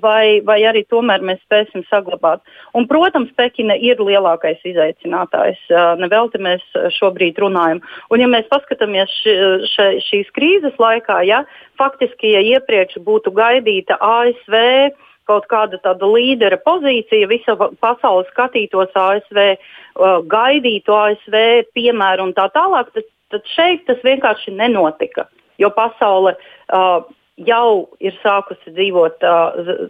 vai, 0.03 0.41
vai 0.47 0.61
arī 0.67 0.85
tomēr 0.91 1.23
mēs 1.27 1.41
spēsim 1.43 1.83
saglabāt. 1.89 2.43
Un, 2.79 2.87
protams, 2.91 3.33
Pekina 3.39 3.75
ir 3.75 3.99
lielākais 4.03 4.63
izaicinātājs. 4.67 5.63
Uh, 5.71 5.95
Nevelti 5.99 6.39
mēs 6.43 6.63
šobrīd 6.99 7.39
runājam. 7.43 7.83
Un, 8.11 8.23
ja 8.23 8.31
mēs 8.31 8.47
paskatāmies 8.53 9.11
š, 9.23 9.35
š, 9.71 9.89
šīs 10.09 10.31
krīzes 10.37 10.79
laikā, 10.83 11.23
ja, 11.27 11.43
faktiski, 11.81 12.35
ja 12.37 12.45
iepriekš 12.55 13.03
būtu 13.07 13.35
gaidīta 13.35 13.99
ASV 14.03 14.95
kaut 15.29 15.49
kāda 15.51 15.81
tāda 15.85 16.09
līdera 16.09 16.59
pozīcija, 16.65 17.31
visa 17.31 17.57
pasaule 17.81 18.27
skatītos 18.31 18.95
ASV, 18.99 19.41
uh, 19.55 20.21
gaidītu 20.31 20.95
ASV 20.95 21.37
piemēru 21.77 22.29
un 22.29 22.35
tā 22.37 22.49
tālāk, 22.55 22.93
tad, 22.97 23.09
tad 23.35 23.53
šeit 23.57 23.87
tas 23.89 24.01
vienkārši 24.05 24.57
nenotika. 24.57 25.29
Jo 25.59 25.71
pasaule 25.75 26.35
uh, 26.37 27.05
jau 27.41 27.69
ir 28.03 28.17
sākusi 28.23 28.75
dzīvot 28.75 29.25
uh, 29.27 29.87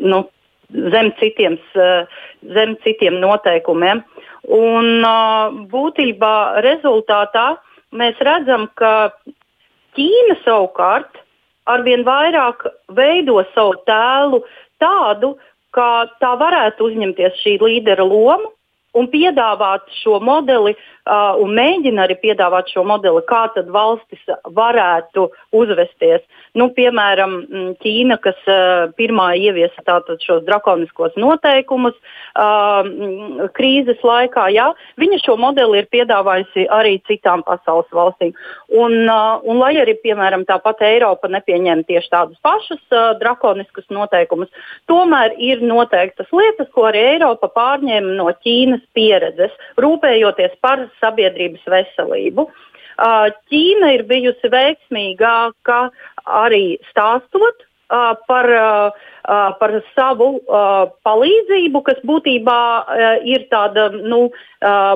nu, 0.00 0.24
zem, 0.94 1.12
citiem, 1.20 1.58
uh, 1.76 2.24
zem 2.56 2.76
citiem 2.84 3.20
noteikumiem. 3.22 4.02
Un, 4.52 4.90
uh, 5.04 5.54
būtībā 5.70 6.64
rezultātā 6.64 7.54
mēs 7.94 8.18
redzam, 8.26 8.68
ka 8.76 9.12
Ķīna 9.94 10.34
savukārt 10.42 11.20
arvien 11.70 12.02
vairāk 12.06 12.66
veido 12.96 13.38
savu 13.54 13.76
tēlu 13.88 14.42
tādu, 14.84 15.34
ka 15.74 15.88
tā 16.22 16.34
varētu 16.38 16.90
uzņemties 16.90 17.40
šī 17.42 17.56
līdera 17.64 18.06
lomu 18.06 18.52
un 18.94 19.08
piedāvāt 19.10 19.86
šo 20.02 20.18
modeli, 20.22 20.74
uh, 20.74 21.34
un 21.42 21.54
mēģina 21.56 22.06
arī 22.06 22.16
piedāvāt 22.22 22.70
šo 22.72 22.84
modeli, 22.86 23.22
kā 23.28 23.44
tad 23.54 23.70
valstis 23.74 24.22
varētu 24.56 25.26
uzvesties. 25.56 26.22
Nu, 26.54 26.70
piemēram, 26.76 27.36
mm, 27.42 27.72
Ķīna, 27.82 28.18
kas 28.22 28.38
uh, 28.46 28.92
pirmā 28.98 29.32
ieviesa 29.40 29.82
tātad 29.86 30.22
šos 30.22 30.44
drakoniskos 30.46 31.16
noteikumus 31.18 31.96
uh, 31.98 32.86
krīzes 33.56 34.00
laikā, 34.06 34.46
jā, 34.54 34.70
viņa 35.00 35.20
šo 35.24 35.36
modeli 35.42 35.82
ir 35.82 35.90
piedāvājusi 35.92 36.68
arī 36.72 36.96
citām 37.10 37.42
pasaules 37.46 37.90
valstīm. 37.94 38.34
Un, 38.70 38.96
uh, 39.08 39.42
un 39.42 39.60
lai 39.62 39.74
arī, 39.82 39.96
piemēram, 40.04 40.46
tāpat 40.48 40.84
Eiropa 40.86 41.30
nepieņem 41.32 41.84
tieši 41.90 42.12
tādus 42.14 42.40
pašus 42.46 42.82
uh, 42.94 43.12
drakoniskus 43.18 43.90
noteikumus, 43.90 44.52
tomēr 44.90 45.34
ir 45.42 45.64
noteiktas 45.64 46.30
lietas, 46.32 46.70
ko 46.74 46.88
arī 46.92 47.02
Eiropa 47.16 47.50
pārņēma 47.50 48.14
no 48.18 48.30
Ķīnas 48.44 48.83
pieredzes, 48.96 49.52
rūpējoties 49.80 50.56
par 50.64 50.86
sabiedrības 51.00 51.64
veselību. 51.70 52.48
Ķīna 53.50 53.92
ir 53.96 54.04
bijusi 54.06 54.50
veiksmīgāka 54.52 55.78
arī 56.24 56.78
stāstot 56.90 57.64
par, 58.28 58.50
par 59.60 59.74
savu 59.94 60.28
palīdzību, 61.06 61.82
kas 61.88 61.98
būtībā 62.06 62.60
ir 63.26 63.48
tāda 63.50 63.88
nu, 63.94 64.28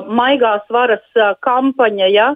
maigās 0.07 0.63
varas 0.69 1.03
kampaņa 1.45 2.07
ja, 2.13 2.29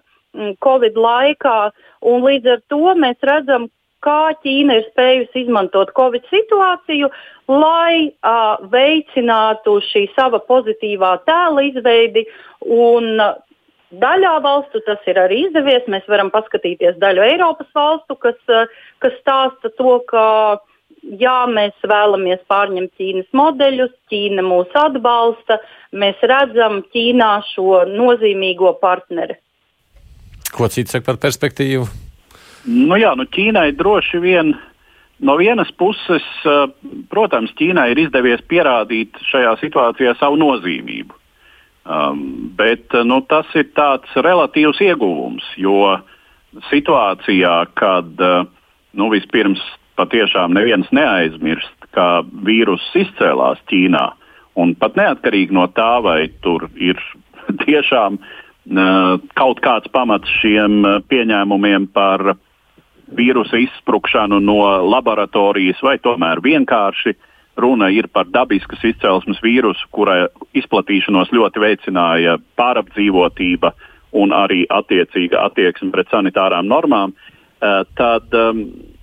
Covid 0.66 0.98
laikā. 0.98 1.58
Līdz 2.04 2.52
ar 2.56 2.62
to 2.74 2.96
mēs 3.00 3.18
redzam, 3.24 3.70
kā 4.04 4.34
Ķīna 4.44 4.80
ir 4.80 4.90
spējusi 4.92 5.46
izmantot 5.46 5.94
Covid 5.98 6.26
situāciju, 6.32 7.10
lai 7.52 8.10
uh, 8.10 8.60
veicinātu 8.74 9.80
šī 9.92 10.06
sava 10.18 10.42
pozitīvā 10.50 11.16
tēla 11.30 11.66
izveidi. 11.72 12.28
Un, 12.68 13.16
uh, 13.18 13.42
Daļā 13.94 14.40
valstu 14.42 14.80
tas 14.88 15.04
ir 15.06 15.20
arī 15.22 15.44
izdevies. 15.44 15.84
Mēs 15.86 16.08
varam 16.10 16.32
paskatīties 16.34 16.96
daļu 16.98 17.22
Eiropas 17.28 17.68
valstu, 17.78 18.16
kas, 18.18 18.40
uh, 18.50 18.72
kas 19.04 19.14
stāsta 19.22 19.70
to, 19.78 20.00
ka 20.10 20.24
jā, 21.22 21.36
mēs 21.52 21.76
vēlamies 21.86 22.42
pārņemt 22.50 22.94
Ķīnas 23.00 23.30
modeļus, 23.38 23.94
Ķīna 24.12 24.46
mūs 24.48 24.74
atbalsta, 24.80 25.60
mēs 25.94 26.22
redzam 26.26 26.82
Ķīnā 26.94 27.34
šo 27.52 27.84
nozīmīgo 27.92 28.74
partneri. 28.82 29.38
Ko 30.54 30.70
cits 30.70 30.94
saka 30.94 31.12
par 31.12 31.22
perspektīvu? 31.22 31.86
Nu 32.64 32.96
jā, 32.96 33.12
nu 33.20 33.26
Ķīnai 33.28 33.74
droši 33.76 34.20
vien 34.24 34.54
no 35.20 35.36
vienas 35.40 35.72
puses, 35.76 36.24
eh, 36.48 36.66
protams, 37.12 37.52
Ķīnai 37.60 37.90
ir 37.92 38.06
izdevies 38.06 38.44
pierādīt 38.48 39.20
šajā 39.32 39.58
situācijā 39.60 40.16
savu 40.20 40.40
nozīmību. 40.40 41.20
Um, 41.84 42.52
bet 42.56 42.94
nu, 43.04 43.20
tas 43.28 43.46
ir 43.60 43.68
tāds 43.76 44.08
relatīvs 44.16 44.80
ieguvums, 44.80 45.44
jo 45.60 45.98
situācijā, 46.70 47.56
kad 47.76 48.22
uh, 48.24 48.46
nu, 48.96 49.10
vispirms 49.12 49.60
patiešām 50.00 50.56
neviens 50.56 50.88
neaizmirst, 50.96 51.90
ka 51.92 52.24
vīruss 52.24 52.96
izcēlās 52.96 53.60
Ķīnā, 53.68 54.06
un 54.56 54.72
pat 54.80 54.96
neatkarīgi 54.96 55.52
no 55.52 55.68
tā, 55.76 55.98
vai 56.00 56.30
tur 56.40 56.70
ir 56.80 57.04
tiešām 57.66 58.16
uh, 58.16 59.20
kaut 59.36 59.60
kāds 59.60 59.92
pamats 59.92 60.32
šiem 60.40 60.88
pieņēmumiem 61.12 61.92
par 61.92 62.30
uh, 62.32 62.40
vīrusa 63.18 63.60
izsprukšanu 63.64 64.40
no 64.44 64.60
laboratorijas, 64.90 65.82
vai 65.86 65.98
tomēr 66.04 66.42
vienkārši 66.44 67.16
runa 67.58 67.90
ir 67.94 68.10
par 68.10 68.30
dabiskas 68.34 68.82
izcelsmes 68.84 69.42
vīrusu, 69.44 69.88
kura 69.94 70.28
izplatīšanos 70.58 71.34
ļoti 71.34 71.62
veicināja 71.62 72.40
pārapdzīvotība 72.58 73.74
un 74.18 74.34
arī 74.34 74.64
attiecīga 74.70 75.46
attieksme 75.48 75.92
pret 75.94 76.10
sanitārām 76.14 76.70
normām, 76.70 77.14
eh, 77.14 77.84
tad 77.98 78.34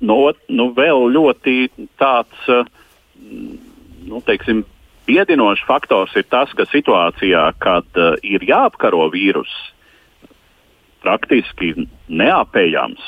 no, 0.00 0.18
nu, 0.48 0.68
vēl 0.74 1.08
ļoti 1.14 1.56
tāds 1.98 2.50
eh, 2.50 2.64
nu, 4.10 4.20
teiksim, 4.26 4.64
biedinošs 5.10 5.66
faktors 5.66 6.14
ir 6.18 6.26
tas, 6.30 6.52
ka 6.56 6.66
situācijā, 6.70 7.44
kad 7.62 7.98
uh, 7.98 8.14
ir 8.22 8.44
jāapkaro 8.46 9.08
vīruss, 9.12 9.52
praktiski 11.00 11.72
neapējams 12.08 13.04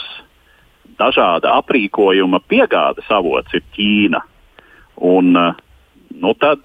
dažāda 0.99 1.57
aprīkojuma 1.61 2.43
piegādes 2.49 3.09
avots 3.11 3.55
ir 3.55 3.65
Ķīna. 3.77 4.23
Un, 5.03 5.37
eh, 5.37 5.55
nu 6.21 6.35
tad 6.35 6.61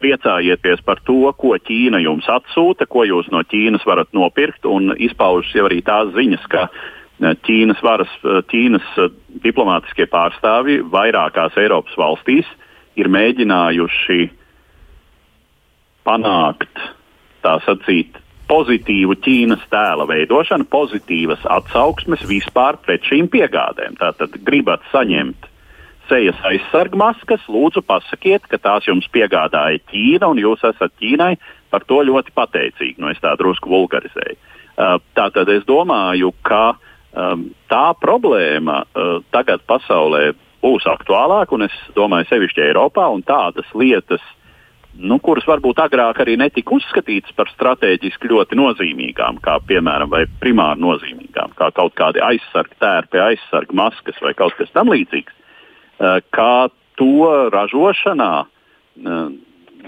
priecājieties 0.00 0.84
par 0.84 1.00
to, 1.04 1.32
ko 1.32 1.56
Ķīna 1.56 2.02
jums 2.02 2.26
atsūta, 2.28 2.86
ko 2.86 3.04
jūs 3.04 3.30
no 3.32 3.42
Ķīnas 3.42 3.86
varat 3.86 4.12
nopirkt. 4.12 4.64
Izpaužas 4.98 5.54
jau 5.54 5.68
arī 5.68 5.82
tās 5.82 6.12
ziņas, 6.14 6.46
ka 6.48 6.68
eh, 6.68 7.34
Ķīnas, 7.34 7.82
varas, 7.82 8.12
eh, 8.24 8.42
Ķīnas 8.50 9.10
diplomātiskie 9.42 10.06
pārstāvji 10.06 10.82
vairākās 10.90 11.56
Eiropas 11.56 11.94
valstīs 11.96 12.46
ir 12.96 13.08
mēģinājuši 13.08 14.30
panākt, 16.04 16.82
tā 17.42 17.58
sacīt, 17.64 18.23
pozitīvu 18.50 19.16
Ķīnas 19.24 19.64
tēla 19.72 20.06
veidošanu, 20.10 20.66
pozitīvas 20.72 21.44
atsauksmes 21.56 22.24
vispār 22.28 22.78
pret 22.84 23.04
šīm 23.08 23.28
piegādēm. 23.32 23.96
Tātad 24.00 24.36
gribat 24.44 24.84
saņemt 24.92 25.48
sejas 26.10 26.40
aizsargu 26.44 27.00
maskas, 27.00 27.44
lūdzu 27.48 27.84
pasakiet, 27.86 28.44
ka 28.50 28.60
tās 28.60 28.88
jums 28.88 29.08
piegādāja 29.14 29.80
Ķīna 29.90 30.30
un 30.34 30.42
jūs 30.42 30.64
esat 30.68 30.92
Ķīnai 31.00 31.34
par 31.72 31.86
to 31.88 32.02
ļoti 32.04 32.34
pateicīgi. 32.36 33.00
Nu, 33.00 33.10
es 33.12 33.22
tā 33.24 33.34
drusku 33.40 33.72
vulgarizēju. 33.72 34.38
Uh, 34.74 34.98
tātad 35.16 35.48
es 35.54 35.64
domāju, 35.68 36.32
ka 36.44 36.74
um, 36.74 37.48
tā 37.70 37.86
problēma 38.02 38.82
uh, 38.84 39.18
tagad 39.34 39.62
pasaulē 39.70 40.32
būs 40.64 40.86
aktuālāka, 40.90 41.54
un 41.54 41.68
es 41.68 41.76
domāju, 41.96 42.28
sevišķi 42.30 42.68
Eiropā, 42.68 43.06
un 43.14 43.22
tādas 43.26 43.68
lietas 43.76 44.20
uh, 44.20 44.43
nu, 44.98 45.18
kuras 45.22 45.46
varbūt 45.48 45.80
agrāk 45.84 46.20
arī 46.22 46.36
netika 46.40 46.76
uzskatītas 46.76 47.34
par 47.36 47.50
strateģiski 47.52 48.30
ļoti 48.30 48.58
nozīmīgām, 48.58 49.40
kā 49.44 49.58
piemēram, 49.68 50.10
vai 50.12 50.24
primāri 50.40 50.82
nozīmīgām, 50.84 51.54
kā 51.58 51.70
kaut 51.74 51.96
kādi 51.98 52.22
aizsargi 52.24 52.78
tērpi, 52.82 53.22
aizsargi 53.22 53.78
maskas 53.78 54.20
vai 54.22 54.34
kaut 54.38 54.56
kas 54.58 54.72
tamlīdzīgs, 54.76 55.34
eh, 55.34 56.20
kā 56.34 56.68
to 57.00 57.50
ražošanā, 57.54 58.32
eh, 58.44 59.28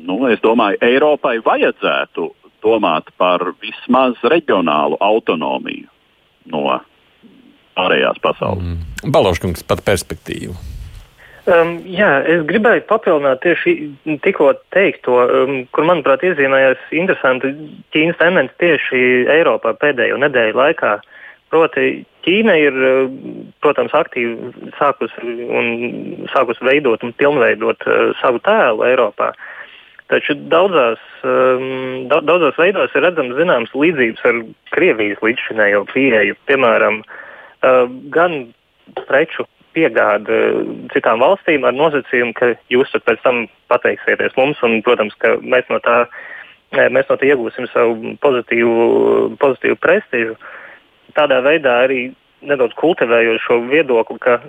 nu, 0.00 0.18
es 0.26 0.40
domāju, 0.40 0.82
Eiropai 0.82 1.38
vajadzētu 1.38 2.30
domāt 2.62 3.12
par 3.16 3.52
vismaz 3.62 4.16
reģionālu 4.22 4.98
autonomiju 5.00 5.88
no 6.46 6.80
pārējās 7.76 8.18
pasaules. 8.22 8.64
Mm. 8.64 9.12
Baloškungs 9.12 9.62
par 9.62 9.82
perspektīvu. 9.86 10.75
Um, 11.46 11.76
jā, 11.86 12.08
es 12.26 12.40
gribēju 12.48 12.82
papildināt 12.88 13.38
tieši 13.44 13.72
tikko 14.24 14.48
teikto, 14.74 15.20
um, 15.30 15.60
kur, 15.70 15.86
manuprāt, 15.86 16.24
iezīmējās 16.26 16.88
interesanti 16.98 17.52
Ķīnas 17.94 18.18
tendence 18.18 18.56
tieši 18.58 19.02
Eiropā 19.30 19.76
pēdējo 19.78 20.18
nedēļu 20.24 20.58
laikā. 20.58 20.96
Proti, 21.54 22.02
Ķīna 22.26 22.56
ir, 22.58 22.80
protams, 23.62 23.94
aktīvi 23.94 24.50
sākusi, 24.80 25.36
un, 25.46 25.70
sākusi 26.34 26.66
veidot 26.66 27.06
un 27.06 27.14
pilnveidot 27.14 27.86
uh, 27.86 28.10
savu 28.18 28.42
tēlu 28.42 28.82
Eiropā. 28.90 29.30
Taču 30.10 30.34
daudzās, 30.50 30.98
um, 31.22 32.08
daudzās 32.10 32.58
veidos 32.58 32.94
ir 32.98 33.06
redzams 33.06 33.38
zināms 33.38 33.70
līdzības 33.74 34.26
ar 34.26 34.42
Krievijas 34.74 35.22
līdzšinējo 35.22 35.86
pieeju. 35.94 36.34
Piemēram, 36.50 37.04
uh, 37.06 37.84
gan 38.10 38.48
preču 39.06 39.46
piegāda 39.76 40.38
citām 40.94 41.22
valstīm 41.22 41.66
ar 41.68 41.76
nosacījumu, 41.76 42.34
ka 42.38 42.54
jūs 42.72 42.94
pēc 43.06 43.22
tam 43.24 43.44
pateiksieties 43.72 44.36
mums, 44.38 44.62
un, 44.66 44.80
protams, 44.86 45.16
ka 45.22 45.36
mēs 45.42 45.68
no 45.72 45.80
tā, 45.84 46.04
mēs 46.74 47.08
no 47.10 47.18
tā 47.18 47.30
iegūsim 47.30 47.68
savu 47.72 48.16
pozitīvu, 48.24 49.36
pozitīvu 49.42 49.80
prestižu. 49.82 50.36
Tādā 51.16 51.42
veidā 51.44 51.82
arī 51.84 52.00
nedaudz 52.46 52.76
kultivējot 52.80 53.42
šo 53.44 53.60
viedokli, 53.70 54.18
ka 54.24 54.40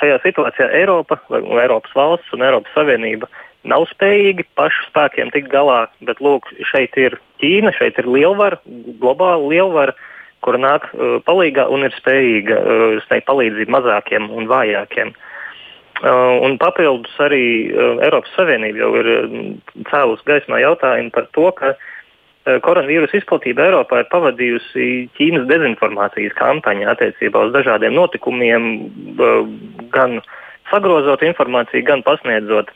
šajā 0.00 0.20
situācijā 0.24 0.70
Eiropa, 0.80 1.20
vai 1.28 1.42
Eiropas 1.64 1.94
valsts 1.96 2.36
un 2.36 2.44
Eiropas 2.46 2.72
Savienība 2.76 3.28
nav 3.68 3.84
spējīgi 3.90 4.46
pašu 4.56 4.86
spēkiem 4.88 5.32
tikt 5.34 5.50
galā, 5.52 5.82
bet 6.08 6.22
lūk, 6.24 6.48
šeit 6.70 6.96
ir 6.96 7.18
Ķīna, 7.40 7.72
šeit 7.76 7.98
ir 8.00 8.08
lielvara, 8.08 8.56
globāla 9.00 9.48
lielvara, 9.48 9.92
uh, 9.96 10.19
kura 10.44 10.60
nāk 10.60 10.88
uh, 10.92 11.18
palīdzīgā 11.26 11.66
un 11.72 11.86
ir 11.86 11.96
spējīga 11.96 12.56
uh, 12.60 12.96
sniegt 13.06 13.28
palīdzību 13.28 13.74
mazākiem 13.76 14.30
un 14.30 14.48
vājākiem. 14.50 15.12
Uh, 16.00 16.38
un 16.46 16.56
papildus 16.60 17.12
arī 17.20 17.44
uh, 17.68 18.00
Eiropas 18.06 18.32
Savienība 18.38 18.80
jau 18.80 18.90
ir 19.02 19.08
cēlus 19.90 20.22
gaismā 20.24 20.62
jautājumu 20.62 21.12
par 21.12 21.26
to, 21.36 21.50
ka 21.58 21.74
uh, 21.74 22.58
koronavīrusa 22.64 23.20
izplatība 23.20 23.66
Eiropā 23.68 24.00
ir 24.00 24.10
pavadījusi 24.12 24.90
Ķīnas 25.18 25.44
dezinformācijas 25.50 26.36
kampaņu 26.40 26.88
attiecībā 26.94 27.46
uz 27.46 27.52
dažādiem 27.56 27.92
notikumiem, 27.98 28.70
gan 29.92 30.22
sagrozot 30.70 31.22
informāciju, 31.26 31.84
gan 31.84 32.04
pasniedzot 32.06 32.72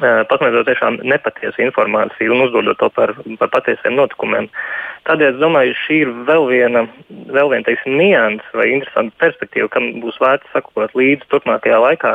pasniedzot 0.00 0.68
tiešām 0.68 1.00
nepatiesu 1.06 1.62
informāciju 1.64 2.34
un 2.34 2.46
uzdodot 2.46 2.78
to 2.80 2.88
par, 2.94 3.14
par 3.40 3.50
patiesiem 3.54 3.96
notikumiem. 3.98 4.48
Tādēļ 5.08 5.34
es 5.34 5.40
domāju, 5.40 5.76
šī 5.84 6.00
ir 6.04 6.14
vēl 6.28 6.48
viena, 6.50 6.84
vēl 7.34 7.52
viena 7.52 7.66
teiksim, 7.66 7.96
nianses 8.00 8.56
vai 8.56 8.70
interesanta 8.74 9.14
perspektīva, 9.24 9.70
kam 9.74 9.90
būs 10.02 10.20
vērts 10.22 10.50
sakot 10.54 10.94
līdzi 10.98 11.28
turpmākajā 11.32 11.80
laikā, 11.84 12.14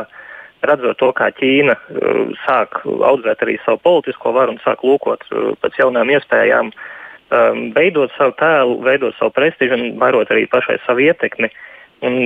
redzot 0.64 0.98
to, 1.00 1.10
kā 1.16 1.30
Ķīna 1.36 1.76
uh, 1.76 2.20
sāk 2.44 2.80
audzēt 2.84 3.44
arī 3.44 3.58
savu 3.64 3.82
politisko 3.84 4.34
varu 4.36 4.56
un 4.56 4.60
sāk 4.64 4.84
lūkot 4.86 5.26
uh, 5.30 5.52
pēc 5.60 5.80
jaunām 5.82 6.12
iespējām, 6.14 6.72
um, 6.72 7.62
veidot 7.76 8.12
savu 8.18 8.36
tēlu, 8.40 8.80
veidot 8.86 9.16
savu 9.18 9.34
prestižu 9.36 9.76
un 9.76 9.86
vairot 10.00 10.32
arī 10.32 10.46
pašai 10.50 10.80
savu 10.86 11.04
ietekmi. 11.04 11.52
Un 12.04 12.16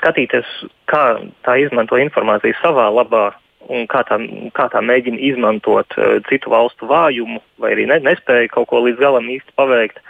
skatīties, 0.00 0.48
kā 0.90 1.04
tā 1.46 1.58
izmanto 1.62 1.98
informāciju 2.00 2.56
savā 2.58 2.88
labā, 2.90 3.28
un 3.72 3.86
kā 3.90 4.02
tā, 4.08 4.18
kā 4.56 4.68
tā 4.72 4.82
mēģina 4.84 5.20
izmantot 5.30 5.96
uh, 5.98 6.18
citu 6.28 6.52
valstu 6.52 6.88
vājumu 6.90 7.40
vai 7.62 7.74
arī 7.76 7.88
ne, 7.90 8.00
nespēju 8.04 8.52
kaut 8.52 8.70
ko 8.72 8.84
līdz 8.84 9.00
galam 9.00 9.30
īsti 9.30 9.56
paveikt, 9.58 10.00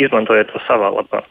izmantojot 0.00 0.52
to 0.52 0.62
savā 0.66 0.92
labā. 0.94 1.22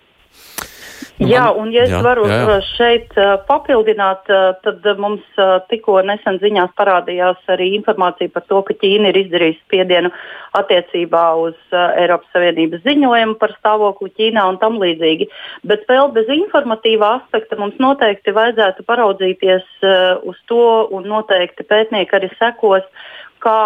Nu, 1.16 1.30
jā, 1.32 1.46
un 1.56 1.70
ja 1.72 1.86
es 1.86 1.94
jā, 1.94 2.02
varu 2.04 2.26
jā, 2.28 2.42
jā. 2.44 2.56
šeit 2.76 3.14
uh, 3.16 3.38
papildināt, 3.48 4.28
uh, 4.28 4.58
tad 4.66 4.84
mums 5.00 5.24
uh, 5.40 5.62
tikko 5.72 6.02
nesen 6.04 6.42
ziņās 6.42 6.74
parādījās 6.76 7.40
arī 7.54 7.70
informācija 7.78 8.34
par 8.34 8.44
to, 8.50 8.60
ka 8.68 8.76
Ķīna 8.82 9.14
ir 9.14 9.20
izdarījusi 9.22 9.62
spiedienu 9.62 10.12
attiecībā 10.60 11.24
uz 11.40 11.56
Eiropas 11.72 12.36
Savienības 12.36 12.84
ziņojumu 12.84 13.38
par 13.40 13.54
stāvokli 13.56 14.12
Ķīnā 14.20 14.44
un 14.52 14.60
tam 14.60 14.76
līdzīgi. 14.82 15.30
Bet 15.72 15.88
vēl 15.88 16.12
bez 16.18 16.28
informatīvā 16.36 17.14
aspekta 17.22 17.60
mums 17.62 17.80
noteikti 17.80 18.36
vajadzētu 18.36 18.84
paraudzīties 18.88 19.88
uz 20.28 20.42
to 20.52 20.68
un 20.96 21.08
noteikti 21.12 21.64
pētnieki 21.68 22.20
arī 22.20 22.32
sekos, 22.36 22.84
kā 23.44 23.60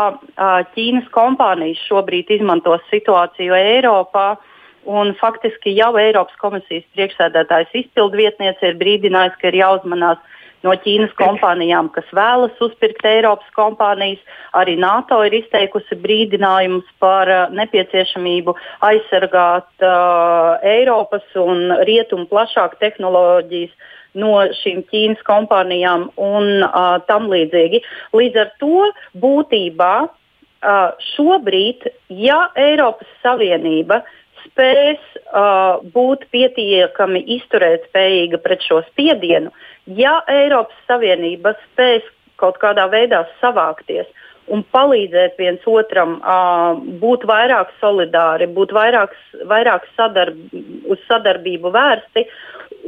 Ķīnas 0.76 1.10
kompānijas 1.14 1.82
šobrīd 1.90 2.30
izmanto 2.38 2.78
situāciju 2.92 3.58
Eiropā. 3.58 4.30
Uh, 4.38 4.49
Un 4.88 5.14
faktiski 5.20 5.74
jau 5.76 5.92
Eiropas 6.00 6.36
komisijas 6.40 6.86
priekšsēdētājs 6.96 7.74
izpildvietniece 7.84 8.72
ir 8.72 8.78
brīdinājusi, 8.80 9.40
ka 9.42 9.52
ir 9.52 9.60
jāuzmanās 9.60 10.22
no 10.64 10.74
Ķīnas 10.84 11.12
kompānijām, 11.20 11.90
kas 11.96 12.08
vēlas 12.16 12.56
uzpirkt 12.64 13.06
Eiropas 13.08 13.48
kompānijas. 13.56 14.20
Arī 14.58 14.76
NATO 14.80 15.22
ir 15.28 15.36
izteikusi 15.40 15.98
brīdinājumus 16.04 16.88
par 17.04 17.32
uh, 17.32 17.46
nepieciešamību 17.56 18.56
aizsargāt 18.88 19.86
uh, 19.86 20.60
Eiropas 20.68 21.28
un 21.40 21.72
rietumu 21.88 22.28
plašāk 22.32 22.80
tehnoloģijas 22.84 23.76
no 24.20 24.36
šīm 24.62 24.84
Ķīnas 24.90 25.24
kompānijām 25.28 26.10
un 26.18 26.64
uh, 26.66 26.98
tam 27.08 27.30
līdzīgi. 27.32 27.84
Līdz 28.16 28.44
ar 28.44 28.56
to 28.64 28.90
būtībā 29.22 29.94
uh, 30.08 30.88
šobrīd, 31.14 31.88
ja 32.10 32.48
Eiropas 32.60 33.12
Savienība 33.24 34.02
uh, 34.02 34.16
spēs 34.46 35.02
uh, 35.16 35.82
būt 35.94 36.28
pietiekami 36.34 37.24
izturētspējīga 37.40 38.40
pret 38.44 38.64
šo 38.66 38.82
spiedienu, 38.90 39.52
ja 40.00 40.20
Eiropas 40.30 40.78
Savienība 40.88 41.56
spēs 41.68 42.08
kaut 42.40 42.60
kādā 42.62 42.88
veidā 42.92 43.26
savākties 43.42 44.08
un 44.50 44.64
palīdzēt 44.74 45.36
viens 45.38 45.66
otram, 45.70 46.18
uh, 46.20 46.78
būt 47.02 47.26
vairāk 47.30 47.74
solidāri, 47.82 48.50
būt 48.54 48.74
vairāk, 48.74 49.14
vairāk 49.50 49.86
sadarb, 49.98 50.40
uz 50.90 51.04
sadarbību 51.10 51.74
vērsti 51.76 52.26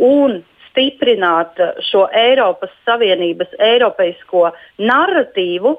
un 0.08 0.42
stiprināt 0.72 1.60
šo 1.90 2.06
Eiropas 2.16 2.72
Savienības 2.88 3.52
eiropeisko 3.60 4.50
narratīvu, 4.80 5.76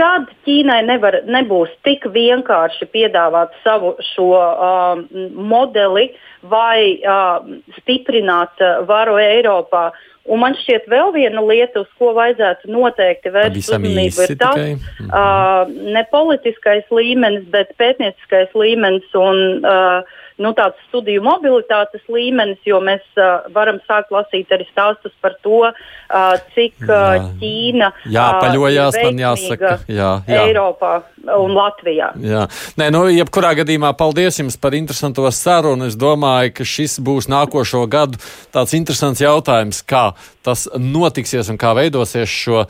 tad 0.00 0.30
Ķīnai 0.46 0.80
nevar, 0.86 1.20
nebūs 1.28 1.72
tik 1.86 2.06
vienkārši 2.12 2.88
piedāvāt 2.92 3.54
savu 3.64 3.94
šo 4.14 4.32
uh, 4.36 5.00
modeli 5.34 6.10
vai 6.46 6.98
uh, 7.00 7.40
stiprināt 7.80 8.62
uh, 8.62 8.82
varu 8.88 9.16
Eiropā. 9.20 9.88
Un 10.26 10.40
man 10.42 10.56
šķiet, 10.58 10.88
vēl 10.90 11.12
viena 11.14 11.42
lieta, 11.46 11.84
uz 11.84 11.90
ko 12.00 12.10
vajadzētu 12.16 12.70
noteikti 12.74 13.30
vērst 13.30 13.60
uzmanību, 13.60 14.24
ir 14.24 14.38
tas 14.40 14.58
mhm. 14.58 15.10
uh, 15.10 15.92
ne 15.94 16.02
politiskais 16.10 16.88
līmenis, 16.90 17.46
bet 17.52 17.74
pētnieciskais 17.78 18.54
līmenis 18.58 19.14
un 19.18 19.62
uh, 19.62 20.16
nu, 20.42 20.52
tāds 20.56 20.80
studiju 20.90 21.22
mobilitātes 21.24 22.04
līmenis, 22.12 22.60
jo 22.68 22.80
mēs 22.84 23.04
uh, 23.16 23.46
varam 23.54 23.78
sākt 23.88 24.12
lasīt 24.14 24.52
arī 24.52 24.66
stāstus 24.68 25.14
par 25.24 25.36
to, 25.44 25.62
uh, 25.70 26.36
cik 26.54 26.84
uh, 26.84 27.30
Ķīna 27.40 27.90
jā, 28.12 28.26
paļojās, 28.42 28.98
uh, 29.00 29.06
man 29.08 29.22
jāsaka, 29.22 29.72
jā, 29.88 30.10
jā. 30.28 30.42
Eiropā 30.44 30.92
un 31.38 31.56
Latvijā. 31.56 32.12
Jā. 32.22 32.44
Nē, 32.78 32.90
nu, 32.94 33.06
jebkurā 33.10 33.54
gadījumā 33.62 33.94
paldies 33.98 34.40
jums 34.42 34.58
par 34.60 34.76
interesanto 34.78 35.26
sarunu. 35.34 35.88
Es 35.90 35.96
domāju, 35.98 36.52
ka 36.60 36.68
šis 36.68 36.98
būs 37.04 37.30
nākošo 37.32 37.84
gadu 37.90 38.20
tāds 38.54 38.76
interesants 38.78 39.22
jautājums, 39.24 39.82
kā 39.86 40.10
tas 40.46 40.66
notiksies 40.78 41.50
un 41.52 41.58
kā 41.60 41.72
veidosies 41.76 42.30
šo 42.30 42.64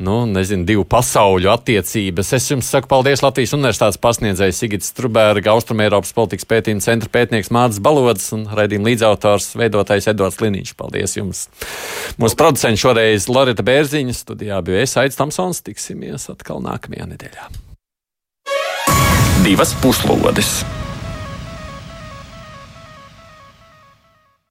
nu, 0.00 0.24
nezinu, 0.30 0.64
divu 0.68 0.84
pasauļu 0.88 1.50
attiecības. 1.52 2.32
Es 2.36 2.48
jums 2.50 2.70
saku 2.72 2.88
paldies 2.90 3.22
Latvijas 3.24 3.54
Universitātes 3.56 4.00
pasniedzējai 4.00 4.56
Sigits 4.56 4.90
Strubērga, 4.92 5.54
Austrumēropas 5.54 6.14
politikas 6.16 6.48
pētījuma 6.50 6.84
centra 6.84 7.12
pētnieks 7.12 7.52
Mārcis 7.54 7.82
Balods 7.84 8.30
un 8.36 8.46
raidījuma 8.56 8.90
līdzautors 8.90 9.52
veidotājs 9.60 10.10
Edvards 10.14 10.40
Liniņš. 10.42 10.74
Paldies 10.80 11.16
jums! 11.18 11.46
Mūsu 12.20 12.40
producents 12.40 12.82
šoreiz 12.82 13.28
Loreta 13.30 13.64
Bērziņa 13.66 14.16
studijā 14.16 14.60
bija 14.64 14.84
es 14.86 14.96
Aits 15.00 15.20
Tamsons. 15.20 15.62
Tiksimies 15.66 16.30
atkal 16.32 16.64
nākamajā 16.64 17.10
nedēļā. 17.14 17.50
Divas 19.44 19.76
puslodes! 19.84 20.60